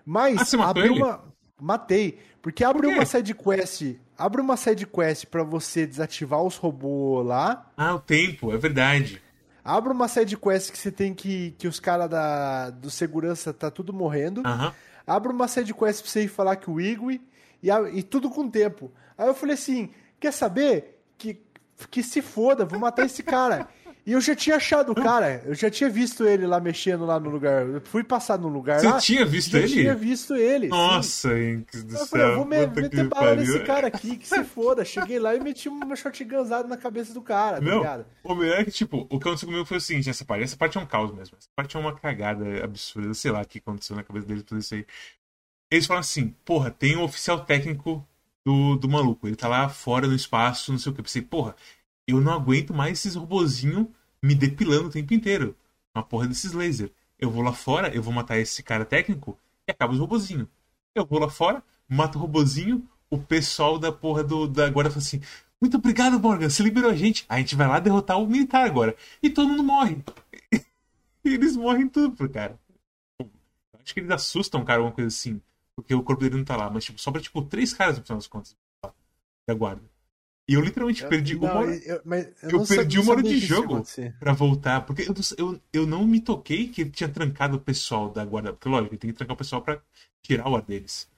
[0.05, 1.33] Mas, Ah, abriu uma...
[1.61, 6.57] Matei, porque abre Por uma side quest, abre uma side quest pra você desativar os
[6.57, 9.21] robôs lá, Ah, o tempo, é verdade.
[9.63, 11.51] Abre uma side quest que você tem que.
[11.57, 14.43] que os caras da do segurança tá tudo morrendo.
[15.07, 17.21] Abre uma side quest pra você ir falar que o Igwe.
[17.61, 18.91] E, e tudo com tempo.
[19.17, 19.89] Aí eu falei assim:
[20.19, 20.99] quer saber?
[21.17, 21.39] Que,
[21.87, 23.67] que se foda, vou matar esse cara.
[24.05, 27.17] E eu já tinha achado o cara, eu já tinha visto ele lá mexendo lá
[27.17, 27.65] no lugar.
[27.65, 28.99] Eu fui passar no lugar Você lá.
[28.99, 29.67] tinha visto já ele?
[29.69, 30.67] tinha visto ele.
[30.67, 32.07] Nossa, Henrique do Eu céu.
[32.07, 34.83] falei, eu vou me, meter bala nesse cara aqui, que se foda.
[34.83, 38.05] Cheguei lá e meti uma shotgunzada na cabeça do cara, tá Não, ligado?
[38.25, 40.57] o melhor é que, tipo, o que aconteceu comigo foi o seguinte, essa parte, essa
[40.57, 41.37] parte é um caos mesmo.
[41.39, 44.57] Essa parte é uma cagada absurda, sei lá o que aconteceu na cabeça deles pra
[44.59, 44.85] isso aí.
[45.71, 48.05] Eles falam assim, porra, tem um oficial técnico
[48.45, 51.01] do, do maluco, ele tá lá fora no espaço, não sei o que.
[51.01, 51.55] Eu pensei, porra,
[52.07, 53.87] eu não aguento mais esses robozinhos
[54.21, 55.55] me depilando o tempo inteiro.
[55.95, 56.91] Uma porra desses laser.
[57.19, 59.37] Eu vou lá fora, eu vou matar esse cara técnico
[59.67, 60.47] e acaba os robozinhos.
[60.95, 65.01] Eu vou lá fora, mato o robozinho, o pessoal da porra do, da guarda fala
[65.01, 65.21] assim:
[65.61, 67.25] Muito obrigado, Morgan, você liberou a gente.
[67.29, 68.95] A gente vai lá derrotar o militar agora.
[69.21, 70.03] E todo mundo morre.
[70.51, 72.59] e eles morrem tudo pro cara.
[73.83, 75.41] Acho que eles assustam cara, alguma coisa assim.
[75.75, 76.69] Porque o corpo dele não tá lá.
[76.69, 78.55] Mas tipo, sobra tipo três caras no final das contas
[79.47, 79.83] da guarda.
[80.49, 83.81] E eu literalmente perdi Não, uma hora eu, eu eu perdi uma hora de jogo.
[84.19, 84.85] pra voltar.
[84.85, 88.51] Porque eu, eu, eu não me toquei que ele tinha trancado o pessoal da guarda.
[88.51, 89.81] Porque, lógico, ele tem que trancar o pessoal pra
[90.21, 91.09] tirar o ar deles.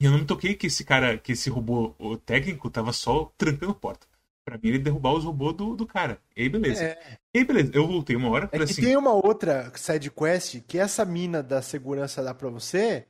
[0.00, 3.32] E eu não me toquei que esse cara, que esse robô o técnico tava só
[3.36, 4.06] trancando porta.
[4.44, 6.18] Pra mim, ele derrubar os robôs do, do cara.
[6.34, 6.82] E aí, beleza.
[6.82, 7.70] É, E aí, beleza.
[7.74, 8.80] Eu voltei uma hora, é que assim.
[8.80, 13.06] tem uma outra side quest que essa mina da segurança dá pra você.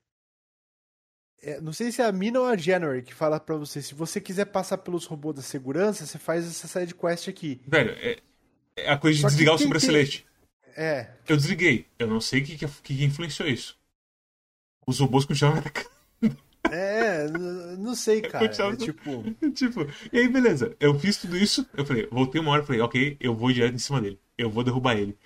[1.43, 3.81] É, não sei se é a mina ou a January que fala pra você.
[3.81, 7.61] Se você quiser passar pelos robôs da segurança, você faz essa side quest aqui.
[7.67, 8.19] Velho, é,
[8.77, 10.27] é a coisa de Só desligar o quem sobreceleste.
[10.77, 11.09] É.
[11.29, 11.87] Eu desliguei.
[11.99, 13.79] Eu não sei o que, que, que influenciou isso.
[14.87, 15.89] Os robôs continuavam atacando.
[16.71, 17.29] É,
[17.77, 18.45] não sei, cara.
[18.45, 19.25] É tipo.
[19.55, 20.77] tipo, e aí, beleza.
[20.81, 21.67] Eu fiz tudo isso.
[21.75, 24.21] Eu falei, voltei uma hora, falei, ok, eu vou direto em cima dele.
[24.37, 25.17] Eu vou derrubar ele.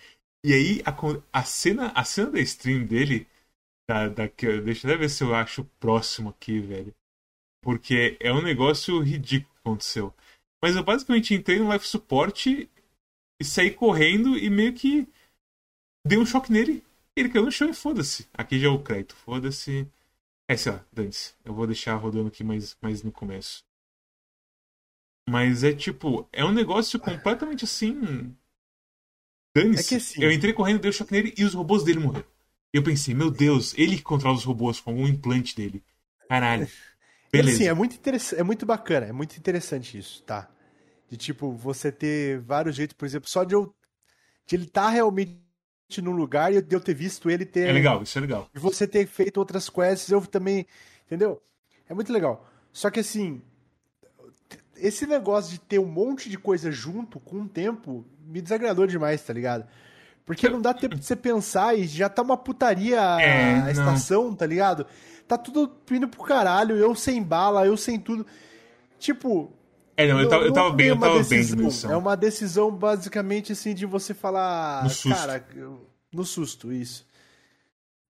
[0.45, 0.95] E aí, a,
[1.33, 3.27] a cena, a cena da stream dele,
[3.93, 6.95] da, da, que eu- deixa eu até ver se eu acho próximo aqui, velho.
[7.63, 10.15] Porque é um negócio ridículo que aconteceu.
[10.63, 12.69] Mas eu basicamente entrei no life support e
[13.45, 15.07] saí correndo e meio que
[16.07, 16.83] dei um choque nele.
[17.15, 18.27] Ele caiu no chão e foda-se.
[18.33, 19.87] Aqui já é o crédito, foda-se.
[20.49, 21.35] É, sei lá, dane-se.
[21.45, 23.63] Eu vou deixar rodando aqui mais, mais no começo.
[25.29, 28.35] Mas é tipo, é um negócio completamente assim.
[29.55, 29.95] Dane-se.
[29.95, 32.32] É assim- Eu entrei correndo, dei um choque nele e os robôs dele morreram.
[32.73, 35.83] E eu pensei, meu Deus, ele que controla os robôs com algum implante dele.
[36.29, 36.67] Caralho.
[37.31, 37.57] Beleza.
[37.57, 37.99] Assim, é muito,
[38.37, 40.49] é muito bacana, é muito interessante isso, tá?
[41.09, 43.75] De tipo, você ter vários jeitos, por exemplo, só de eu.
[44.47, 45.39] De ele estar tá realmente
[46.03, 47.69] no lugar e de eu ter visto ele ter.
[47.69, 48.49] É legal, isso é legal.
[48.53, 50.67] De você ter feito outras quests, eu também.
[51.07, 51.43] Entendeu?
[51.89, 52.49] É muito legal.
[52.73, 53.43] Só que assim.
[54.77, 59.23] Esse negócio de ter um monte de coisa junto com o tempo me desagradou demais,
[59.23, 59.69] tá ligado?
[60.25, 63.71] Porque não dá tempo de você pensar e já tá uma putaria É, a não.
[63.71, 64.87] estação, tá ligado?
[65.27, 68.27] Tá tudo indo pro caralho, eu sem bala, eu sem tudo.
[68.99, 69.53] Tipo.
[69.97, 71.93] É, não, eu tava, eu não tava bem, eu tava bem de decisão, munição.
[71.93, 74.85] É uma decisão basicamente assim de você falar.
[74.85, 75.17] No susto.
[75.19, 77.07] Cara, eu- no susto, isso.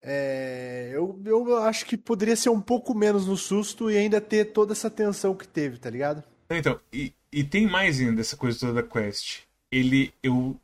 [0.05, 4.47] É, eu, eu acho que poderia ser um pouco menos no susto e ainda ter
[4.47, 6.25] toda essa tensão que teve, tá ligado?
[6.51, 9.43] Então, e, e tem mais ainda dessa coisa toda da quest.
[9.71, 10.57] Ele, eu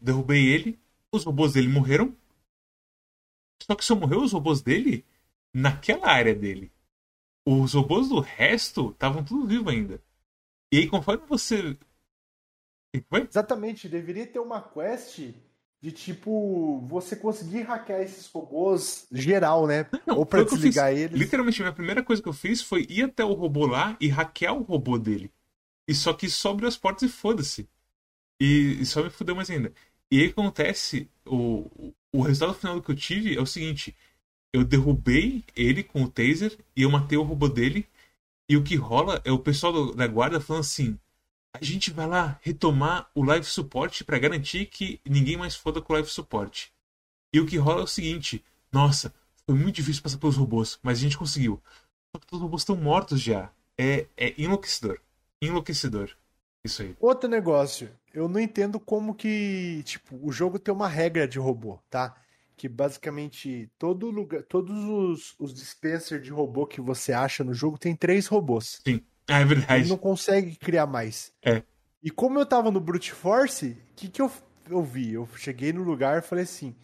[0.00, 0.78] derrubei ele,
[1.12, 2.16] os robôs dele morreram.
[3.62, 5.04] Só que só morreu os robôs dele
[5.52, 6.72] naquela área dele.
[7.46, 10.02] Os robôs do resto estavam tudo vivos ainda.
[10.72, 11.76] E aí, conforme você.
[13.08, 13.22] Foi?
[13.22, 15.32] Exatamente, deveria ter uma quest
[15.80, 19.86] de tipo você conseguir hackear esses robôs geral, né?
[20.06, 21.18] Não, Ou pra desligar eles.
[21.18, 24.54] Literalmente, a primeira coisa que eu fiz foi ir até o robô lá e hackear
[24.54, 25.32] o robô dele.
[25.88, 27.68] E só que abriu as portas e foda-se.
[28.40, 29.72] E, e só me fudeu mais ainda.
[30.10, 33.94] E aí acontece, o, o resultado final que eu tive é o seguinte:
[34.52, 37.86] eu derrubei ele com o taser e eu matei o robô dele.
[38.50, 40.98] E o que rola é o pessoal do- da guarda falando assim:
[41.54, 45.92] a gente vai lá retomar o live support pra garantir que ninguém mais foda com
[45.92, 46.68] o live support.
[47.34, 49.14] E o que rola é o seguinte: nossa,
[49.46, 51.62] foi muito difícil passar pelos robôs, mas a gente conseguiu.
[52.14, 53.50] Só que os robôs estão mortos já.
[53.78, 55.00] É, é enlouquecedor.
[55.42, 56.10] Enlouquecedor.
[56.64, 56.96] Isso aí.
[57.00, 61.78] Outro negócio, eu não entendo como que, tipo, o jogo tem uma regra de robô,
[61.88, 62.14] tá?
[62.56, 67.78] Que basicamente todo lugar, todos os, os dispenser de robô que você acha no jogo
[67.78, 68.80] tem três robôs.
[68.86, 69.02] Sim.
[69.26, 69.88] É verdade.
[69.88, 71.32] não consegue criar mais.
[71.42, 71.62] É.
[72.02, 74.30] E como eu tava no Brute Force, o que, que eu,
[74.68, 75.12] eu vi?
[75.12, 76.74] Eu cheguei no lugar e falei assim.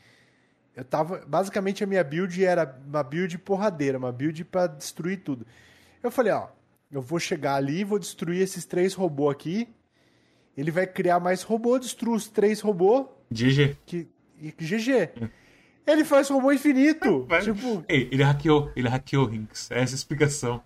[0.74, 1.24] Eu tava.
[1.27, 5.47] Basicamente a minha build era uma build porradeira, uma build pra destruir tudo.
[6.03, 6.49] Eu falei, ó,
[6.91, 9.68] eu vou chegar ali, vou destruir esses três robôs aqui.
[10.57, 13.76] Ele vai criar mais robô, destrua os três robôs GG.
[13.84, 14.09] que,
[14.39, 15.11] e GG.
[15.87, 17.24] Ele faz robô infinito.
[17.28, 17.43] Vai.
[17.43, 18.72] tipo, Ei, ele hackeou.
[18.74, 19.70] Ele hackeou, Rinks.
[19.70, 20.62] Essa é a explicação.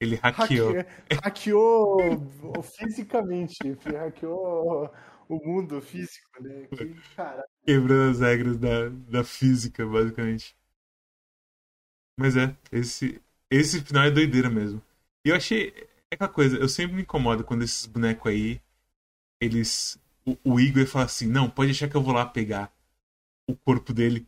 [0.00, 0.72] Ele hackeou.
[0.74, 0.90] hacke-
[1.22, 3.58] hackeou fisicamente.
[3.84, 4.90] Hackeou
[5.28, 6.66] o mundo físico, né?
[6.70, 6.94] Que,
[7.66, 10.56] Quebrando as regras da, da física, basicamente.
[12.18, 14.80] Mas é, esse, esse final é doideira mesmo.
[15.24, 15.72] E eu achei.
[16.10, 18.60] É aquela coisa, eu sempre me incomodo quando esses bonecos aí.
[19.40, 19.98] Eles.
[20.26, 22.72] O, o Igor fala assim: não, pode deixar que eu vou lá pegar
[23.48, 24.26] o corpo dele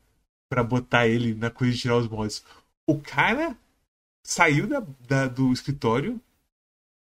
[0.50, 2.44] pra botar ele na coisa de tirar os mods.
[2.88, 3.58] O cara
[4.26, 6.20] saiu da, da- do escritório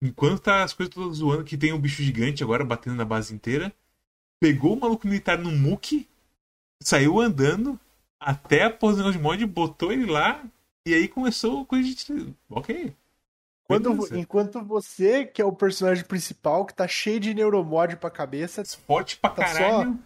[0.02, 3.34] enquanto tá as coisas todas zoando, que tem um bicho gigante agora batendo na base
[3.34, 3.72] inteira.
[4.40, 6.08] Pegou o maluco militar no muque,
[6.82, 7.78] saiu andando
[8.20, 10.44] até a posição de mod, botou ele lá
[10.86, 12.34] e aí começou a coisa de.
[12.50, 12.94] Ok.
[13.70, 18.62] Quando, enquanto você, que é o personagem principal, que tá cheio de neuromod pra cabeça,
[18.86, 19.98] Forte pra Tá só- caralho.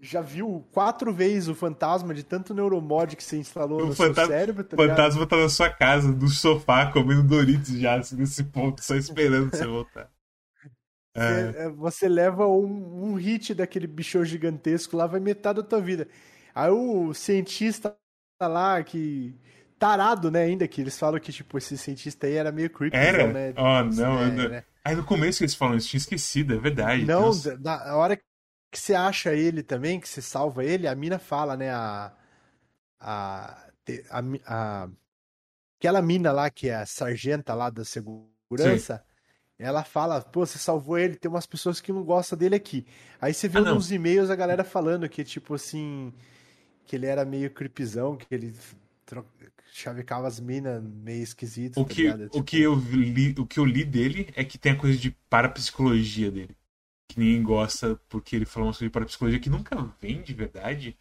[0.00, 4.14] já viu quatro vezes o fantasma de tanto neuromod que você instalou O no seu
[4.14, 4.96] cérebro, tá O ligado?
[4.96, 9.50] fantasma tá na sua casa, no sofá, comendo Doritos já, assim, nesse ponto, só esperando
[9.50, 10.10] você voltar.
[11.18, 15.66] É, Você, é, você leva um, um hit daquele bichão gigantesco lá, vai metade da
[15.66, 16.06] tua vida.
[16.54, 17.96] Aí o cientista
[18.42, 19.34] lá, que.
[19.78, 23.26] Tarado, né, ainda, que eles falam que, tipo, esse cientista aí era meio creepy, Era?
[23.32, 23.52] né?
[23.58, 24.64] Oh, não, É, eu não- né?
[24.84, 27.04] Aí no começo que eles falam isso, tinha esquecido, é verdade.
[27.04, 27.56] Não, Nossa.
[27.58, 28.22] na hora que
[28.74, 32.12] você acha ele também, que você salva ele, a mina fala, né, a.
[33.00, 33.68] A.
[34.10, 34.88] a, a-
[35.78, 39.04] aquela mina lá, que é a sargenta lá da segurança,
[39.58, 42.86] ela fala, pô, você salvou ele, tem umas pessoas que não gostam dele aqui.
[43.20, 46.12] Aí você vê Ah, nos e-mails a galera falando que, tipo assim,
[46.86, 48.54] que ele era meio creepzão, que ele
[49.72, 52.22] chavecava as minas meio esquisitas, O tá que, ligado?
[52.22, 54.98] o, Tipo, que eu li, o que eu li dele é que tem a coisa
[54.98, 56.56] de parapsicologia dele.
[57.08, 60.96] Que ninguém gosta porque ele fala uma coisa de parapsicologia que nunca vem de verdade.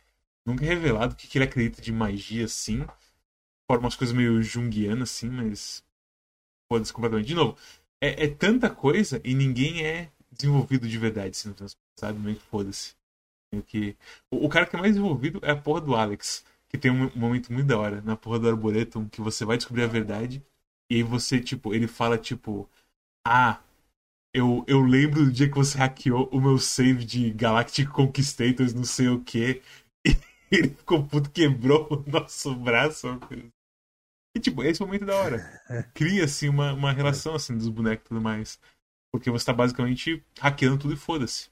[0.45, 2.85] Nunca é revelado o que, que ele acredita de magia, assim.
[3.69, 5.83] Fora umas coisas meio junguianas, assim, mas.
[6.71, 7.27] Foda-se completamente.
[7.27, 7.57] De novo,
[8.01, 11.53] é, é tanta coisa e ninguém é desenvolvido de verdade, assim,
[11.99, 12.19] sabe?
[12.19, 12.95] Meio que foda-se.
[13.67, 13.95] Que...
[14.29, 16.43] O, o cara que é mais desenvolvido é a porra do Alex.
[16.75, 19.83] Que tem um, momento muito da hora na porra do Arboretum que você vai descobrir
[19.83, 20.43] a verdade.
[20.91, 22.69] E aí você, tipo, ele fala, tipo,
[23.25, 23.61] ah,
[24.33, 28.83] eu, eu lembro do dia que você hackeou o meu save de Galactic Conquistators, não
[28.83, 29.61] sei o quê.
[30.51, 33.17] E ele ficou puto, quebrou o nosso braço.
[33.19, 33.47] coisa.
[34.35, 35.63] E, tipo, esse momento é da hora.
[35.95, 38.59] Cria, assim, uma, uma relação, assim, dos bonecos e tudo mais.
[39.11, 41.49] Porque você tá basicamente hackeando tudo e foda-se.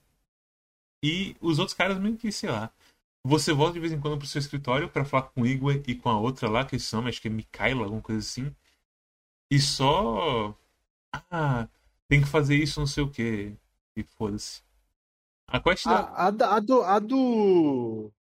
[1.04, 2.72] E os outros caras meio que, sei lá.
[3.26, 5.96] Você volta de vez em quando pro seu escritório para falar com o Igor e
[5.96, 8.54] com a outra lá, que chama, acho que é Mikaela, alguma coisa assim.
[9.50, 10.58] E só.
[11.32, 11.70] Ah,
[12.08, 13.56] tem que fazer isso, não sei o que.
[13.96, 14.62] E foda-se.
[15.48, 16.00] A quest da...
[16.00, 18.12] A, a, a do, a do.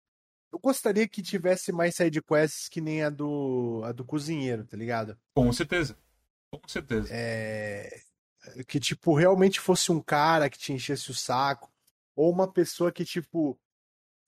[0.51, 4.77] Eu gostaria que tivesse mais side quests que nem a do, a do cozinheiro, tá
[4.77, 5.17] ligado?
[5.33, 5.97] Com certeza.
[6.51, 7.09] Com certeza.
[7.11, 8.01] É,
[8.67, 11.71] que, tipo, realmente fosse um cara que te enchesse o saco,
[12.15, 13.59] ou uma pessoa que, tipo,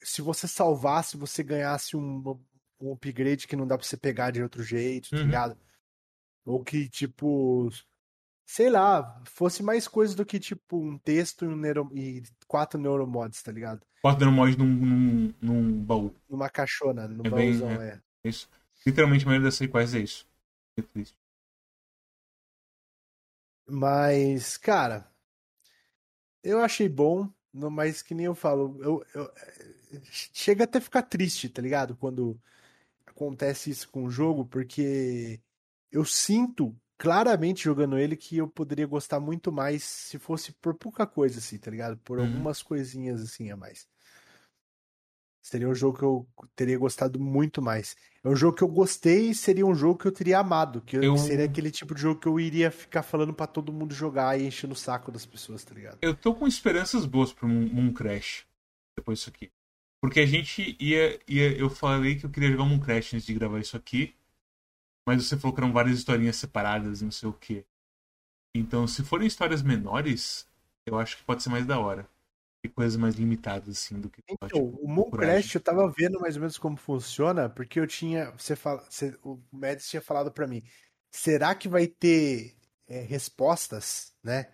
[0.02, 2.22] se você salvasse, você ganhasse um,
[2.80, 5.24] um upgrade que não dá pra você pegar de outro jeito, tá Uhum.
[5.26, 5.58] ligado?
[6.46, 7.70] Ou que, tipo,
[8.46, 12.80] sei lá, fosse mais coisa do que, tipo, um texto e, um neuro, e quatro
[12.80, 13.86] neuromods, tá ligado?
[14.04, 16.16] Dando mod num, num, num baú.
[16.30, 18.00] Numa caixona, num É bem- baúzão, é.
[18.24, 18.48] É isso.
[18.86, 20.28] Literalmente a maioria dessas quests é isso.
[20.78, 21.18] É triste.
[23.68, 25.12] Mas, cara,
[26.44, 29.32] eu achei bom, mas que nem eu falo, eu, eu-
[30.04, 31.96] chega até a ficar triste, tá ligado?
[31.96, 32.40] Quando
[33.06, 35.40] acontece isso com o jogo, porque
[35.92, 41.06] eu sinto claramente jogando ele que eu poderia gostar muito mais se fosse por pouca
[41.06, 41.98] coisa, assim, tá ligado?
[41.98, 42.26] Por Uhum.
[42.26, 43.88] algumas coisinhas assim a mais.
[45.42, 47.96] Seria um jogo que eu teria gostado muito mais.
[48.24, 50.82] É um jogo que eu gostei e seria um jogo que eu teria amado.
[50.82, 53.94] Que eu- seria aquele tipo de jogo que eu iria ficar falando pra todo mundo
[53.94, 56.00] jogar e enchendo o saco das pessoas, tá ligado?
[56.02, 58.48] Eu tô com esperanças boas pro Moon, Moon Crash.
[58.98, 59.52] Depois disso aqui.
[60.02, 61.58] Porque a gente ia, ia.
[61.58, 64.16] Eu falei que eu queria jogar Moon Crash antes de gravar isso aqui.
[65.08, 67.66] Mas você falou que eram várias historinhas separadas não sei o que.
[68.56, 70.48] Então, se forem histórias menores,
[70.86, 72.08] eu acho que pode ser mais da hora.
[72.64, 74.22] E coisas mais limitadas, assim, do que.
[74.28, 75.12] Então, tipo, o Moon.
[75.12, 79.18] Crash eu tava vendo mais ou menos como funciona, porque eu tinha, você fala, você-
[79.24, 80.64] o Mads tinha falado pra mim,
[81.12, 82.56] será que vai ter
[82.88, 84.52] é, respostas, né?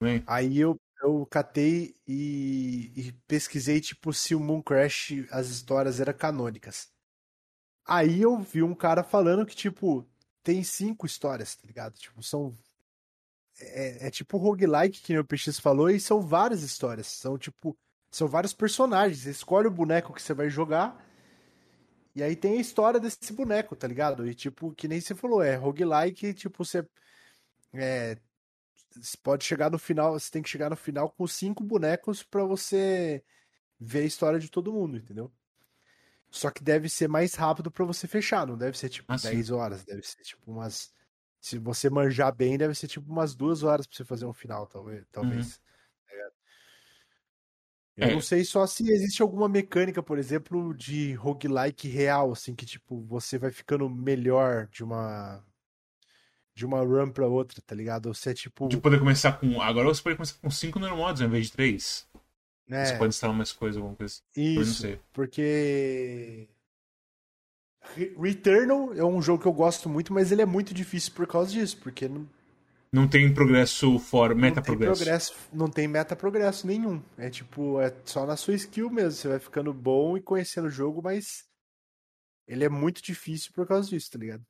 [0.00, 6.00] Bem, Aí eu, eu catei e, e pesquisei, tipo, se o Moon Crash, as histórias
[6.00, 6.90] eram canônicas.
[7.86, 10.06] Aí eu vi um cara falando que, tipo,
[10.42, 11.94] tem cinco histórias, tá ligado?
[11.98, 12.56] Tipo, são.
[13.60, 17.06] É, é tipo roguelike, que o PX falou, e são várias histórias.
[17.08, 17.76] São, tipo,
[18.10, 19.20] são vários personagens.
[19.22, 20.96] Você escolhe o boneco que você vai jogar.
[22.14, 24.26] E aí tem a história desse boneco, tá ligado?
[24.26, 26.84] E, tipo, que nem você falou, é roguelike, tipo, você.
[27.74, 28.18] É,
[29.22, 33.22] pode chegar no final, você tem que chegar no final com cinco bonecos pra você
[33.78, 35.32] ver a história de todo mundo, entendeu?
[36.30, 39.30] Só que deve ser mais rápido pra você fechar, não deve ser tipo Ah, sim.
[39.30, 40.92] 10 horas, deve ser tipo umas.
[41.40, 44.66] Se você manjar bem, deve ser tipo umas duas horas pra você fazer um final,
[44.66, 45.06] talvez.
[45.10, 45.58] talvez.
[45.58, 46.32] tá ligado?
[47.96, 48.14] Eu É.
[48.14, 53.00] não sei só se existe alguma mecânica, por exemplo, de roguelike real, assim, que tipo,
[53.06, 55.44] você vai ficando melhor de uma.
[56.58, 58.06] De uma run pra outra, tá ligado?
[58.06, 58.66] Ou se é tipo.
[58.68, 59.62] de poder começar com.
[59.62, 62.08] Agora você pode começar com 5 neuromods ao invés de 3.
[62.66, 62.84] né?
[62.84, 66.48] Você pode instalar mais coisa, alguma coisa Isso, porque
[67.94, 71.26] Re- Returnal é um jogo que eu gosto muito, mas ele é muito difícil por
[71.28, 72.28] causa disso, porque não,
[72.92, 74.96] Não tem progresso fora, meta progresso.
[75.02, 77.00] progresso, não tem meta progresso nenhum.
[77.16, 80.70] É tipo, é só na sua skill mesmo, você vai ficando bom e conhecendo o
[80.70, 81.46] jogo, mas
[82.48, 84.44] ele é muito difícil por causa disso, tá ligado?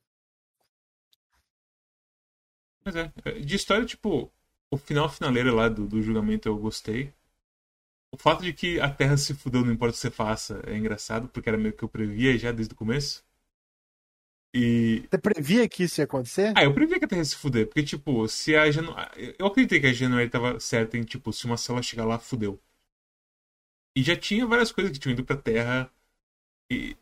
[2.88, 3.12] Mas é.
[3.40, 4.32] De história, tipo,
[4.72, 7.12] o final finaleiro lá do, do julgamento eu gostei.
[8.10, 10.74] O fato de que a Terra se fudeu, não importa o que você faça, é
[10.74, 13.22] engraçado, porque era meio que eu previa já desde o começo.
[14.54, 15.06] E.
[15.10, 16.54] Você previa que isso ia acontecer?
[16.56, 18.94] Ah, eu previa que a Terra ia se fuder, porque, tipo, se a Janu...
[19.38, 22.58] Eu acreditei que a January tava certa em, tipo, se uma célula chegar lá, fudeu.
[23.94, 25.92] E já tinha várias coisas que tinham ido pra Terra
[26.72, 26.96] e...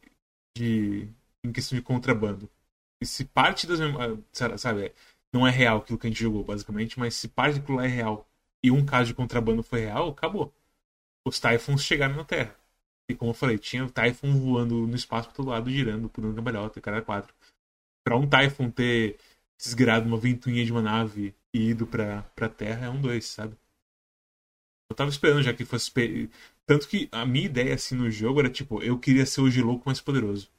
[0.59, 1.09] de...
[1.45, 2.51] em questão de contrabando.
[3.01, 4.19] E se parte das memórias.
[4.33, 4.93] Sabe,
[5.33, 7.89] não é real aquilo que a gente jogou, basicamente, mas se parte daquilo lá é
[7.89, 8.29] real
[8.63, 10.53] e um caso de contrabando foi real, acabou.
[11.27, 12.57] Os Typhons chegaram na Terra.
[13.09, 16.35] E como eu falei, tinha Typhon voando no espaço pra todo lado, girando, por um
[16.35, 17.35] cambalhota, cara quatro.
[18.05, 19.19] Pra um Typhon ter
[19.59, 23.57] desgrado uma ventoinha de uma nave e ido pra, pra Terra é um dois, sabe?
[24.91, 25.91] Eu tava esperando já que fosse.
[26.65, 29.85] Tanto que a minha ideia assim no jogo era tipo, eu queria ser o Gelouco
[29.87, 30.51] mais poderoso.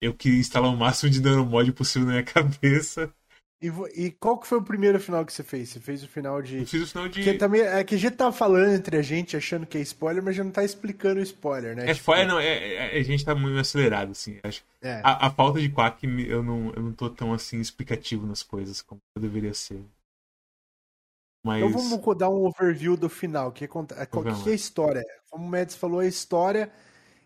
[0.00, 3.12] Eu queria instalar o máximo de neuromod possível na minha cabeça.
[3.60, 5.70] E, e qual que foi o primeiro final que você fez?
[5.70, 6.58] Você fez o final de.
[6.58, 7.22] Eu fiz o final de.
[7.22, 10.22] Porque também é que a gente tá falando entre a gente achando que é spoiler,
[10.22, 11.84] mas já não tá explicando o spoiler, né?
[11.90, 14.38] É, Tipo, foi, não, é, é- a gente tá muito acelerado, assim.
[14.42, 14.62] Acho.
[14.82, 15.00] é.
[15.02, 18.82] A, a falta de quack, eu não, eu não tô tão assim explicativo nas coisas
[18.82, 19.82] como eu deveria ser.
[21.42, 21.62] Mas.
[21.62, 23.48] Então vamos dar um overview do final.
[23.48, 24.18] O que, aconte- é, que
[24.50, 25.02] é a história?
[25.30, 26.70] Como o Mads falou, a história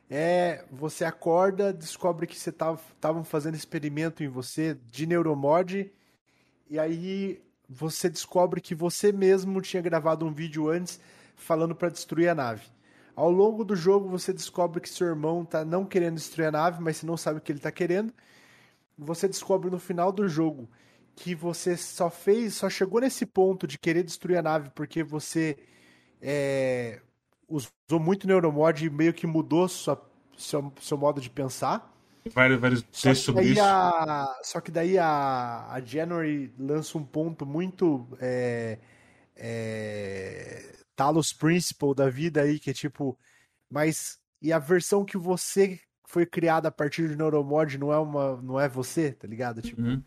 [0.09, 5.91] é você acorda, descobre que você estavam fazendo experimento em você de neuromod,
[6.71, 11.01] e aí você descobre que você mesmo tinha gravado um vídeo antes
[11.35, 12.65] falando para destruir a nave.
[13.17, 16.81] Ao longo do jogo você descobre que seu irmão tá não querendo destruir a nave,
[16.81, 18.15] mas você não sabe o que ele tá querendo.
[18.97, 20.71] Você descobre no final do jogo
[21.17, 25.59] que você só fez, só chegou nesse ponto de querer destruir a nave porque você
[26.23, 27.01] é,
[27.49, 30.01] usou muito neuromod e meio que mudou sua,
[30.39, 31.93] seu, seu modo de pensar.
[32.33, 33.63] Vários, vários textos sobre isso.
[33.63, 38.79] A, só que daí a, a January lança um ponto muito é,
[39.37, 43.19] é, Talos Principle da vida aí, que é tipo,
[43.71, 48.37] mas e a versão que você foi criada a partir de Neuromod não é uma,
[48.43, 49.63] não é você, tá ligado?
[49.63, 50.03] Tipo, uhum.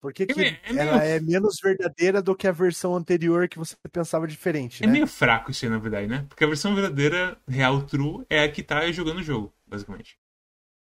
[0.00, 0.80] Por que, que é meio...
[0.80, 4.90] ela é menos verdadeira do que a versão anterior que você pensava diferente, é né?
[4.90, 6.26] É meio fraco isso aí, na verdade, né?
[6.28, 10.18] Porque a versão verdadeira, real, true, é a que tá jogando o jogo, basicamente.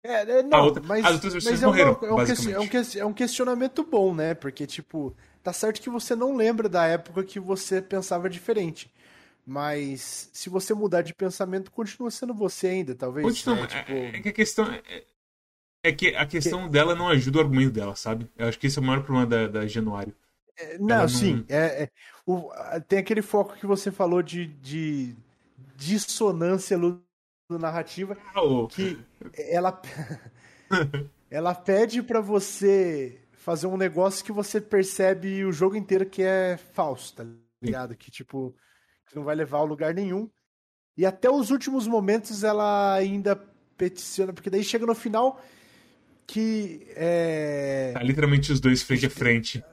[0.02, 3.12] É, é não, outra, mas, as outras versões morreram, é, um, é, um, é um
[3.12, 4.34] questionamento bom, né?
[4.34, 8.90] Porque, tipo, tá certo que você não lembra da época que você pensava diferente.
[9.44, 13.26] Mas se você mudar de pensamento, continua sendo você ainda, talvez.
[13.26, 13.66] Continua, né?
[13.66, 13.92] tipo...
[13.92, 15.04] é, que a questão é,
[15.82, 16.70] é que a questão que...
[16.70, 18.28] dela não ajuda o argumento dela, sabe?
[18.36, 20.14] Eu acho que esse é o maior problema da, da Januário.
[20.56, 21.44] É, não, não, sim.
[21.48, 21.90] É, é,
[22.26, 22.50] o,
[22.86, 25.16] tem aquele foco que você falou de, de
[25.76, 26.76] dissonância
[27.56, 28.98] narrativa ah, que
[29.34, 29.80] ela
[31.30, 36.58] ela pede para você fazer um negócio que você percebe o jogo inteiro que é
[36.74, 37.26] falso, tá
[37.62, 37.96] ligado?
[37.96, 38.54] Que tipo
[39.08, 40.28] que não vai levar a lugar nenhum.
[40.96, 43.36] E até os últimos momentos ela ainda
[43.76, 45.40] peticiona, porque daí chega no final
[46.26, 47.92] que é...
[47.94, 49.64] Tá literalmente os dois frente a frente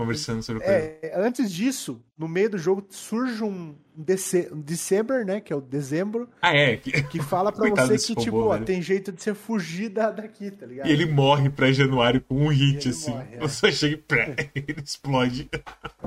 [0.00, 4.48] conversando sobre é, Antes disso, no meio do jogo surge um, dece...
[4.52, 6.28] um December, né, que é o dezembro.
[6.40, 6.76] Ah, é.
[6.76, 10.10] Que, que fala para você que, robô, tipo, ó, tem jeito de você fugir da,
[10.10, 10.88] daqui, tá ligado?
[10.88, 13.10] E ele morre pra Januário com um hit, assim.
[13.10, 13.38] Morre, é.
[13.38, 15.50] Você chega e pré, ele explode.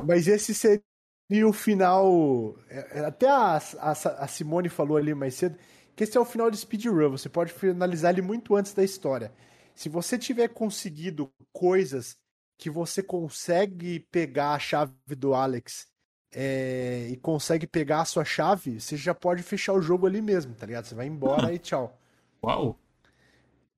[0.04, 2.58] Mas esse seria o final...
[2.70, 5.56] É, é, até a, a, a Simone falou ali mais cedo
[5.96, 7.12] que esse é o final de speedrun.
[7.12, 9.32] Você pode finalizar ele muito antes da história.
[9.76, 12.18] Se você tiver conseguido coisas
[12.64, 15.86] que você consegue pegar a chave do Alex
[16.34, 20.56] é, e consegue pegar a sua chave, você já pode fechar o jogo ali mesmo,
[20.56, 20.86] tá ligado?
[20.86, 22.00] Você vai embora e tchau.
[22.42, 22.80] Uau!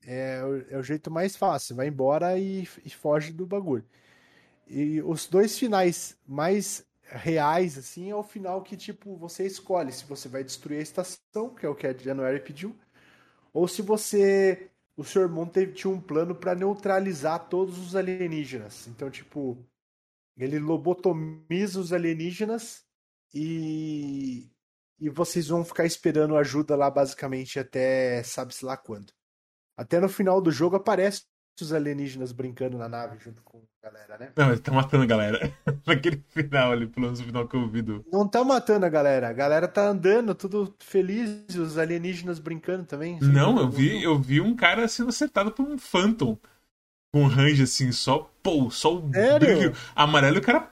[0.05, 0.39] É,
[0.69, 1.69] é, o jeito mais fácil.
[1.69, 3.83] Você vai embora e, e foge do bagulho.
[4.67, 10.05] E os dois finais mais reais, assim, é o final que, tipo, você escolhe se
[10.05, 12.75] você vai destruir a estação, que é o que a January pediu,
[13.51, 18.87] ou se você o seu irmão teve, tinha um plano para neutralizar todos os alienígenas.
[18.87, 19.57] Então, tipo,
[20.37, 22.85] ele lobotomiza os alienígenas
[23.33, 24.49] e,
[24.99, 29.13] e vocês vão ficar esperando ajuda lá, basicamente, até sabe-se lá quando.
[29.77, 31.23] Até no final do jogo aparece
[31.63, 34.31] os alienígenas brincando na nave junto com a galera, né?
[34.35, 35.53] Não, ele tá matando a galera.
[35.85, 38.05] Naquele final ali, pelo menos o final que eu vi do.
[38.11, 39.29] Não tá matando a galera.
[39.29, 43.19] A galera tá andando, tudo feliz, os alienígenas brincando também.
[43.21, 46.37] Não, eu vi, eu vi um cara sendo acertado por um Phantom.
[47.13, 50.69] Com um range assim, só, pô, só o brilho amarelo e o cara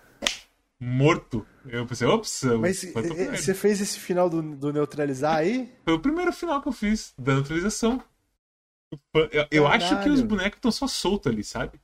[0.83, 1.45] morto.
[1.65, 5.71] Eu pensei, ops, Mas você fez esse final do, do neutralizar aí?
[5.85, 8.03] Foi o primeiro final que eu fiz, da neutralização.
[9.31, 11.79] Eu, eu acho que os bonecos estão só soltos ali, sabe?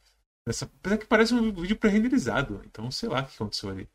[0.47, 2.61] Essa, apesar que parece um vídeo pré-renderizado.
[2.65, 3.87] Então, sei lá o que aconteceu ali.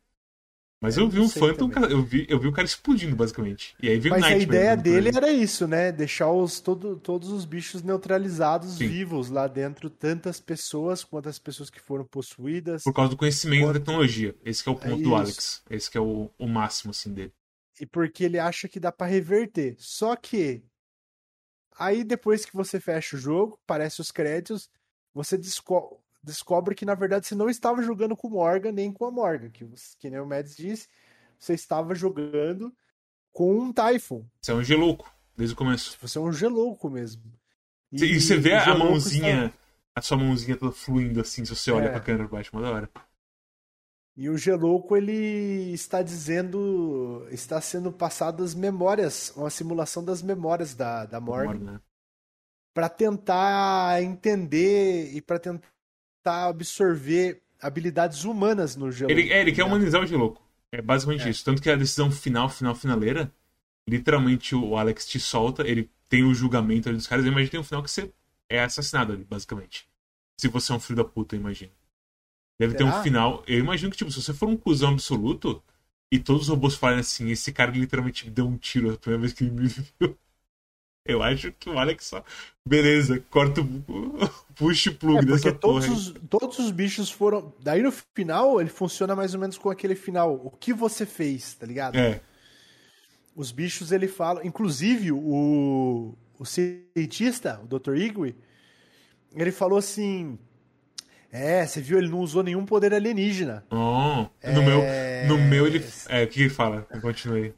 [0.81, 3.75] Mas eu, eu vi um Phantom, eu vi, eu vi o cara explodindo, basicamente.
[3.81, 5.91] E aí veio Mas a ideia dele era isso, né?
[5.91, 8.87] Deixar os, todo, todos os bichos neutralizados, Sim.
[8.87, 12.83] vivos lá dentro, tantas pessoas quanto as pessoas que foram possuídas.
[12.83, 13.73] Por causa do conhecimento quanto...
[13.73, 14.35] da tecnologia.
[14.45, 15.63] Esse é o ponto é do Alex.
[15.69, 17.33] Esse é o, o máximo, assim, dele.
[17.79, 19.75] E porque ele acha que dá para reverter.
[19.79, 20.61] Só que
[21.77, 24.69] Aí depois que você fecha o jogo, aparece os créditos,
[25.13, 29.05] você desco descobre que na verdade você não estava jogando com o Morgan nem com
[29.05, 29.63] a Morgan, que,
[29.99, 30.87] que nem o Mads disse,
[31.37, 32.73] você estava jogando
[33.31, 34.25] com um Typhon.
[34.41, 35.95] Você é um gelouco, desde o começo.
[36.01, 37.21] Você é um gelouco mesmo.
[37.91, 39.57] E, e você vê a mãozinha, está...
[39.95, 41.91] a sua mãozinha toda fluindo assim, se você olha é.
[41.91, 42.89] pra câmera baixo, uma da hora.
[44.17, 51.05] E o Gelouco ele está dizendo, está sendo passadas memórias, uma simulação das memórias da,
[51.05, 51.81] da Morgan, né?
[52.73, 59.19] para tentar entender e para tentar absorver habilidades humanas no Gelouco.
[59.19, 60.41] Ele, é, ele quer humanizar o Gelouco.
[60.71, 61.29] É basicamente é.
[61.29, 61.43] isso.
[61.43, 63.33] Tanto que a decisão final, final, finaleira,
[63.87, 67.63] literalmente o Alex te solta, ele tem o julgamento ali dos caras, mas tem um
[67.63, 68.11] final que você
[68.49, 69.87] é assassinado ali, basicamente.
[70.39, 71.71] Se você é um filho da puta, imagina.
[72.59, 72.77] Deve Será?
[72.77, 73.43] ter um final.
[73.47, 75.61] Eu imagino que, tipo, se você for um cuzão absoluto
[76.11, 79.33] e todos os robôs falarem assim, esse cara literalmente deu um tiro a primeira vez
[79.33, 79.85] que ele me viu.
[81.07, 82.23] Eu acho que o Alex só.
[82.67, 83.65] Beleza, corta o.
[84.55, 85.81] Puxa o plug É, dessa porra.
[85.81, 85.91] todos aí.
[85.91, 87.53] os, todos os bichos foram.
[87.59, 90.33] Daí no final, ele funciona mais ou menos com aquele final.
[90.43, 91.95] O que você fez, tá ligado?
[91.95, 92.21] É.
[93.35, 94.45] Os bichos ele fala.
[94.47, 97.95] Inclusive, o, o cientista, o Dr.
[97.97, 98.35] Igwe,
[99.35, 100.39] ele falou assim.
[101.37, 103.65] É, você viu, ele não usou nenhum poder alienígena.
[103.69, 105.25] Oh, no, É.
[105.27, 105.83] meu, no meu ele.
[106.07, 106.87] É, o que ele fala?
[106.89, 107.53] Eu continuei.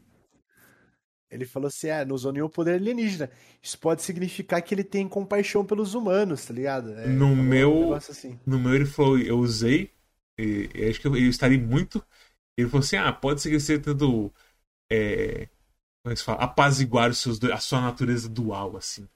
[1.29, 3.29] Ele falou assim: é, não usou nenhum poder alienígena.
[3.61, 6.91] Isso pode significar que ele tem compaixão pelos humanos, tá ligado?
[6.93, 8.39] É, No falou meu- Um assim.
[8.45, 9.91] No meu ele falou, eu usei,
[10.39, 12.03] e, e acho que eu, eu estaria muito.
[12.57, 14.33] Ele falou assim: ah, pode ser que você tentando.
[14.89, 15.47] É,
[16.03, 16.39] como é que se fala?
[16.43, 19.07] Apaziguar os seus, a sua natureza dual, assim.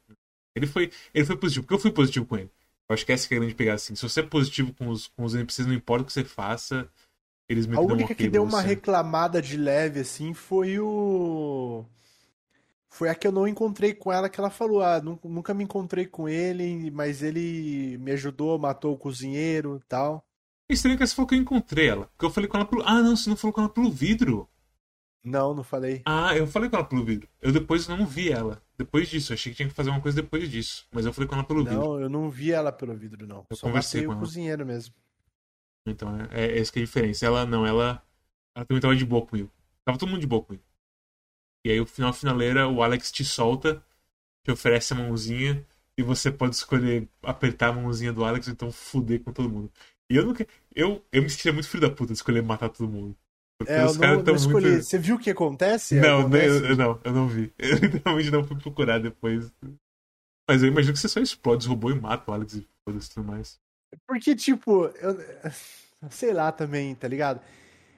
[0.55, 2.51] Ele foi, ele foi positivo, porque eu fui positivo com ele.
[2.91, 3.95] Eu acho que essa que é a grande pegada, assim.
[3.95, 6.89] Se você é positivo com os, com os NPCs, não importa o que você faça,
[7.47, 11.85] eles me A única que deu uma reclamada de leve, assim, foi o.
[12.89, 15.63] Foi a que eu não encontrei com ela, que ela falou: ah, nu- nunca me
[15.63, 20.23] encontrei com ele, mas ele me ajudou, matou o cozinheiro e tal.
[20.69, 22.07] Estranho que você falou que eu encontrei ela.
[22.07, 22.83] Porque eu falei com ela pelo.
[22.83, 24.49] Ah, não, você não falou com ela pelo vidro.
[25.23, 26.01] Não, não falei.
[26.05, 27.29] Ah, eu falei com ela pelo vidro.
[27.39, 28.61] Eu depois não vi ela.
[28.77, 30.87] Depois disso, eu achei que tinha que fazer uma coisa depois disso.
[30.91, 31.79] Mas eu falei com ela pelo vidro.
[31.79, 33.45] Não, eu não vi ela pelo vidro, não.
[33.49, 34.21] Eu Só conversei com o ela.
[34.21, 34.95] cozinheiro mesmo.
[35.87, 37.25] Então, é, é essa que é a diferença.
[37.25, 38.03] Ela não, ela.
[38.55, 39.51] Ela também tava de boa comigo.
[39.85, 40.63] Tava todo mundo de boa comigo.
[41.63, 43.83] E aí, o final finaleira, o Alex te solta,
[44.43, 45.63] te oferece a mãozinha,
[45.95, 49.71] e você pode escolher apertar a mãozinha do Alex ou então fuder com todo mundo.
[50.09, 50.47] E eu nunca.
[50.75, 53.15] Eu, eu me sentia muito filho da puta de escolher matar todo mundo.
[53.65, 54.65] Porque É, eu os não, caras não tão escolhi.
[54.71, 54.83] muito.
[54.83, 55.95] Você viu o que acontece?
[55.95, 57.53] Não, nem- Acontece- eu, não, eu não vi.
[57.59, 59.51] Eu literalmente não fui procurar depois.
[60.49, 63.09] Mas eu imagino que você só explode os robôs e mata o Alex e foda-se
[63.13, 63.59] tudo mais.
[64.07, 65.15] Porque, tipo, eu
[66.09, 67.41] sei lá também, tá ligado?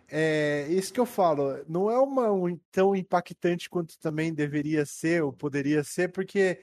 [0.09, 5.23] É isso que eu falo, não é uma um- tão impactante quanto também deveria ser
[5.23, 6.59] ou poderia ser, porque,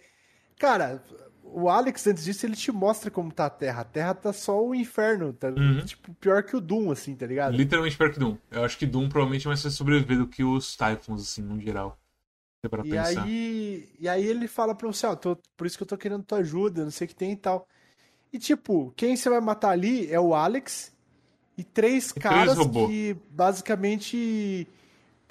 [0.59, 1.02] cara,
[1.52, 3.82] o Alex, antes disso, ele te mostra como tá a Terra.
[3.82, 5.48] A Terra tá só o inferno, tá?
[5.48, 5.85] Uhum.
[5.85, 7.56] Tipo, pior que o Doom, assim, tá ligado?
[7.56, 8.36] Literalmente pior que Doom.
[8.51, 11.98] Eu acho que Doom provavelmente vai ser sobreviver do que os Typhons, assim, no geral.
[12.62, 13.22] É pra E pensar.
[13.24, 16.22] aí, e aí ele fala pra você, ó, tô, por isso que eu tô querendo
[16.22, 17.66] tua ajuda, não sei o que tem e tal.
[18.32, 20.93] E tipo, quem você vai matar ali é o Alex
[21.56, 22.86] e três três caras robô.
[22.86, 24.68] que basicamente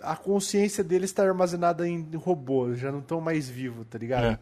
[0.01, 4.25] a consciência deles está armazenada em robô, já não estão mais vivos, tá ligado?
[4.25, 4.39] É.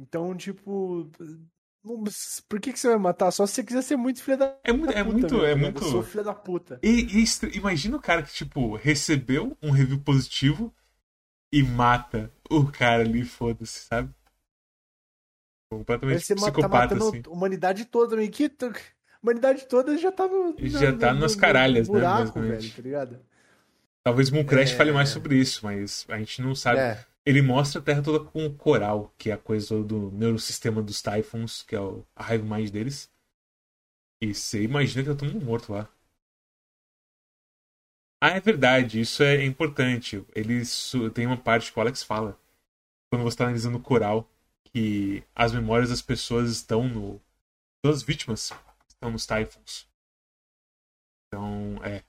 [0.00, 1.10] Então, tipo,
[1.84, 2.04] não-
[2.48, 3.30] por que que você vai matar?
[3.30, 4.92] Só se você quiser ser muito filho da É muito.
[4.92, 5.44] É puta, muito.
[5.44, 5.62] É né?
[5.62, 5.82] muito...
[5.84, 6.78] Eu sou filho da puta.
[6.82, 10.72] E, e imagina o cara que, tipo, recebeu um review positivo
[11.52, 14.08] e mata o cara ali, foda-se, sabe?
[15.70, 17.22] Aí Completamente você ma- tá psicopata, matando assim.
[17.28, 18.30] humanidade toda também.
[18.30, 18.72] Que t- a
[19.22, 20.54] humanidade toda já tá no.
[20.60, 22.60] Já tá nas caralhas, né, buraco, basicamente.
[22.60, 23.20] velho, tá ligado?
[24.04, 24.76] Talvez Moon Crash É.
[24.76, 26.78] fale mais sobre isso, mas a gente não sabe.
[26.80, 27.04] É.
[27.28, 31.62] Ele mostra a Terra toda com coral, que é a coisa do neurosistema dos Typhons,
[31.62, 33.12] que é o, a hive mind deles.
[34.18, 35.92] E você imagina que tá todo mundo morto lá.
[38.18, 40.24] Ah, é verdade, isso é importante.
[40.34, 42.40] Eles tem uma parte que o Alex fala
[43.10, 44.26] quando você está analisando o coral
[44.64, 47.20] que as memórias das pessoas estão no
[47.84, 48.52] das vítimas
[48.88, 49.86] estão nos Typhons.
[51.26, 52.02] Então, é,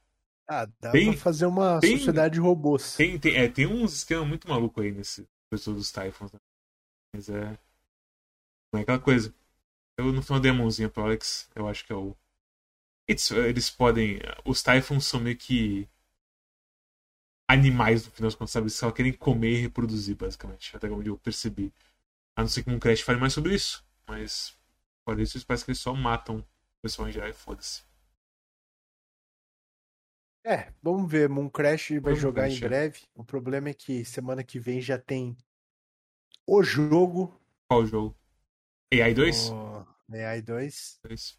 [0.51, 2.95] Ah, dá Tem- pra fazer uma tem- sociedade de robôs.
[2.95, 6.39] Tem, tem, é, tem uns esquema muito maluco aí nesse coisa dos Typhons, né?
[7.15, 7.57] Mas é.
[8.73, 9.33] Não é aquela coisa.
[9.97, 12.15] Eu no final dei a mãozinha pro Alex, eu acho que é o.
[13.07, 14.19] Eles, eles podem.
[14.43, 15.87] Os Typhons são meio que.
[17.47, 18.63] Animais, no final das contas, sabe?
[18.65, 20.75] Eles só querem comer e reproduzir, basicamente.
[20.75, 21.73] Até onde eu percebi.
[22.35, 23.83] A não ser que um Crash fale mais sobre isso.
[24.07, 24.55] Mas.
[25.03, 26.45] Fora isso, parece que eles só matam o
[26.83, 27.83] pessoal em geral e foda-se.
[30.49, 31.29] É, vamos ver.
[31.29, 33.01] Moon Crash vai Moon jogar Crash, em breve.
[33.15, 35.37] O problema é que semana que vem já tem
[36.45, 37.33] o jogo.
[37.67, 38.15] Qual jogo?
[38.93, 39.49] AI 2?
[39.51, 40.99] O AI 2.
[41.03, 41.37] Dois.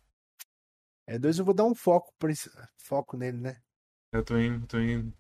[1.09, 3.63] AI 2 eu vou dar um foco, princi- foco nele, né?
[4.13, 4.61] Eu também.
[4.69, 5.13] também...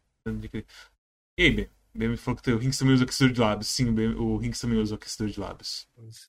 [1.37, 1.71] E aí, Ben?
[1.95, 3.69] Ben me falou que o Rinks também usa aquecedor de lábios.
[3.69, 5.89] Sim, o Ben- o Rinks também usa aquecedor de lábios.
[5.97, 6.29] Mas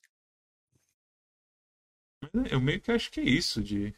[2.46, 3.94] é, eu meio que acho que é isso de.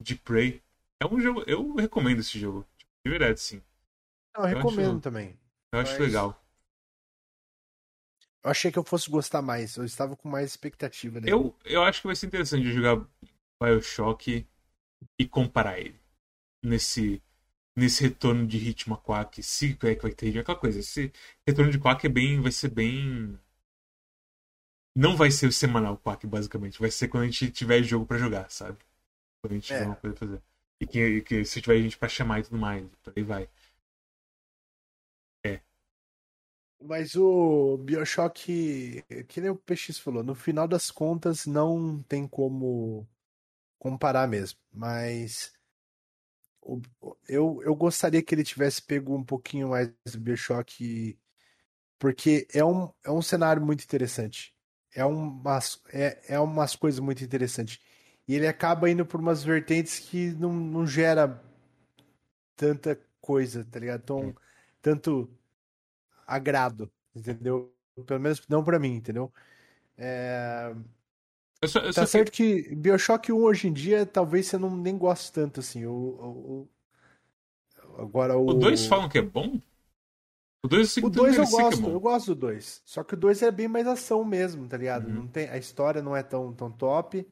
[0.00, 0.62] De Prey.
[1.02, 1.42] É um jogo.
[1.46, 2.66] Eu recomendo esse jogo.
[2.76, 3.62] Tipo, de verdade, sim.
[4.36, 5.38] Não, eu Eu recomendo acho- também.
[5.72, 6.40] Eu acho Mas- legal.
[8.44, 9.76] Eu achei que eu fosse gostar mais.
[9.76, 11.32] Eu estava com mais expectativa dele.
[11.32, 13.06] Eu, eu acho que vai ser interessante jogar
[13.62, 14.46] Bioshock
[15.18, 15.98] e comparar ele.
[16.62, 17.22] Nesse.
[17.76, 19.42] Nesse retorno de ritmo a Quack.
[19.42, 20.78] Se é que vai ter ritmo, aquela coisa.
[20.78, 21.12] Esse
[21.46, 22.40] retorno de Quack é bem.
[22.40, 23.38] Vai ser bem.
[24.96, 26.78] Não vai ser o semanal Quack, basicamente.
[26.78, 28.78] Vai ser quando a gente tiver jogo pra jogar, sabe?
[29.42, 29.86] Quando a gente tiver É.
[29.86, 30.42] uma coisa pra fazer.
[30.80, 32.86] E que, que se tiver gente pra chamar e tudo mais.
[33.02, 33.48] Por aí vai.
[36.80, 43.08] Mas o Bioshock, que nem o PX falou, no final das contas não tem como
[43.78, 44.58] comparar mesmo.
[44.72, 45.52] Mas
[47.28, 51.18] eu, eu gostaria que ele tivesse pego um pouquinho mais do Bioshock,
[51.98, 54.54] porque é um, é um cenário muito interessante.
[54.94, 57.80] É umas, é, é umas coisas muito interessantes.
[58.26, 61.42] E ele acaba indo por umas vertentes que não, não gera
[62.56, 64.02] tanta coisa, tá ligado?
[64.02, 64.34] Tão,
[64.80, 65.28] tanto
[66.26, 67.72] agrado, entendeu?
[68.06, 69.32] Pelo menos não pra mim, entendeu?
[69.96, 70.74] É,
[71.62, 74.76] Eu só, eu Tá que- certo que Bioshock 1 hoje em dia talvez você não
[74.76, 75.86] nem goste tanto assim.
[75.86, 76.68] O, o-
[77.92, 78.48] o- agora o.
[78.48, 79.60] O 2 falam que é bom?
[80.62, 81.90] O 2 eu que O 2 eu que é gosto, bom.
[81.90, 82.82] eu gosto do 2.
[82.84, 85.06] Só que o 2 é bem mais ação mesmo, tá ligado?
[85.08, 85.14] Uhum.
[85.14, 87.26] Não tem, a história não é tão, tão top.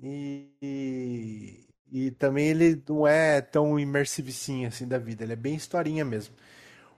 [0.00, 5.24] E, e, também ele não é tão immersive sim assim da vida.
[5.24, 6.34] Ele é bem historinha mesmo.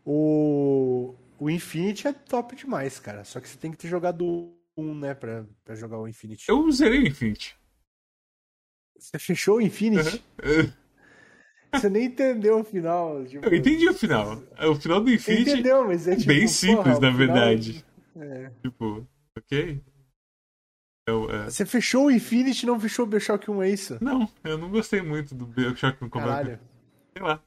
[0.04, 3.24] O, o Infinity é top demais, cara.
[3.24, 6.46] Só que você tem que ter jogado um, né, pra, pra jogar o Infinity.
[6.48, 7.56] Eu zerei o Infinity.
[8.98, 10.24] Você fechou o Infinity?
[10.38, 10.72] Eu
[11.72, 13.24] Você nem entendeu o final.
[13.24, 14.42] tipo, eu entendi o final.
[14.58, 17.84] O final do Infinity entendeu, mas é é tipo, bem porra, simples, o na verdade.
[18.16, 18.50] É.
[18.62, 19.06] Tipo,
[19.36, 19.80] ok?
[21.08, 23.98] Eu, é, Você fechou o Infinity e não fechou o Bioshock 1, é isso?
[24.00, 26.28] Não, eu não gostei muito do Bioshock no começo.
[26.30, 26.60] Caralho.
[27.16, 27.42] Sei lá.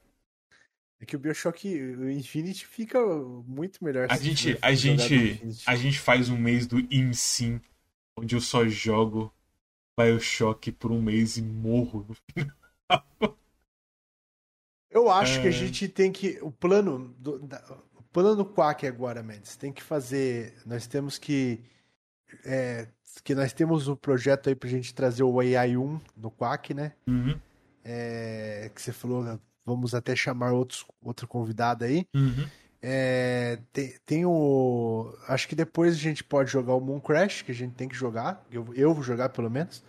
[0.99, 2.99] É que o Bioshock, o Infinity fica
[3.45, 4.07] muito melhor.
[4.09, 7.59] A gente, a gente, a gente faz um mês do ImSim,
[8.17, 9.33] onde eu só jogo
[9.99, 12.07] Bioshock por um mês e morro.
[14.89, 15.53] Eu acho que a É.
[15.53, 16.37] gente tem que.
[16.41, 17.63] O plano do, da-
[17.95, 20.53] o plano do Quack agora, Mendes, tem que fazer.
[20.65, 21.63] Nós temos que.
[22.43, 22.87] é,
[23.23, 26.93] que nós temos um projeto aí pra gente trazer o AI1 no Quack, né?
[27.07, 27.37] Uhum,
[27.83, 32.07] É, que você falou, vamos até chamar outros, outro convidado aí.
[32.15, 32.47] uhum.
[32.83, 35.13] É, tem, tem o.
[35.27, 37.95] Acho que depois a gente pode jogar o Moon Crash, que a gente tem que
[37.95, 38.43] jogar.
[38.51, 39.83] Eu, eu vou jogar pelo menos.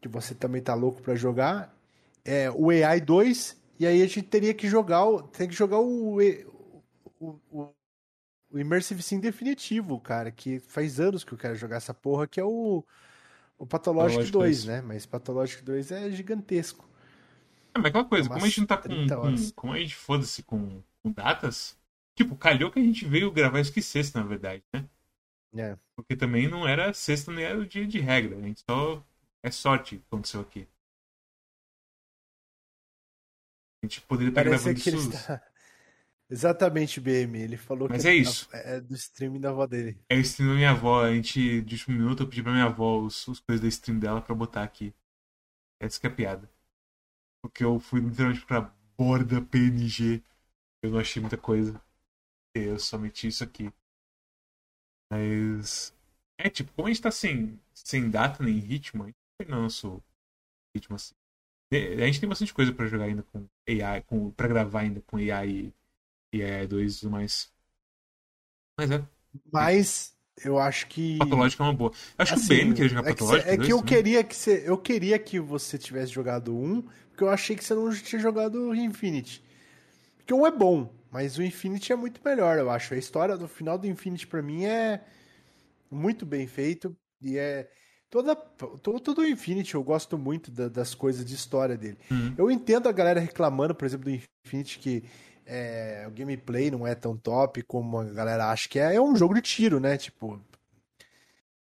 [0.00, 1.72] Que você também tá louco pra jogar.
[2.24, 3.56] É, o AI 2.
[3.78, 5.22] E aí a gente teria que jogar o.
[5.22, 6.18] Tem que jogar o.
[7.20, 7.68] O, o,
[8.50, 10.30] o Immersive Sim definitivo, cara.
[10.30, 12.84] Que faz anos que eu quero jogar essa porra, que é o.
[13.58, 14.66] O Pathologic Pathologic 2, 2.
[14.66, 14.80] né?
[14.80, 16.88] Mas Pathologic 2 é gigantesco.
[17.74, 18.88] É, mas aquela coisa, como a gente não tá com.
[18.88, 21.76] 30 com como a gente foda-se com, com datas,
[22.14, 24.84] tipo, calhou que a gente veio gravar isso que sexta, na verdade, né?
[25.56, 25.76] É.
[25.96, 28.36] Porque também não era sexta nem era o dia de regra.
[28.36, 29.02] A gente só.
[29.42, 30.68] É sorte que aconteceu aqui.
[33.82, 35.10] A gente poderia estar Parece gravando isso.
[35.10, 35.42] está.
[36.30, 37.38] Exatamente, BM.
[37.40, 38.48] Ele falou Mas que é isso.
[38.52, 39.98] É do streaming da avó dele.
[40.10, 41.02] É o stream da minha avó.
[41.04, 43.98] A gente, de último minuto, eu pedi pra minha avó os, os coisas da stream
[43.98, 44.94] dela pra botar aqui.
[45.80, 46.50] Essa que é a piada.
[47.42, 50.22] Porque eu fui literalmente pra borda PNG.
[50.82, 51.80] Eu não achei muita coisa.
[52.54, 53.72] Eu só meti isso aqui.
[55.10, 55.94] Mas.
[56.38, 59.56] É, tipo, como a gente tá sem, sem data nem ritmo, a gente não tem
[59.56, 60.02] nosso
[60.76, 61.14] ritmo assim.
[61.72, 65.02] E- A gente tem bastante coisa pra jogar ainda com AI, com, pra gravar ainda
[65.02, 65.72] com AI
[66.32, 67.52] e, e AI2 e tudo mais.
[68.76, 69.06] Mas é,
[69.52, 70.14] Mas
[70.44, 71.18] eu acho que.
[71.18, 71.90] Patológico é uma boa.
[72.16, 73.24] Eu acho que o assim, BM queria jogar é que, Patológico.
[73.24, 73.82] cê- é que dois eu também.
[73.82, 74.62] queria que você.
[74.66, 78.56] Eu queria que você tivesse jogado um, porque eu achei que você não tinha jogado
[78.70, 79.42] o Infinity.
[80.18, 82.94] Porque um é bom, mas o Infinity é muito melhor, eu acho.
[82.94, 85.04] A história do final do Infinity pra mim é
[85.90, 87.70] muito bem feito e é
[88.10, 91.98] toda todo, todo o Infinity eu gosto muito da- das coisas de história dele.
[92.10, 92.34] Uhum.
[92.36, 95.04] Eu entendo a galera reclamando, por exemplo, do Infinity que
[95.50, 98.94] é, o gameplay não é tão top como a galera acha que é.
[98.96, 99.96] É um jogo de tiro, né?
[99.96, 100.38] Tipo,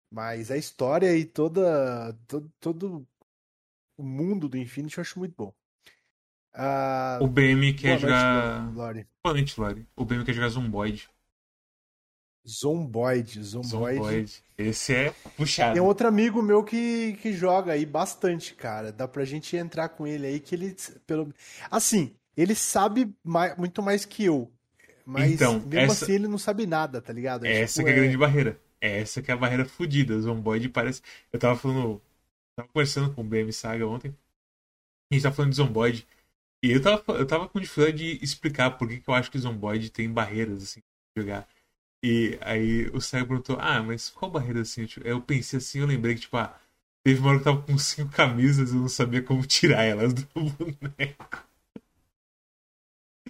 [0.10, 3.08] mas a história e toda todo, todo
[3.98, 5.54] o mundo do Infinity eu acho muito bom.
[6.54, 8.62] Ah, O BM quer boa jogar.
[8.64, 9.08] noite, Lore.
[9.24, 9.88] Boa noite, Lore.
[9.98, 11.10] O BM quer jogar Zomboid.
[12.48, 13.98] Zomboid, Zomboid.
[13.98, 14.44] Zomboid.
[14.58, 15.74] Esse é puxado.
[15.74, 18.92] Tem outro amigo meu que, que joga aí bastante, cara.
[18.92, 20.76] Dá pra gente entrar com ele aí que ele
[21.08, 21.34] pelo
[21.72, 24.52] assim, ele sabe mai- muito mais que eu.
[25.06, 27.46] Mas Então, mesmo essa- assim ele não sabe nada, tá ligado?
[27.46, 28.60] É Essa tipo, que é a é- grande barreira.
[28.80, 30.20] Essa que é a barreira fodida.
[30.20, 31.02] Zomboid parece.
[31.32, 32.02] Eu tava falando.
[32.56, 34.16] Tava conversando com o BM Saga ontem.
[35.12, 36.08] A gente tava falando de Zomboid.
[36.64, 39.38] E eu tava, eu tava com dificuldade de explicar por que, que eu acho que
[39.40, 40.82] Zomboid tem barreiras, assim,
[41.14, 41.48] pra jogar.
[42.04, 44.86] E aí o Saga perguntou, ah, mas qual barreira assim?
[44.86, 46.58] Tipo, Eu pensei assim, eu lembrei que, tipo, ah,
[47.06, 49.84] teve uma hora que eu tava com cinco camisas e eu não sabia como tirar
[49.84, 51.46] elas do boneco.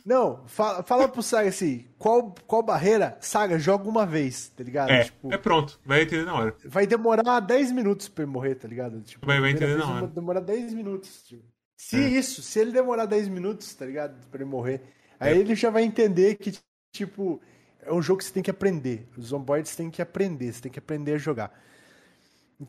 [0.06, 3.18] Não, fala, fala pro Saga assim, qual, qual barreira?
[3.22, 4.90] Saga, joga uma vez, tá ligado?
[4.92, 6.56] É, Tipo, é pronto, vai entender na hora.
[6.66, 9.02] vai demorar 10 minutos pra ele morrer, tá ligado?
[9.02, 10.08] Tipo, Vai- vai entender na vai hora.
[10.08, 11.24] demorar 10 minutos.
[11.24, 11.44] tipo.
[11.78, 12.08] Se É.
[12.08, 14.16] isso, se ele demorar 10 minutos, tá ligado?
[14.28, 14.82] Pra ele morrer,
[15.20, 15.38] aí É.
[15.38, 16.54] ele já vai entender que,
[16.94, 17.42] tipo,
[17.82, 19.08] é um jogo que você tem que aprender.
[19.18, 21.52] Os zomboides têm que aprender, você tem que aprender a jogar.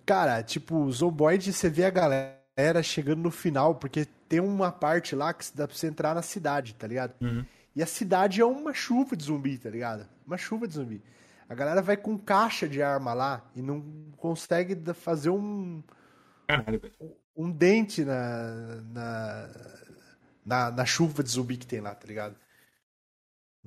[0.07, 5.15] Cara, tipo, o zomboide você vê a galera chegando no final, porque tem uma parte
[5.15, 7.15] lá que dá pra você entrar na cidade, tá ligado?
[7.21, 7.45] Uhum.
[7.77, 10.09] E a cidade é uma chuva de zumbi, tá ligado?
[10.27, 11.01] Uma chuva de zumbi.
[11.49, 13.81] A galera vai com caixa de arma lá e não
[14.17, 15.85] consegue fazer um,
[16.49, 16.95] Caralho, velho.
[17.37, 19.51] um dente na, na,
[20.45, 22.35] na, na chuva de zumbi que tem lá, tá ligado?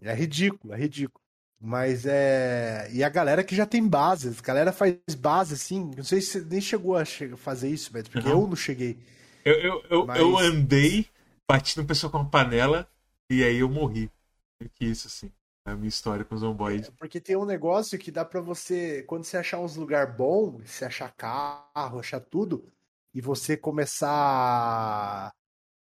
[0.02, 1.24] É ridículo, é ridículo.
[1.62, 2.90] Mas é.
[2.92, 5.92] E a galera que já tem base, a galera faz base assim.
[5.96, 7.06] Não sei se você nem chegou a
[7.38, 9.00] fazer isso, Beto, porque eu não cheguei.
[9.48, 11.08] Eu, eu, eu, Mas- eu andei,
[11.50, 12.86] bati no pessoal com uma panela
[13.30, 14.12] e aí eu morri.
[14.60, 15.32] Meio Que isso, assim.
[15.66, 16.90] É a minha história com os zomboides.
[16.98, 20.84] Porque tem um negócio que dá pra você, quando você achar uns lugar bom, você
[20.86, 22.70] achar carro, achar tudo,
[23.14, 25.34] e você começar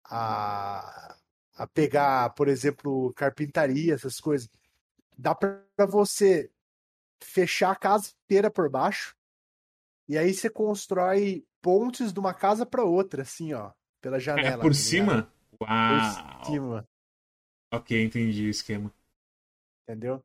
[0.05, 1.15] a,
[1.55, 4.49] a pegar, por exemplo, carpintaria, essas coisas,
[5.17, 6.51] dá pra você
[7.21, 9.15] fechar a casa inteira por baixo,
[10.07, 13.71] e aí você constrói pontes de uma casa pra outra, assim, ó,
[14.01, 14.47] pela janela.
[14.49, 14.75] É tá por ligado?
[14.75, 15.33] cima?
[15.57, 16.45] Por Uau!
[16.45, 16.87] cima.
[17.73, 18.93] Ok, entendi o esquema.
[19.87, 20.23] Entendeu?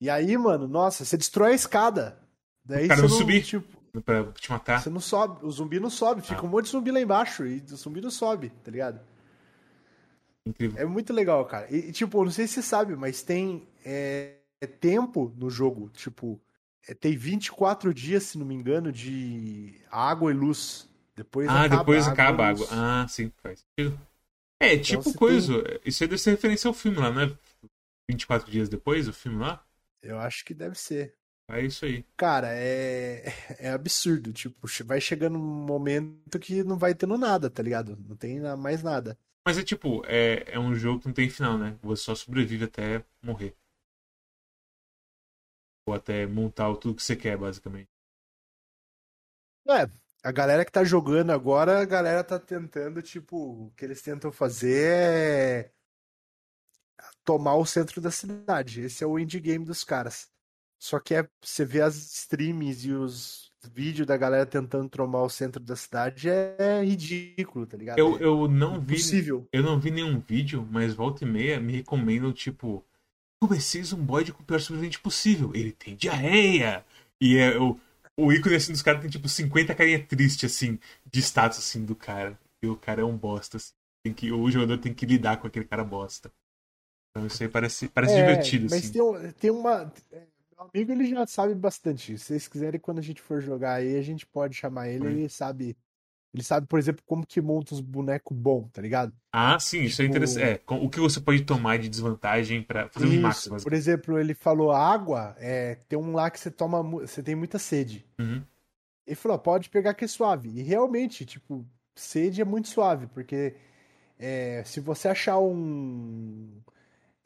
[0.00, 2.18] E aí, mano, nossa, você destrói a escada.
[2.64, 3.42] Daí O cara você não subir.
[3.44, 4.82] tipo, Pra te matar.
[4.82, 6.44] você não sobe, o zumbi não sobe, fica Ah.
[6.44, 9.00] um monte de zumbi lá embaixo e o zumbi não sobe, tá ligado?
[10.46, 10.78] Incrível.
[10.80, 11.72] É muito legal, cara.
[11.74, 16.40] E, tipo, não sei se você sabe, mas tem é, é tempo no jogo, tipo,
[16.40, 16.43] é,
[17.00, 20.88] tem 24 dias, se não me engano, de água e luz.
[21.16, 22.60] Depois ah, acaba depois acaba a água.
[22.60, 22.72] luz.
[22.72, 23.98] Ah, sim, faz sentido.
[24.60, 25.80] É, tipo você coisa.
[25.84, 27.32] Isso aí deve ser referência ao filme lá, não é?
[28.10, 29.64] 24 dias depois, o filme lá?
[30.02, 31.14] Eu acho que deve ser.
[31.48, 32.04] É isso aí.
[32.16, 34.32] Cara, é, é absurdo.
[34.32, 37.96] Tipo, vai chegando um momento que não vai tendo nada, tá ligado?
[38.08, 39.18] Não tem mais nada.
[39.46, 41.76] Mas é tipo, é, é um jogo que não tem final, né?
[41.82, 43.54] Você só sobrevive até morrer.
[45.86, 47.88] Ou até montar o tudo que você quer, basicamente.
[49.68, 49.88] É,
[50.22, 53.36] a galera que tá jogando agora, a galera tá tentando, tipo,
[53.66, 55.72] o que eles tentam fazer é
[57.24, 58.82] tomar o centro da cidade.
[58.82, 60.28] Esse é o indie game dos caras.
[60.78, 65.30] Só que é, você vê as streams e os vídeos da galera tentando tomar o
[65.30, 67.98] centro da cidade é ridículo, tá ligado?
[67.98, 68.94] Eu, É eu não vi.
[68.94, 69.48] impossível.
[69.52, 72.84] Eu não vi nenhum vídeo, mas volta e meia me recomendam, tipo,
[73.40, 75.52] comecei zumboide com o pior sobrevivente possível.
[75.54, 76.84] Ele tem diarreia.
[77.20, 77.78] E é o,
[78.16, 80.78] o ícone assim dos caras tem tipo 50 carinha triste, assim,
[81.10, 82.38] de status assim do cara.
[82.62, 83.72] E o cara é um bosta, assim.
[84.04, 86.30] Tem que, o jogador tem que lidar com aquele cara bosta.
[87.10, 88.90] Então isso aí parece, parece É, divertido, mas assim.
[88.90, 89.92] tem, um- tem uma.
[90.12, 92.18] é, Meu amigo ele já sabe bastante.
[92.18, 95.06] Se vocês quiserem, quando a gente for jogar aí, a gente pode chamar ele.
[95.06, 95.08] Hum.
[95.08, 95.76] Ele sabe.
[96.34, 99.12] Ele sabe, por exemplo, como que monta os bonecos bons, tá ligado?
[99.32, 100.44] Ah, sim, isso é Tipo- interessante.
[100.44, 103.22] É, o que você pode tomar de desvantagem pra fazer um Isso.
[103.22, 103.62] basicamente.
[103.62, 107.56] Por exemplo, ele falou água, é, tem um lá que você toma, você tem muita
[107.58, 108.04] sede.
[108.18, 108.42] Uhum.
[109.06, 110.48] Ele falou, pode pegar que é suave.
[110.48, 113.54] E realmente, tipo, sede é muito suave, porque
[114.18, 116.50] é, se você achar um.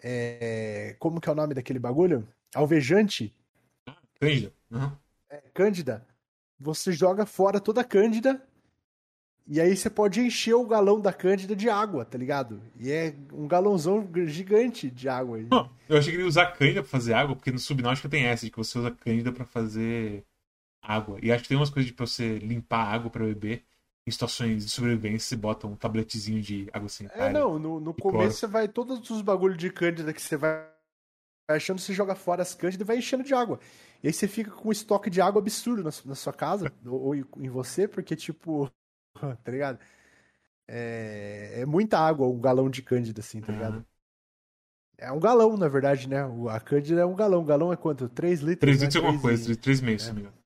[0.03, 2.29] é, como que é o nome daquele bagulho?
[2.55, 3.35] Alvejante,
[4.21, 4.53] Cândida.
[4.71, 4.93] Uhum.
[5.31, 6.07] é, Cândida,
[6.61, 8.43] você joga fora toda a Cândida.
[9.51, 12.61] E aí você pode encher o galão da Cândida de água, tá ligado?
[12.79, 15.39] E é um galãozão gigante de água.
[15.51, 18.25] Ó, eu achei que ele ia usar cândida pra fazer água, porque no Subnáutica tem
[18.27, 20.23] essa, de que você usa cândida pra fazer
[20.83, 21.19] água.
[21.23, 23.65] E acho que tem umas coisas de pra você limpar a água pra beber.
[24.07, 27.33] Em situações de sobrevivência, você bota um tabletezinho de água É, sanitária.
[27.33, 28.17] não, no, no cloro.
[28.19, 30.67] começo você vai, todos os bagulhos de cândida que você vai
[31.51, 33.59] achando, você joga fora as cândidas e vai enchendo de água.
[34.03, 37.15] E aí você fica com um estoque de água absurdo na, na sua casa, ou,
[37.15, 38.71] em você, porque, tipo,
[39.45, 39.79] tá ligado?
[40.67, 43.75] É, é muita água, um galão de cândida, assim, tá ligado?
[43.75, 43.85] Aham.
[45.01, 46.19] É um galão, na verdade, né?
[46.51, 47.43] A cândida é um galão.
[47.43, 48.09] O galão é quanto?
[48.09, 48.61] 3 litros?
[48.61, 48.85] 3 né?
[48.87, 50.37] litros é alguma Três coisa, e- 3 meses, se não me engano.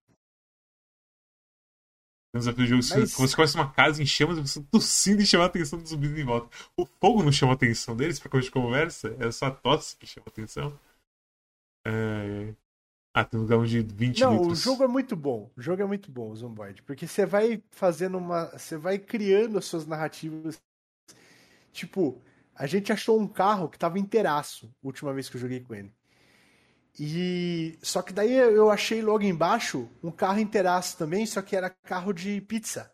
[2.33, 5.21] Tem desafio do jogo, se Mas- você conhece uma casa em chamas, você tá tossindo
[5.23, 6.49] e chama a atenção dos zumbis em volta.
[6.77, 9.97] O fogo não chama a atenção deles pra coisa de conversa, é só a tosse
[9.97, 10.79] que chama a atenção.
[11.87, 12.55] É...
[13.15, 14.61] Ah, tem um galão de 20 Não, litros.
[14.61, 15.51] o jogo é muito bom.
[15.57, 16.83] O jogo é muito bom, o Zomboid.
[16.83, 18.47] Porque você vai fazendo uma.
[18.59, 20.61] Você vai criando as suas narrativas.
[21.73, 22.21] Tipo,
[22.55, 25.75] a gente achou um carro que tava inteiraço, a última vez que eu joguei com
[25.75, 25.93] ele.
[26.99, 27.79] E.
[27.83, 32.13] Só que daí eu achei logo embaixo um carro inteiraço também, só que era carro
[32.13, 32.93] de pizza.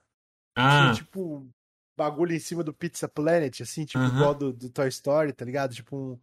[0.57, 1.49] Ah, Tinha, tipo,
[1.97, 5.75] bagulho em cima do Pizza Planet, assim, tipo, igual do, do Toy Story, tá ligado?
[5.75, 6.19] Tipo um.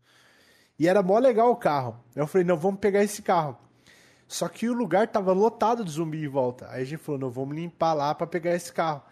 [0.79, 2.03] E era mó legal o carro.
[2.15, 3.57] Aí eu falei, não, vamos pegar esse carro.
[4.27, 6.69] Só que o lugar tava lotado de zumbi em volta.
[6.71, 9.03] Aí a gente falou, não, vamos limpar lá pra pegar esse carro.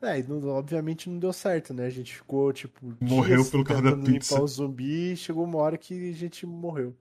[0.00, 1.86] É, e não- obviamente não deu certo, né?
[1.86, 4.34] A gente ficou, tipo, Morreu pelo carro da pizza.
[4.34, 6.96] limpar o zumbi e chegou uma hora que a gente morreu.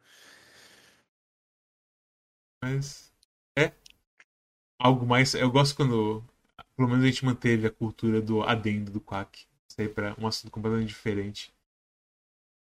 [2.63, 3.11] Mas
[3.57, 3.73] é
[4.79, 5.33] algo mais.
[5.33, 6.23] Eu gosto quando.
[6.75, 9.45] Pelo menos a gente manteve a cultura do adendo do Quack.
[9.67, 11.53] Sair pra um assunto completamente diferente.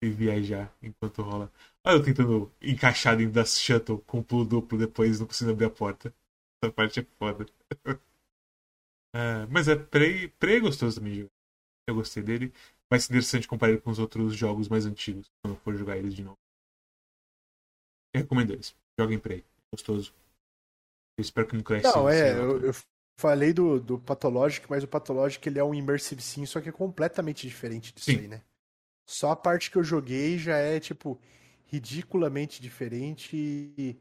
[0.03, 1.49] E viajar enquanto rola.
[1.81, 5.69] Olha eu tentando encaixar dentro da shuttle com pulo duplo depois não consigo abrir a
[5.69, 6.13] porta.
[6.61, 7.45] Essa parte é foda.
[9.15, 11.31] É, mas é Prey, Prey é gostoso também jogar.
[11.87, 12.51] Eu gostei dele.
[12.91, 16.13] Vai ser interessante comparar ele com os outros jogos mais antigos, quando for jogar eles
[16.13, 16.37] de novo.
[18.13, 18.75] Eu recomendo eles.
[18.99, 19.41] Joguem Prey.
[19.73, 20.13] Gostoso.
[21.17, 21.95] Eu espero que não cresça.
[21.95, 22.73] Não, é, eu, eu
[23.17, 26.73] falei do, do Pathologic, mas o Pathologic ele é um Immersive Sim, só que é
[26.73, 28.19] completamente diferente disso Sim.
[28.19, 28.41] aí, né?
[29.05, 31.19] Só a parte que eu joguei já é, tipo,
[31.67, 33.97] ridiculamente diferente e,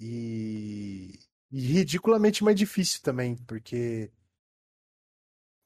[0.00, 1.18] e,
[1.50, 4.10] e ridiculamente mais difícil também, porque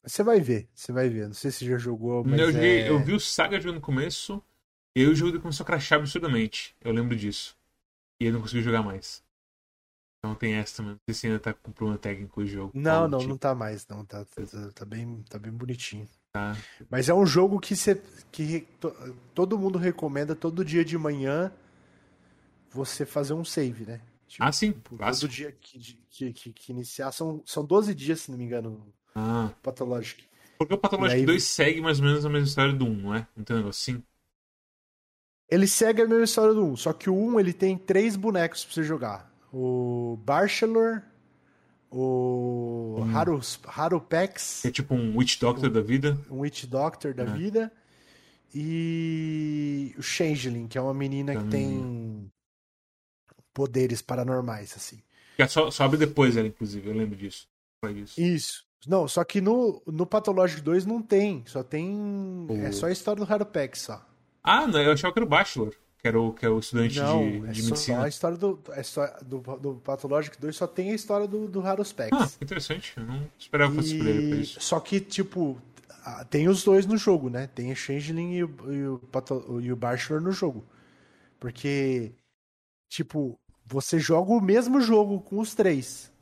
[0.02, 1.26] você vai ver, você vai ver.
[1.26, 2.88] Não sei se já jogou, mas eu, joguei- é...
[2.88, 4.42] eu vi o Saga jogando no começo,
[4.96, 6.74] e aí o jogo começou a crashar absurdamente.
[6.80, 7.56] Eu lembro disso.
[8.20, 9.24] E eu não consegui jogar mais.
[10.18, 10.92] Então tem essa também.
[10.94, 12.74] Não sei se ainda tá com problema técnico o jogo.
[12.74, 14.04] Não, Algo não, tipo, não tá mais, não.
[14.04, 16.08] Tá, tá, tá bem, tá bem bonitinho.
[16.36, 16.56] Tá.
[16.90, 18.00] Mas é um jogo que, você,
[18.30, 18.94] que to-
[19.34, 21.52] todo mundo recomenda todo dia de manhã
[22.70, 24.00] você fazer um save, né?
[24.28, 24.72] Tipo, Ah, sim.
[24.72, 25.78] todo dia que,
[26.10, 27.12] que, que, que iniciar.
[27.12, 29.50] São, são 12 dias, se não me engano, Ah.
[29.62, 30.24] Pathologic.
[30.58, 33.14] Porque o Pathologic aí- 2 segue mais ou menos a mesma história do 1, não
[33.14, 33.26] é?
[33.36, 34.02] Não tem um negócio assim?
[35.48, 38.64] Ele segue a mesma história do 1, só que o 1 ele tem três bonecos
[38.64, 39.32] pra você jogar.
[39.52, 41.02] O Bachelor,
[41.90, 43.16] o Hum.
[43.16, 46.18] Harus, Harupex, É tipo um Witch Doctor da vida.
[46.30, 47.26] um Witch Doctor da É.
[47.26, 47.72] vida,
[48.54, 52.30] e o Changeling, que é uma menina que tem
[53.52, 55.02] poderes paranormais, assim.
[55.36, 55.46] Que é
[55.78, 56.88] abre depois ela, inclusive.
[56.88, 57.46] Eu lembro disso.
[57.80, 58.20] Foi isso.
[58.20, 58.64] Isso.
[58.86, 61.42] Não, só que no, no Pathologic 2 não tem.
[61.46, 62.46] Só tem.
[62.64, 64.06] É só a história do Harupex só.
[64.42, 65.74] Ah, não, eu achava que era o Bachelor.
[66.06, 68.04] Que era o, que é o estudante Não, de, é de só medicina.
[68.04, 68.60] a história do.
[68.70, 72.10] A história do, do Pathologic 2 só tem a história do, do Harupex.
[72.12, 72.92] Ah, interessante.
[72.96, 74.60] Eu não esperava que fosse E- pra isso.
[74.60, 75.60] Só que, tipo,
[76.30, 77.48] tem os dois no jogo, né?
[77.48, 80.64] Tem o Changeling e o, e o, Patho- e o Bachelor no jogo.
[81.40, 82.12] Porque,
[82.88, 86.12] tipo, você joga o mesmo jogo com os três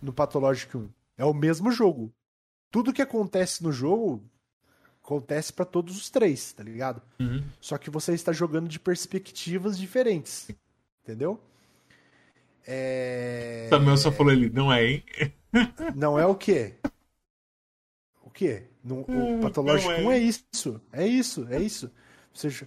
[0.00, 0.88] no Pathologic 1.
[1.18, 2.10] É o mesmo jogo.
[2.72, 4.22] Tudo que acontece no jogo
[5.08, 7.00] acontece pra todos os três, tá ligado?
[7.18, 7.42] Uhum.
[7.60, 10.50] Só que você está jogando de perspectivas diferentes.
[11.02, 11.40] Entendeu?
[12.66, 13.66] É...
[13.70, 15.04] Samuel só falou ele, não é, hein?
[15.96, 16.74] Não é o quê?
[18.22, 18.64] O quê?
[18.84, 20.04] No, Hum, o Patológico não é.
[20.04, 20.80] 1 é isso.
[20.92, 21.90] É isso, é isso.
[22.34, 22.66] Você já-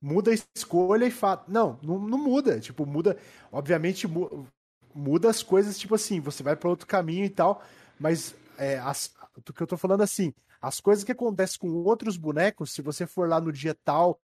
[0.00, 1.50] muda a escolha e fato.
[1.52, 2.58] Não, não, não muda.
[2.60, 3.18] Tipo, muda.
[3.52, 4.46] Obviamente, mu-
[4.94, 7.62] muda as coisas, tipo assim, você vai para outro caminho e tal.
[8.00, 9.12] Mas é, as,
[9.44, 13.06] do que eu tô falando assim, as coisas que acontecem com outros bonecos, se você
[13.06, 14.20] for lá no dia tal,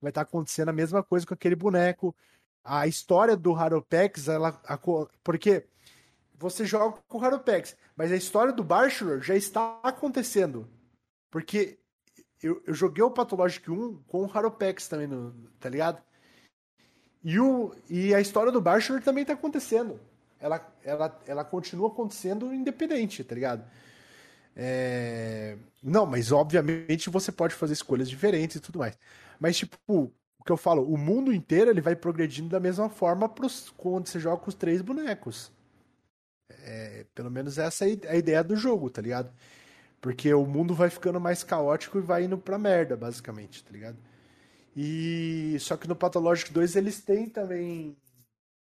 [0.00, 2.14] vai estar acontecendo a mesma coisa com aquele boneco.
[2.64, 4.60] A história do Haropex, ela.
[4.64, 5.66] aco- Porque
[6.38, 10.68] você joga com o Haropex, mas a história do Bachelor já está acontecendo.
[11.30, 11.78] Porque
[12.42, 16.02] eu, eu joguei o Pathologic 1 com o Haropex também, no, tá ligado?
[17.24, 20.00] E, o, e a história do Bachelor também tá acontecendo.
[20.40, 23.64] Ela, ela, ela continua acontecendo independente, tá ligado?
[24.56, 28.98] É, Não, mas obviamente você pode fazer escolhas diferentes e tudo mais.
[29.40, 30.10] Mas, tipo, o
[30.44, 33.70] que eu falo, o mundo inteiro ele vai progredindo da mesma forma pros...
[33.76, 35.50] quando você joga com os três bonecos.
[36.60, 39.32] É, pelo menos essa é a ideia do jogo, tá ligado?
[40.00, 43.98] Porque o mundo vai ficando mais caótico e vai indo pra merda, basicamente, tá ligado?
[44.76, 47.96] E só que no Pathologic 2 eles têm também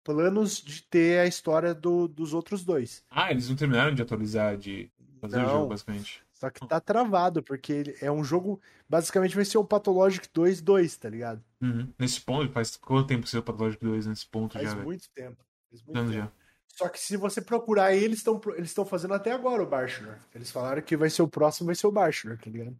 [0.04, 3.04] planos de ter a história do- dos outros dois.
[3.10, 6.22] Ah, eles não terminaram de atualizar, de fazer o jogo, basicamente.
[6.32, 8.60] Só que tá travado, porque ele é um jogo.
[8.88, 11.42] Basicamente vai ser o Pathologic 2 2, tá ligado?
[11.60, 11.92] Uhum.
[11.98, 15.08] Nesse ponto, faz quanto tempo que saiu o Pathologic 2 nesse ponto Faz já, muito
[15.10, 15.44] tempo.
[15.70, 16.12] Faz muito tempo.
[16.12, 16.32] já.
[16.68, 20.16] Só que se você procurar aí, eles estão eles fazendo até agora o Bachelor.
[20.32, 22.78] Eles falaram que vai ser o próximo, vai ser o Bachelor, tá ligado?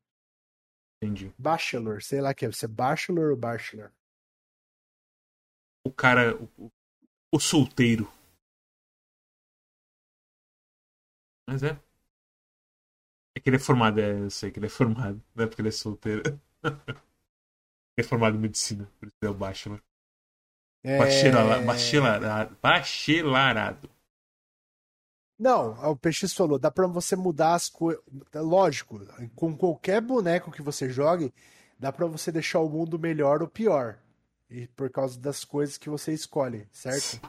[1.03, 1.33] Entendi.
[1.37, 2.49] Bachelor, sei lá que é.
[2.53, 3.91] Você é Bachelor ou Bachelor?
[5.85, 6.71] O cara, o-
[7.35, 8.09] o solteiro.
[11.49, 11.81] Mas é.
[13.39, 15.23] É que ele é formado, é, eu sei que ele é formado.
[15.33, 16.23] Não é porque ele é solteiro.
[16.65, 16.99] ele
[17.97, 19.81] é formado em medicina, por isso é o bachelor.
[20.83, 20.99] É...
[20.99, 22.57] Bachelala- Bachelorado.
[22.61, 23.91] Bachelorado.
[25.39, 28.03] Não, o PX falou, dá pra você mudar as coisas.
[28.35, 28.99] Lógico,
[29.37, 31.33] com qualquer boneco que você jogue,
[31.79, 34.01] dá pra você deixar o mundo melhor ou pior.
[34.51, 37.21] E por causa das coisas que você escolhe, certo?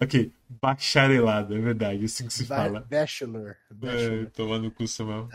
[0.00, 2.80] Ok, bacharelado, é verdade, é assim que se Ba- fala.
[2.88, 3.56] Bachelor.
[3.70, 4.30] É, Bachelor.
[4.30, 5.28] tomando cu, Samuel.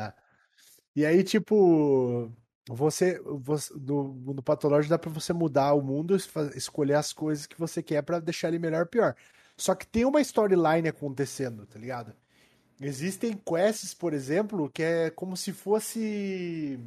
[0.96, 2.32] E aí, tipo.
[2.70, 6.16] Você, você no mundo patológico dá pra você mudar o mundo,
[6.56, 9.16] escolher as coisas que você quer pra deixar ele melhor ou pior.
[9.58, 12.14] Só que tem uma storyline acontecendo, tá ligado?
[12.80, 16.80] Existem quests, por exemplo, que é como se fosse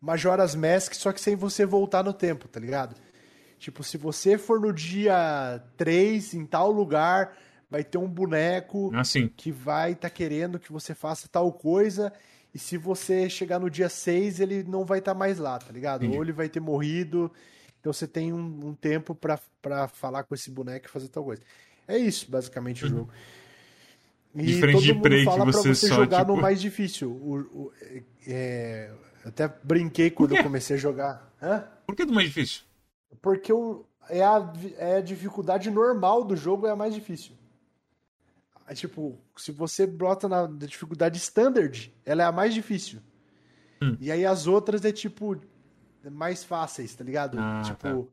[0.00, 2.96] Majora's Mask, só que sem você voltar no tempo, tá ligado?
[3.62, 7.36] Tipo, se você for no dia 3 em tal lugar,
[7.70, 9.28] vai ter um boneco Assim.
[9.36, 12.12] que vai estar querendo que você faça tal coisa,
[12.52, 16.02] e se você chegar no dia 6, ele não vai estar mais lá, tá ligado?
[16.02, 16.16] Entendi.
[16.18, 17.30] Ou ele vai ter morrido,
[17.80, 21.22] então você tem um, um tempo pra, pra falar com esse boneco e fazer tal
[21.22, 21.40] coisa.
[21.86, 23.10] É isso, basicamente, o jogo.
[24.34, 24.44] E Uhum.
[24.46, 26.60] Diferente todo de mundo Prey, que fala pra você você só, jogar no tipo- mais
[26.60, 27.10] difícil.
[27.12, 27.72] O, o-
[28.26, 28.90] é,
[29.24, 31.32] eu até brinquei quando eu comecei a jogar.
[31.40, 31.64] Hã?
[31.86, 32.62] Por que do mais difícil?
[33.20, 37.34] Porque o, é, a, é a dificuldade normal do jogo é a mais difícil.
[38.66, 43.00] É tipo, se você brota na dificuldade standard, ela é a mais difícil.
[43.82, 43.96] Hum.
[44.00, 45.40] E aí as outras é tipo
[46.10, 47.38] mais fáceis, tá ligado?
[47.38, 48.12] Ah, tipo, tá.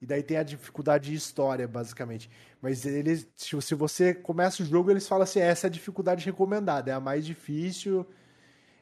[0.00, 2.30] e daí tem a dificuldade de história, basicamente.
[2.60, 6.24] Mas eles, se se você começa o jogo, eles falam assim, essa é a dificuldade
[6.24, 8.06] recomendada, é a mais difícil,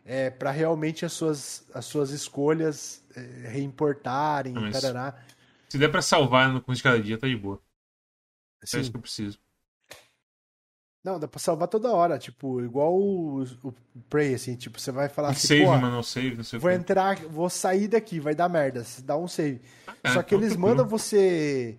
[0.05, 5.17] é para realmente as suas, as suas escolhas é, reimportarem, mas- tarará.
[5.71, 7.61] Se der pra salvar no começo de cada dia, tá de boa.
[8.61, 9.39] É isso que eu preciso.
[11.03, 13.75] Não, dá pra salvar toda hora, tipo, igual o, o
[14.11, 16.77] Prey, assim, tipo, você vai falar Um assim, save, não save, não sei vou que.
[16.77, 19.63] entrar, vou sair daqui, vai dar merda, dá um save.
[20.05, 21.79] É, Só que então eles mandam você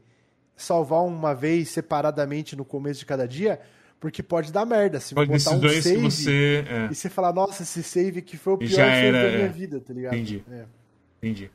[0.55, 3.61] salvar uma vez separadamente no começo de cada dia,
[3.99, 6.65] porque pode dar merda, se Pode botar um save que você.
[6.67, 9.35] É, e você falar, nossa, esse save aqui foi o pior Já save era, da
[9.35, 9.49] minha é.
[9.49, 10.13] vida, tá ligado?
[10.15, 10.43] Entendi.
[10.49, 10.65] É.
[11.19, 11.51] entendi.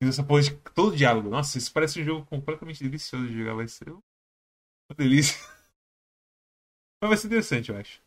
[0.00, 1.28] Fiz essa porra de todo diálogo.
[1.28, 3.54] Nossa, isso parece um jogo completamente delicioso de jogar.
[3.54, 4.02] Vai ser uma
[4.96, 5.36] delícia.
[7.02, 8.00] Mas vai ser interessante, eu acho.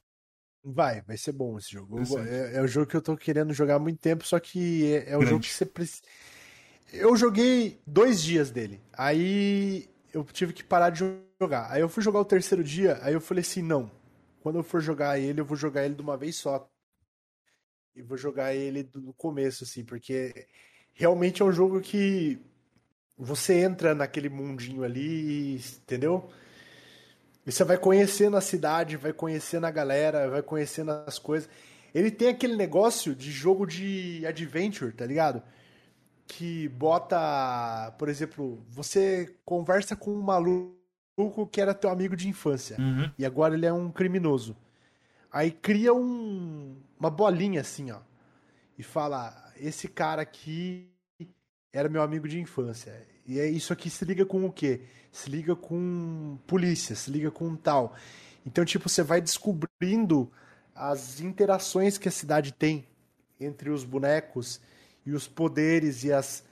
[0.63, 1.99] Vai, vai ser bom esse jogo.
[2.19, 5.11] É, é o jogo que eu tô querendo jogar há muito tempo, só que é,
[5.11, 6.03] é o jogo que você precisa.
[6.93, 8.81] Eu joguei dois dias dele.
[8.93, 11.03] Aí eu tive que parar de
[11.39, 11.72] jogar.
[11.72, 13.89] Aí eu fui jogar o terceiro dia, aí eu falei assim, não.
[14.41, 16.69] Quando eu for jogar ele, eu vou jogar ele de uma vez só.
[17.95, 20.47] E vou jogar ele do começo, assim, porque
[21.02, 22.40] realmente é um jogo que
[23.18, 26.30] você entra naquele mundinho ali, entendeu?
[27.45, 31.49] E você vai conhecendo a cidade, vai conhecendo a galera, vai conhecendo as coisas.
[31.94, 35.41] Ele tem aquele negócio de jogo de adventure, tá ligado?
[36.28, 42.78] Que bota, por exemplo, você conversa com um maluco que era teu amigo de infância
[42.80, 43.11] Uhum.
[43.18, 44.56] e agora ele é um criminoso.
[45.32, 47.99] Aí cria um- uma bolinha assim, ó,
[48.78, 50.90] e fala: esse cara aqui
[51.73, 53.06] era meu amigo de infância.
[53.26, 54.81] E é isso aqui se liga com o quê?
[55.11, 57.95] Se liga com polícia, se liga com tal.
[58.45, 60.31] Então, tipo, você vai descobrindo
[60.76, 62.85] as interações que a cidade tem
[63.39, 64.60] entre os bonecos
[65.06, 66.43] e os poderes e as,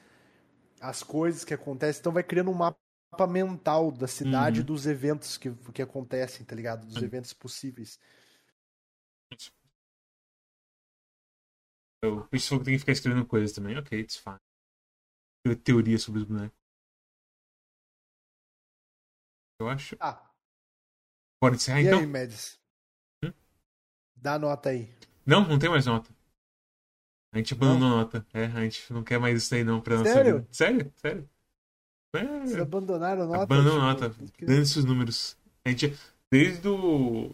[0.82, 2.00] as coisas que acontecem.
[2.00, 4.64] Então vai criando um mapa mental da cidade Uhum.
[4.64, 6.86] dos eventos que, que acontecem, tá ligado?
[6.88, 7.04] Dos Uhum.
[7.04, 8.00] eventos possíveis.
[12.02, 13.78] Eu pensei que tem que ficar escrevendo coisas também.
[13.78, 14.38] Ok, it's fine.
[15.64, 16.58] Teoria sobre os bonecos.
[19.60, 19.96] Eu acho.
[20.00, 20.30] Ah,
[21.42, 22.00] Bora encerrar e então?
[22.00, 22.58] aí, Médici?
[23.24, 23.32] Hum?
[24.16, 24.90] Dá nota aí.
[25.26, 26.10] Não, não tem mais nota.
[27.34, 28.26] A gente abandonou nota.
[28.34, 30.40] É, a gente não quer mais isso aí não pra nossa Sério?
[30.40, 30.48] vida.
[30.52, 30.94] Sério?
[30.98, 31.30] Sério?
[32.16, 33.44] É, Vocês abandonaram a nota?
[33.44, 33.86] Abandonou Tipo,
[34.18, 34.32] nota.
[34.34, 35.38] que- Dane-se os números.
[35.64, 35.94] A gente,
[36.32, 37.30] desde o.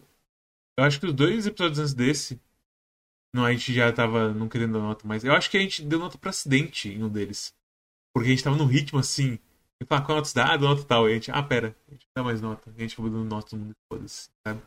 [0.78, 2.40] Eu acho que os dois episódios antes desse.
[3.34, 5.82] Não, a gente já tava não querendo dar nota, mas eu acho que a gente
[5.82, 7.54] deu nota pra acidente em um deles.
[8.16, 9.38] Porque a gente tava num ritmo assim.
[9.78, 10.54] E falar, qual nota você dá?
[10.54, 11.06] Ah, nota tal.
[11.06, 12.70] E a gente, ah, pera, a gente dá mais nota.
[12.74, 14.62] A gente acabou dando nota todo mundo, foda-se, sabe?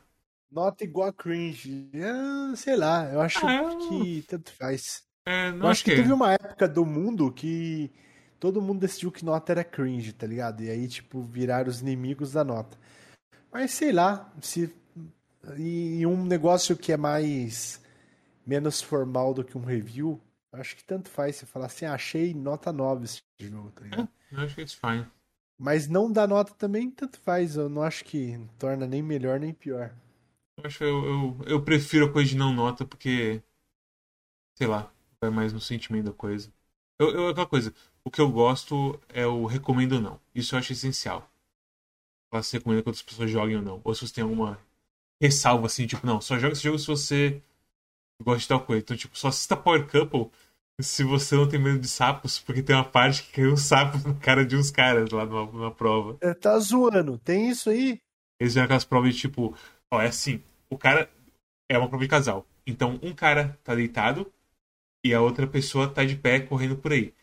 [0.52, 1.90] Nota igual a cringe.
[1.94, 5.02] É, sei lá, eu acho Ah, eu- que tanto faz.
[5.26, 5.96] É, Eu não acho que é.
[5.96, 7.92] teve uma época do mundo que
[8.40, 10.62] todo mundo decidiu que nota era cringe, tá ligado?
[10.64, 12.78] E aí, tipo, viraram os inimigos da nota.
[13.52, 14.72] Mas sei lá, se.
[15.58, 17.82] E um negócio que é mais.
[18.46, 20.20] menos formal do que um review,
[20.52, 24.10] acho que tanto faz você falar assim, ah, achei nota 9 esse jogo, tá ligado?
[24.32, 25.06] Eu acho que it's fine.
[25.58, 27.58] Mas não dar nota também, tanto faz.
[27.58, 29.94] Eu não acho que torna nem melhor nem pior.
[30.58, 33.44] Eu acho que eu, eu, eu prefiro a coisa de não nota porque.
[34.58, 36.52] Sei lá, vai mais no sentimento da coisa.
[36.98, 37.74] Eu, eu, aquela coisa,
[38.04, 40.20] o que eu gosto é o recomendo ou não.
[40.34, 41.30] Isso eu acho essencial.
[42.30, 43.82] Falar se recomenda que outras pessoas joguem ou não.
[43.84, 44.60] Ou se você tem alguma
[45.22, 47.42] ressalva assim, tipo, não, só joga esse jogo se você
[48.22, 48.82] gosta de tal coisa.
[48.82, 50.30] Então, tipo, só assista Power Couple
[50.82, 53.98] se você não tem medo de sapos, porque tem uma parte que caiu um sapo
[54.08, 56.18] na cara de uns caras lá numa, numa prova.
[56.22, 58.00] É, Tá zoando, tem isso aí?
[58.40, 59.56] Eles fizeram aquelas provas de tipo,
[59.92, 61.10] ó, é assim, o cara
[61.70, 62.46] é uma prova de casal.
[62.66, 64.32] Então, um cara tá deitado
[65.04, 67.14] e a outra pessoa tá de pé correndo por aí.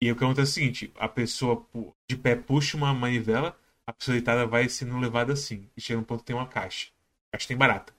[0.00, 1.66] E o que acontece é o seguinte: a pessoa
[2.08, 5.68] de pé puxa uma manivela, a pessoa deitada vai sendo levada assim.
[5.76, 6.88] E chega num ponto que tem uma caixa.
[7.28, 7.92] A caixa tem barata.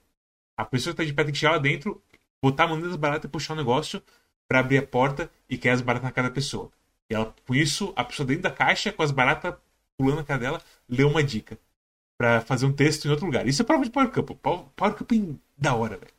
[0.58, 2.02] A pessoa que tá de pé tem que chegar lá dentro,
[2.42, 4.02] botar a mão dentro das baratas e puxar o negócio
[4.48, 6.72] pra abrir a porta e cair as baratas na cara da pessoa.
[7.10, 9.56] E ela, com isso, a pessoa dentro da caixa, com as baratas
[9.98, 11.58] pulando na cara dela, lê uma dica.
[12.18, 13.48] Pra fazer um texto em outro lugar.
[13.48, 14.36] Isso é prova de Power Couple.
[14.36, 16.12] Power é da hora, velho.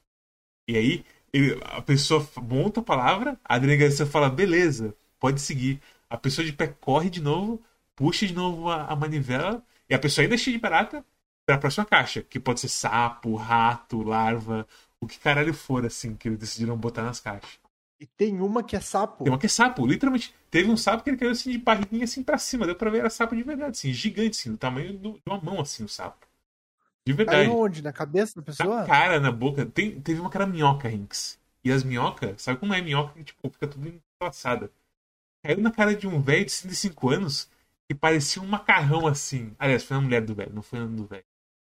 [0.69, 5.81] E aí, ele- a pessoa monta a palavra, a delegacia fala, beleza, pode seguir.
[6.09, 7.63] A pessoa de pé corre de novo,
[7.97, 11.05] puxa de novo a, a manivela, e a pessoa ainda é cheia de barata
[11.47, 14.67] pra próxima caixa, que pode ser sapo, rato, larva,
[15.01, 17.59] o que caralho for, assim, que eles decidiram botar nas caixas.
[17.99, 19.25] E tem uma que é sapo.
[19.25, 20.35] Tem uma que é sapo, literalmente.
[20.51, 22.99] Teve um sapo que ele caiu assim de barriguinha assim pra cima, deu pra ver,
[23.01, 25.89] era sapo de verdade, assim, gigante, assim, do tamanho do- de uma mão, assim, o
[25.89, 26.27] sapo.
[27.07, 27.47] De verdade.
[27.49, 27.83] Caiu onde?
[27.83, 28.81] Na cabeça da pessoa?
[28.81, 29.67] Na cara, na boca.
[29.67, 31.39] Tem, teve uma que era minhoca, Rinks.
[31.63, 34.71] E as minhocas, sabe como é minhoca que tipo, fica tudo enlaçada?
[35.43, 37.51] Caiu na cara de um velho de 105 anos
[37.89, 39.55] que parecia um macarrão assim.
[39.59, 41.25] Aliás, foi na mulher do velho, não foi na do velho.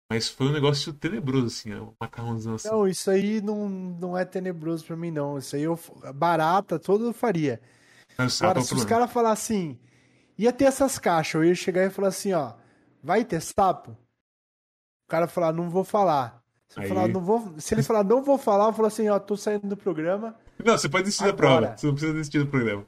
[0.10, 2.68] Mas foi um negócio tenebroso, assim, ó, um macarrãozão assim.
[2.68, 5.38] Não, isso aí não, não é tenebroso pra mim, não.
[5.38, 5.80] Isso aí eu.
[6.14, 7.60] Barata, todo eu faria.
[8.18, 9.80] Mas o sapo Agora, é o se os caras falar assim,
[10.38, 12.53] ia ter essas caixas, eu ia chegar e falar assim, ó,
[13.03, 13.91] vai ter sapo?
[13.91, 16.41] O cara falar, não vou falar.
[16.69, 19.19] Se, Aí- falar, não vou, se ele falar, não vou falar, eu falo assim, ó,
[19.19, 20.36] tô saindo do programa.
[20.64, 21.76] Não, você pode desistir da prova.
[21.76, 22.86] Você não precisa desistir do programa.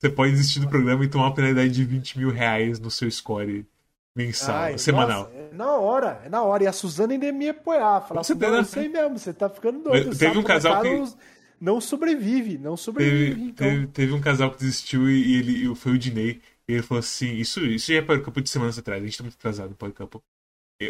[0.00, 3.10] Você pode desistir do programa e tomar uma penalidade de 20 mil reais no seu
[3.10, 3.66] score
[4.14, 5.24] mensal, Ai, semanal.
[5.24, 6.64] nossa, é na hora, é na hora.
[6.64, 8.52] E a Suzana ainda me apoiar, falar assim, certeza.
[8.52, 10.06] não, eu sei mesmo, você tá ficando doido.
[10.08, 11.18] Mas o teve um casal na cara que- não-
[11.60, 13.30] Não sobrevive, não sobrevive.
[13.34, 13.66] Teve, então.
[13.68, 16.40] teve, teve um casal que desistiu e, ele e foi o Dinei.
[16.68, 19.06] E ele falou assim: Isso, isso já é para o campo de semanas atrás, a
[19.06, 20.22] gente tá muito atrasado no campo.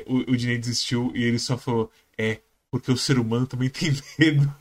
[0.07, 2.41] O, o Dinei desistiu e ele só falou: É,
[2.71, 4.53] porque o ser humano também tem medo.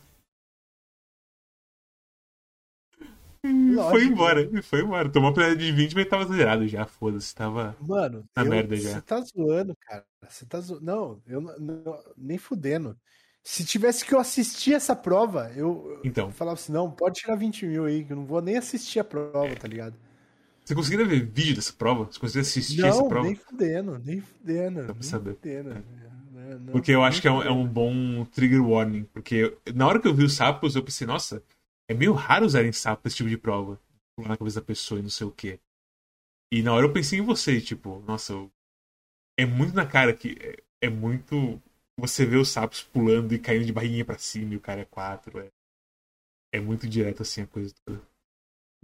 [3.76, 3.92] Lógico.
[3.92, 5.10] foi embora, e foi embora.
[5.10, 7.34] Tomou a penalidade de 20, mas tava zerado já, foda-se.
[7.34, 7.76] Tava.
[7.82, 8.90] Mano, Na eu- merda já.
[8.92, 10.06] Você tá zoando, cara.
[10.30, 10.86] Você tá zoando.
[10.86, 12.98] Não, eu não, nem fudendo.
[13.44, 17.36] Se tivesse que eu assistir essa prova, eu, Então, eu falava assim, não, pode tirar
[17.36, 19.96] 20 mil aí, que eu não vou nem assistir a prova, tá ligado?
[20.64, 22.06] você conseguiria ver vídeo dessa prova?
[22.06, 23.26] Você conseguiria assistir essa Não, prova?
[23.28, 24.78] nem fudendo, nem fudendo.
[24.80, 25.34] Dá pra nem saber.
[25.36, 25.70] fudendo.
[26.32, 29.04] Não, não, Porque eu acho que é um, é um bom trigger warning.
[29.12, 31.44] Porque eu- na hora que eu vi os sapos, eu pensei, nossa,
[31.90, 33.80] é meio raro usarem sapo pra esse tipo de prova.
[34.16, 35.60] Pular na cabeça da pessoa e não sei o quê.
[36.52, 38.34] E na hora eu pensei em você, tipo, nossa,
[39.40, 41.62] é muito na cara que é, é muito.
[42.00, 44.86] Você vê os sapos pulando e caindo de barriguinha pra cima e o cara é
[44.86, 45.40] quatro.
[45.40, 45.50] É,
[46.54, 48.02] é muito direto assim a coisa toda.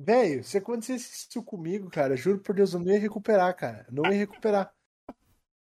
[0.02, 3.86] Velho, se acontecesse isso comigo, cara, juro por Deus, eu não ia recuperar, cara.
[3.92, 4.74] Não ia recuperar.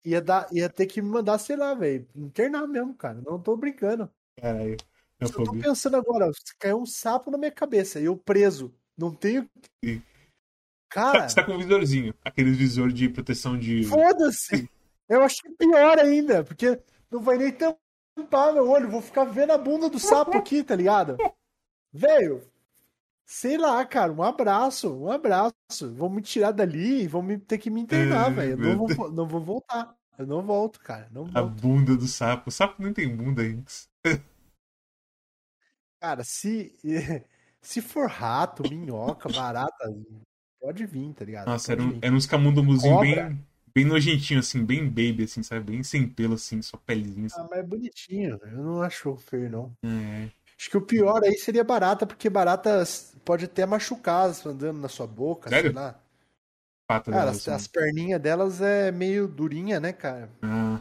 [0.06, 3.20] Ia, dar, ia ter que me mandar, sei lá, velho, internar mesmo, cara.
[3.22, 4.12] Não tô brincando.
[4.38, 4.78] Caralho.
[5.20, 6.30] É Eu tô pensando agora,
[6.60, 8.74] caiu um sapo na minha cabeça e eu preso.
[8.98, 9.50] Não tenho.
[9.84, 10.02] Sim.
[10.90, 13.84] Cara, Você tá com um visorzinho, aquele visor de proteção de.
[13.84, 14.70] foda-se!
[15.08, 16.80] Eu achei pior ainda, porque
[17.12, 20.76] não vai nem tampar meu olho, vou ficar vendo a bunda do sapo aqui, tá
[20.76, 21.18] ligado?
[21.94, 22.42] Velho,
[23.26, 25.54] sei lá, cara, um abraço, um abraço.
[25.94, 28.52] Vão me tirar dali e vão me, ter que me internar, Ai, velho.
[28.64, 29.96] Eu não vou, não vou voltar.
[30.18, 31.08] Eu não volto, cara.
[31.12, 31.62] Não A volto.
[31.62, 32.50] bunda do sapo.
[32.50, 33.90] O sapo nem tem bunda antes.
[36.00, 36.74] Cara, se,
[37.62, 39.94] se for rato, minhoca, barata,
[40.60, 41.48] pode vir, tá ligado?
[41.48, 42.06] Nossa, Pode era, um, vir.
[42.06, 43.30] era uns camundongozinhos Cobra.
[43.30, 45.72] bem, bem nojentinhos, assim, bem baby, assim, sabe?
[45.72, 47.28] Bem sem pelo, assim, só pelezinha.
[47.28, 47.42] Assim.
[47.42, 48.40] Ah, mas é bonitinho.
[48.44, 49.78] Eu não acho feio, não.
[49.84, 50.30] É.
[50.58, 52.84] Acho que o pior aí seria barata, porque barata
[53.26, 55.72] pode até machucar andando na sua boca, Sério?
[55.72, 56.00] sei lá.
[56.88, 57.52] Pata Cara, delas, as, assim.
[57.52, 60.30] as perninhas delas é meio durinha, né, cara?
[60.42, 60.80] Ah,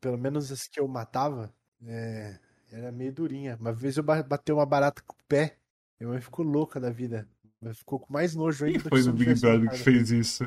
[0.00, 1.52] Pelo menos as que eu matava,
[1.86, 2.38] é,
[2.70, 3.56] era meio durinha.
[3.60, 5.58] Uma vez eu ba- batei uma barata com o pé,
[6.00, 7.28] minha mãe ficou louca da vida.
[7.60, 10.44] Mas ficou com mais nojo quem ainda do foi no Big Brother que fez isso?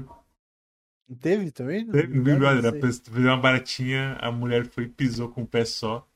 [1.08, 1.86] Não teve também?
[1.86, 5.44] Teve No Big Brother, a pessoa fez uma baratinha, a mulher foi e pisou com
[5.44, 6.08] o pé só.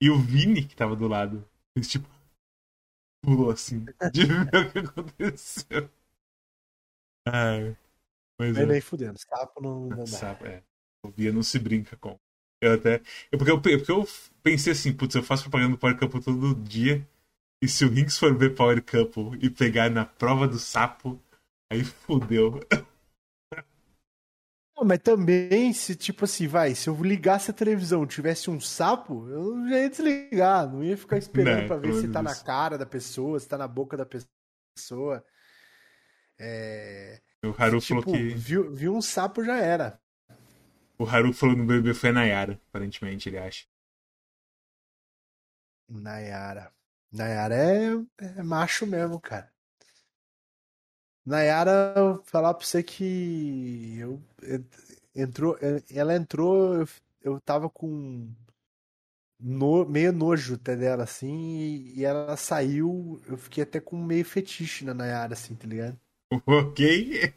[0.00, 2.08] E o Vini, que tava do lado, fez tipo.
[3.22, 5.90] Pulou assim, de ver o que aconteceu.
[7.26, 7.76] Ai.
[8.38, 8.66] Mas Mas é.
[8.66, 10.06] nem fudendo, sapo não, não dá.
[10.06, 10.62] Sabe, é.
[11.04, 12.18] O Bia não se brinca com.
[12.60, 13.02] Eu até.
[13.30, 14.04] Eu, porque, eu, porque eu
[14.42, 17.06] pensei assim, putz, eu faço propaganda do Power Couple todo dia.
[17.62, 21.20] E se o Rinks for ver Power Couple e pegar na prova do sapo,
[21.72, 22.60] aí fudeu.
[24.76, 28.60] Não, mas também, se tipo assim, vai, se eu ligasse a televisão e tivesse um
[28.60, 32.34] sapo, eu já ia desligar, não ia ficar esperando Né, pra ver se tá na
[32.34, 35.24] cara da pessoa, se tá na boca da pessoa.
[36.38, 38.34] É, O Haru tipo, falou que.
[38.34, 39.98] viu, viu um sapo já era.
[40.98, 43.66] O Haru falou no BBB foi a Nayara, aparentemente, ele acha.
[45.88, 46.72] Nayara.
[47.12, 49.50] Nayara é, é macho mesmo, cara.
[51.24, 54.22] Nayara, eu falar pra você que eu,
[55.14, 55.58] entrou,
[55.90, 56.88] ela entrou, eu,
[57.20, 58.32] eu tava com
[59.38, 64.24] no, meio nojo até dela, assim, e, e ela saiu, eu fiquei até com meio
[64.24, 65.98] fetiche na Nayara, assim, tá ligado?
[66.46, 67.32] Ok.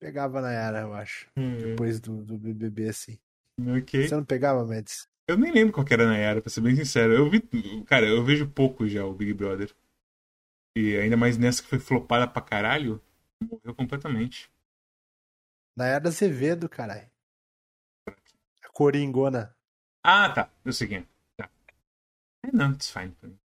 [0.00, 3.18] Pegava a Nayara, eu acho, Hum, depois do, do BBB, assim.
[3.60, 4.06] ok.
[4.08, 5.08] Você não pegava, Mads?
[5.26, 7.12] Eu nem lembro qual que era a Nayara, pra ser bem sincero.
[7.12, 7.40] Eu vi.
[7.84, 9.74] Cara, eu vejo pouco já o Big Brother.
[10.76, 13.02] E ainda mais nessa que foi flopada pra caralho,
[13.42, 14.50] morreu completamente.
[15.76, 17.10] Nayara Azevedo, caralho.
[18.64, 19.54] A Coringona.
[20.04, 20.50] Ah, tá.
[20.64, 21.06] Eu sei quem é.
[21.36, 21.50] Tá.
[22.44, 23.38] É, não, it's fine pra mim.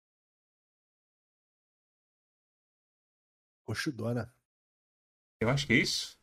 [3.66, 4.34] Coxudona.
[5.42, 6.18] Eu acho que é isso.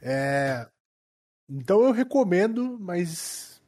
[0.00, 0.68] É...
[1.48, 3.62] Então eu recomendo, mas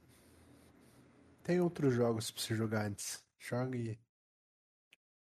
[1.43, 3.25] tem outros jogos pra você jogar antes.
[3.39, 3.99] Joga e.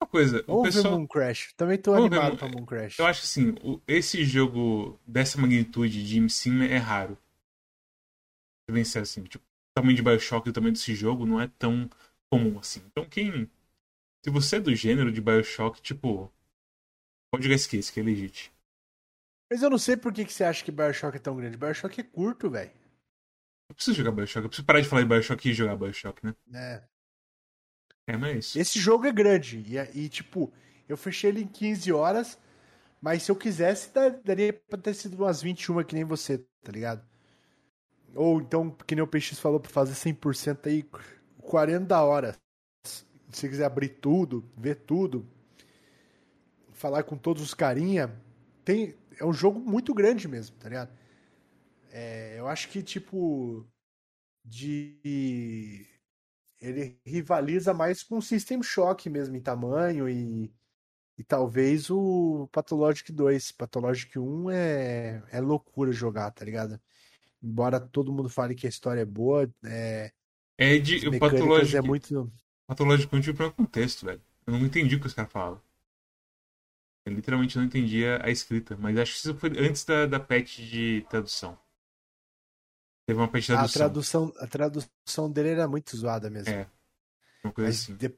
[0.01, 0.99] Uma coisa, o Vamos ver pessoal.
[0.99, 1.53] Moon Crash.
[1.53, 2.99] Também tô ver animado Moon- pra Moon Crash.
[2.99, 7.17] Eu acho que assim, o- esse jogo dessa magnitude de cima é raro.
[8.65, 11.47] Você vencer assim, tipo, o tamanho de Bioshock e o tamanho desse jogo não é
[11.59, 11.89] tão
[12.31, 12.81] comum assim.
[12.87, 13.49] Então quem.
[14.23, 16.31] Se você é do gênero de Bioshock, tipo.
[17.31, 18.51] Pode jogar esse case, que é legit.
[19.49, 21.57] Mas eu não sei por que, que você acha que Bioshock é tão grande.
[21.57, 22.71] Bioshock é curto, velho.
[23.69, 26.35] Eu preciso jogar Bioshock, eu preciso parar de falar de Bioshock e jogar Bioshock, né?
[26.53, 26.83] É.
[28.07, 28.59] É, mas é.
[28.59, 29.63] Esse jogo é grande.
[29.67, 30.51] E, e, tipo,
[30.87, 32.37] eu fechei ele em 15 horas.
[33.01, 33.91] Mas se eu quisesse,
[34.23, 37.05] daria pra ter sido umas 21 que nem você, tá ligado?
[38.15, 40.85] Ou então, que nem o PX falou, pra fazer 100% aí,
[41.41, 42.35] 40 horas.
[42.83, 45.27] Se você quiser abrir tudo, ver tudo,
[46.73, 48.11] falar com todos os carinha,
[48.65, 50.91] tem, é um jogo muito grande mesmo, tá ligado?
[51.91, 53.65] É, eu acho que, tipo,
[54.43, 55.85] de
[56.59, 60.51] ele rivaliza mais com o System Shock mesmo em tamanho e,
[61.17, 63.51] e talvez o Pathologic 2.
[63.51, 66.79] Pathologic 1 é, é loucura jogar, tá ligado?
[67.41, 70.11] Embora todo mundo fale que a história é boa, é,
[70.57, 71.07] É de.
[71.07, 71.77] O mecânicas Pathologic.
[71.77, 72.31] é muito.
[72.67, 74.21] Pathologic não tive problema com o texto, velho.
[74.45, 75.61] Eu não entendi o que os caras falavam.
[77.07, 78.75] Eu literalmente não entendia a escrita.
[78.77, 81.57] Mas acho que isso foi antes da, da patch de tradução.
[83.07, 83.79] Teve uma patch de A tradução.
[83.79, 86.53] tradução, a tradução dele era muito zoada mesmo.
[86.53, 86.67] É,
[87.43, 87.95] Uma coisa Mas assim.
[87.95, 88.13] de-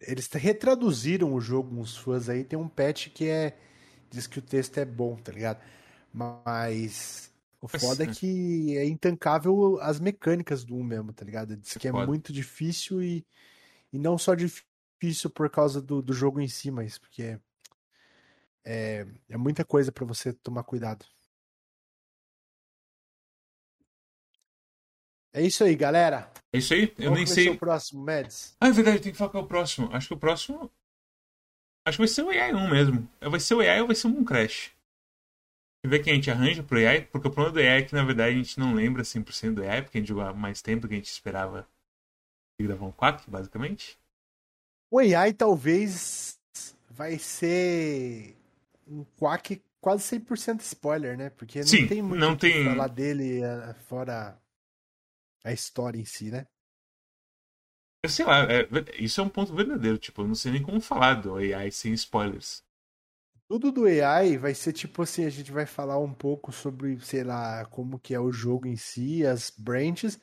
[0.00, 2.44] eles retraduziram o jogo, uns fãs aí.
[2.44, 3.58] Tem um patch que é.
[4.08, 5.60] Diz que o texto é bom, tá ligado?
[6.12, 7.32] Mas.
[7.60, 8.12] O foda é é.
[8.14, 11.56] que é intancável as mecânicas do 1 mesmo, tá ligado?
[11.56, 13.26] Diz É que é muito difícil e,
[13.92, 17.40] e não só difícil por causa do, do jogo em si, mas porque
[18.64, 21.04] é, é muita coisa pra você tomar cuidado.
[25.32, 26.30] É isso aí, galera.
[26.52, 26.92] É isso aí?
[26.98, 27.48] Eu Qual nem que sei.
[27.50, 28.56] o próximo, Mads?
[28.60, 29.88] Ah, é verdade, tem que falar qual é o próximo.
[29.92, 30.70] Acho que o próximo.
[31.86, 33.08] Acho que vai ser o AI 1 mesmo.
[33.20, 34.72] Vai ser o AI ou vai ser um Crash.
[35.80, 37.82] Deixa eu ver quem a gente arranja pro AI, porque o problema do AI é
[37.82, 40.34] que na verdade a gente não lembra 100% do AI, porque a gente jogou há
[40.34, 41.68] mais tempo do que a gente esperava
[42.60, 43.96] de gravar um quack, basicamente.
[44.90, 46.40] O AI talvez
[46.90, 48.37] vai ser
[48.88, 51.30] um quack quase 100% spoiler, né?
[51.30, 54.40] Porque não Sim, tem muito não tem- falar dele eh, fora
[55.44, 56.46] a história em si, né?
[58.02, 58.66] Eu sei lá, é-
[58.98, 59.98] isso é um ponto verdadeiro.
[59.98, 62.64] Tipo, eu não sei nem como falar do AI sem spoilers.
[63.46, 67.24] Tudo do AI vai ser tipo assim, a gente vai falar um pouco sobre, sei
[67.24, 70.18] lá, como que é o jogo em si, as branches,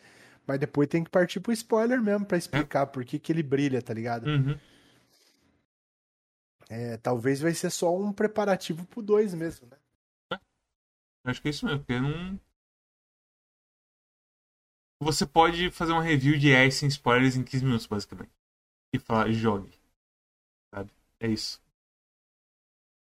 [0.46, 3.82] mas depois tem que partir pro spoiler mesmo pra explicar por que que ele brilha,
[3.82, 4.28] tá ligado?
[4.28, 4.60] Uhum.
[6.70, 9.78] É, talvez vai ser só um preparativo pro 2 mesmo, né?
[10.32, 12.40] Eu Acho que é isso mesmo, porque não.
[15.02, 18.32] Você pode fazer uma review de AI sem spoilers em 15 minutos, basicamente.
[18.94, 19.74] E falar, jogue.
[20.74, 20.92] Sabe?
[21.20, 21.62] É isso.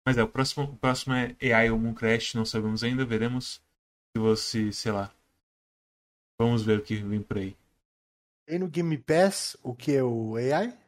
[0.06, 3.60] Mas é, o próximo, o próximo é AI ou Moon Crash, não sabemos ainda, veremos
[4.16, 5.12] se você, sei lá.
[6.38, 7.56] Vamos ver o que vem por aí.
[8.46, 10.78] Tem no Game Pass o que é o AI?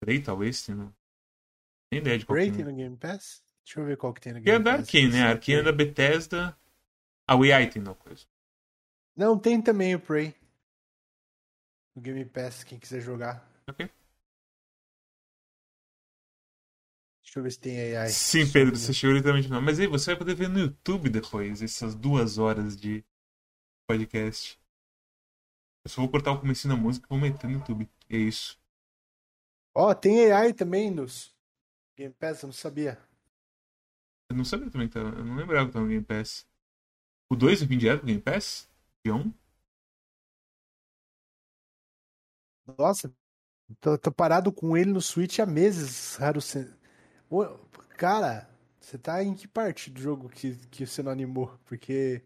[0.00, 0.92] Prey, talvez, tem no...
[1.90, 2.68] Nem ideia de qual Prey que tem é.
[2.68, 3.42] no Game Pass?
[3.64, 4.88] Deixa eu ver qual que tem no Que é Game da Pass.
[4.88, 5.22] Arkane, né?
[5.22, 6.58] A Arkane é da Bethesda.
[7.26, 8.24] Ah, o AI tem não coisa.
[9.16, 10.34] Não, tem também o Prey.
[11.94, 13.44] No Game Pass, quem quiser jogar.
[13.68, 13.90] Ok.
[17.24, 18.08] Deixa eu ver se tem AI.
[18.08, 19.60] Sim, Pedro, você chegou literalmente não.
[19.60, 23.04] Mas aí, você vai poder ver no YouTube depois, essas duas horas de
[23.88, 24.60] podcast.
[25.84, 27.88] Eu só vou cortar o começo da música e vou meter no YouTube.
[28.08, 28.58] E é isso.
[29.74, 31.35] Ó, tem AI também nos
[31.96, 32.98] Game Pass, eu não sabia.
[34.30, 35.00] Eu não sabia também, tá?
[35.00, 36.46] eu não lembrava que tava no Game Pass.
[37.30, 38.68] O 2 vai vir direto pro Game Pass?
[39.04, 39.32] Dia 1?
[42.78, 43.12] Nossa,
[43.80, 46.18] Tô, tô parado com ele no Switch há meses.
[47.30, 47.44] Ô,
[47.98, 48.48] Cara,
[48.80, 51.58] você tá em que parte do jogo que, que você não animou?
[51.64, 52.22] Porque.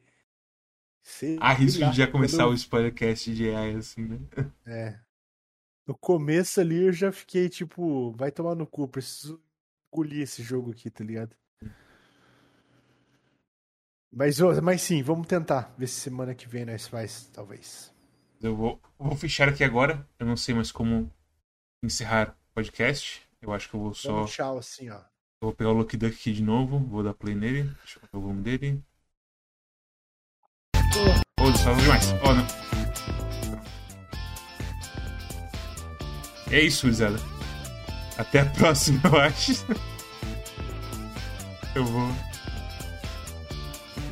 [1.02, 4.18] Sei Há risco de já começar quando- o spoilercast de AI assim, né?
[4.66, 4.98] É.
[5.86, 9.42] No começo ali eu já fiquei tipo, vai tomar no cu, preciso
[9.92, 11.36] engolir esse jogo aqui, tá ligado?
[14.12, 15.72] Mas, ô, mas sim, vamos tentar.
[15.78, 17.92] Ver se semana que vem nós faz, talvez.
[18.40, 20.06] Eu vou, vou fechar aqui agora.
[20.18, 21.12] Eu não sei mais como
[21.82, 23.22] encerrar o podcast.
[23.40, 24.22] Eu acho que eu vou Dá só.
[24.22, 24.96] um tchau assim, ó.
[24.96, 26.78] Eu vou pegar o Lucky Duck aqui de novo.
[26.80, 27.62] Vou dar play nele.
[27.62, 28.82] Deixa eu ver o volume dele.
[31.40, 32.06] Oh, só demais.
[32.24, 32.46] Ó, não.
[36.52, 37.06] É isso, Zé.
[38.20, 39.52] Até a próxima, eu acho.
[41.74, 42.08] Eu vou.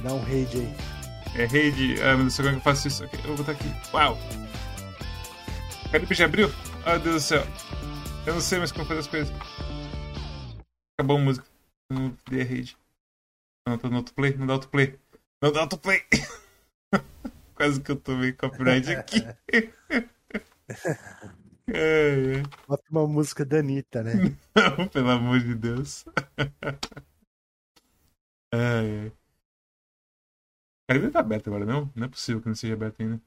[0.03, 0.75] Dá um raid aí.
[1.35, 2.01] É rede.
[2.01, 3.05] Ah, meu Deus, como é que eu faço isso?
[3.05, 3.69] Ok, Eu vou botar aqui.
[3.93, 4.19] Uau!
[5.93, 6.51] Cadê o bicho abriu?
[6.87, 7.47] Ah, Deus do céu.
[8.27, 9.35] Eu não sei mais como fazer as coisas.
[10.97, 11.47] Acabou a música.
[11.91, 12.79] Não dei rede.
[13.67, 14.35] Não, tô no autoplay.
[14.39, 14.99] Não dá autoplay.
[15.43, 16.03] Não dá autoplay.
[17.55, 19.27] Quase que eu tomei copyright aqui.
[21.69, 22.43] Ai.
[22.67, 24.13] Bota uma música da Anitta, né?
[24.79, 26.05] Não, pelo amor de Deus.
[28.53, 29.13] Ai.
[30.87, 31.91] Cara, ele tá aberto agora, não?
[31.95, 33.21] Não é possível que não seja aberto ainda.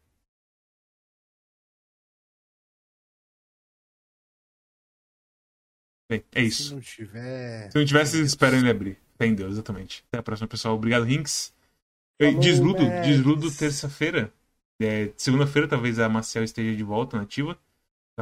[6.10, 6.74] Bem, é Se isso.
[6.76, 7.72] não tiver.
[7.72, 8.98] Se não tivesse, espera ele abrir.
[9.18, 10.04] Fé em Deus, exatamente.
[10.10, 10.76] Até a próxima, pessoal.
[10.76, 11.54] Obrigado, Rinks.
[12.40, 14.32] Desludo, desludo terça-feira.
[14.82, 17.58] É, Segunda-feira, talvez a Marcel esteja de volta nativa.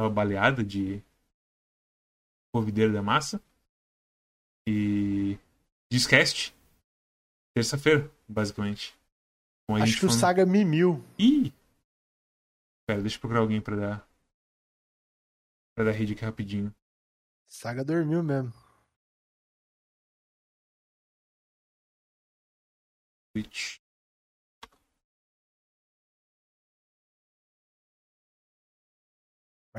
[0.00, 1.04] Tava baleada de
[2.54, 3.38] Covideiro da Massa.
[4.66, 5.38] E.
[5.92, 6.54] Discast.
[7.54, 8.98] Terça-feira, basicamente.
[9.68, 11.04] Acho que o falando- Saga mimiu.
[11.18, 11.52] Ih!
[12.88, 14.08] Pera, deixa eu procurar alguém pra dar.
[15.74, 16.74] Pra dar rede aqui rapidinho.
[17.46, 18.54] Saga dormiu mesmo.
[23.34, 23.78] Twitch.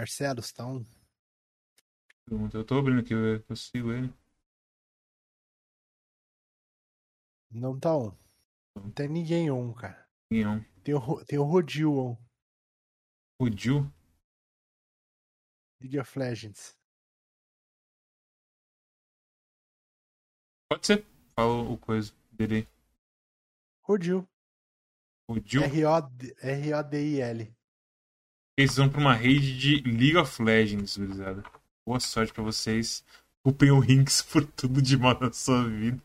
[0.02, 0.84] Marcelo, você tá um.
[2.52, 4.12] Eu tô abrindo aqui, eu eu sigo ele.
[7.52, 8.18] Não tá on.
[8.76, 10.10] Não tem ninguém on, cara.
[10.32, 10.64] É um?
[10.82, 12.18] Tem o, tem o Rodil on.
[13.56, 13.84] Jill?
[15.80, 16.76] League of Legends.
[20.68, 21.06] Pode ser.
[21.36, 22.68] Fala o coisa dele aí.
[23.84, 24.28] Rodil.
[25.30, 25.62] O Jill.
[25.62, 27.61] R-O-D- R-O-D-I-L.
[28.62, 31.44] Eles vão pra uma rede de League of Legends, gurizada.
[31.84, 33.04] Boa sorte pra vocês.
[33.44, 36.00] Culpem o Rinks por tudo de mal na sua vida.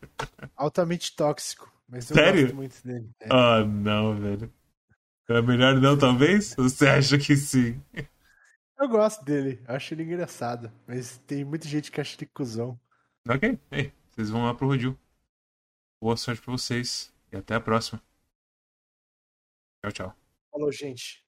[0.56, 1.70] Altamente tóxico.
[1.86, 2.42] Mas eu Sério?
[2.42, 3.10] gosto muito dele.
[3.20, 3.28] É.
[3.30, 4.50] Ah, não, velho.
[5.28, 6.54] É melhor não, talvez?
[6.54, 7.82] Você acha que sim?
[8.78, 9.62] Eu gosto dele.
[9.66, 10.72] Acho ele engraçado.
[10.86, 12.80] Mas tem muita gente que acha ele cuzão.
[13.28, 13.58] Ok.
[13.70, 14.98] Ei, vocês vão lá pro Rodil.
[16.00, 17.12] Boa sorte pra vocês.
[17.30, 18.00] E até a próxima.
[19.82, 20.16] Tchau, tchau.
[20.50, 21.25] Falou, gente.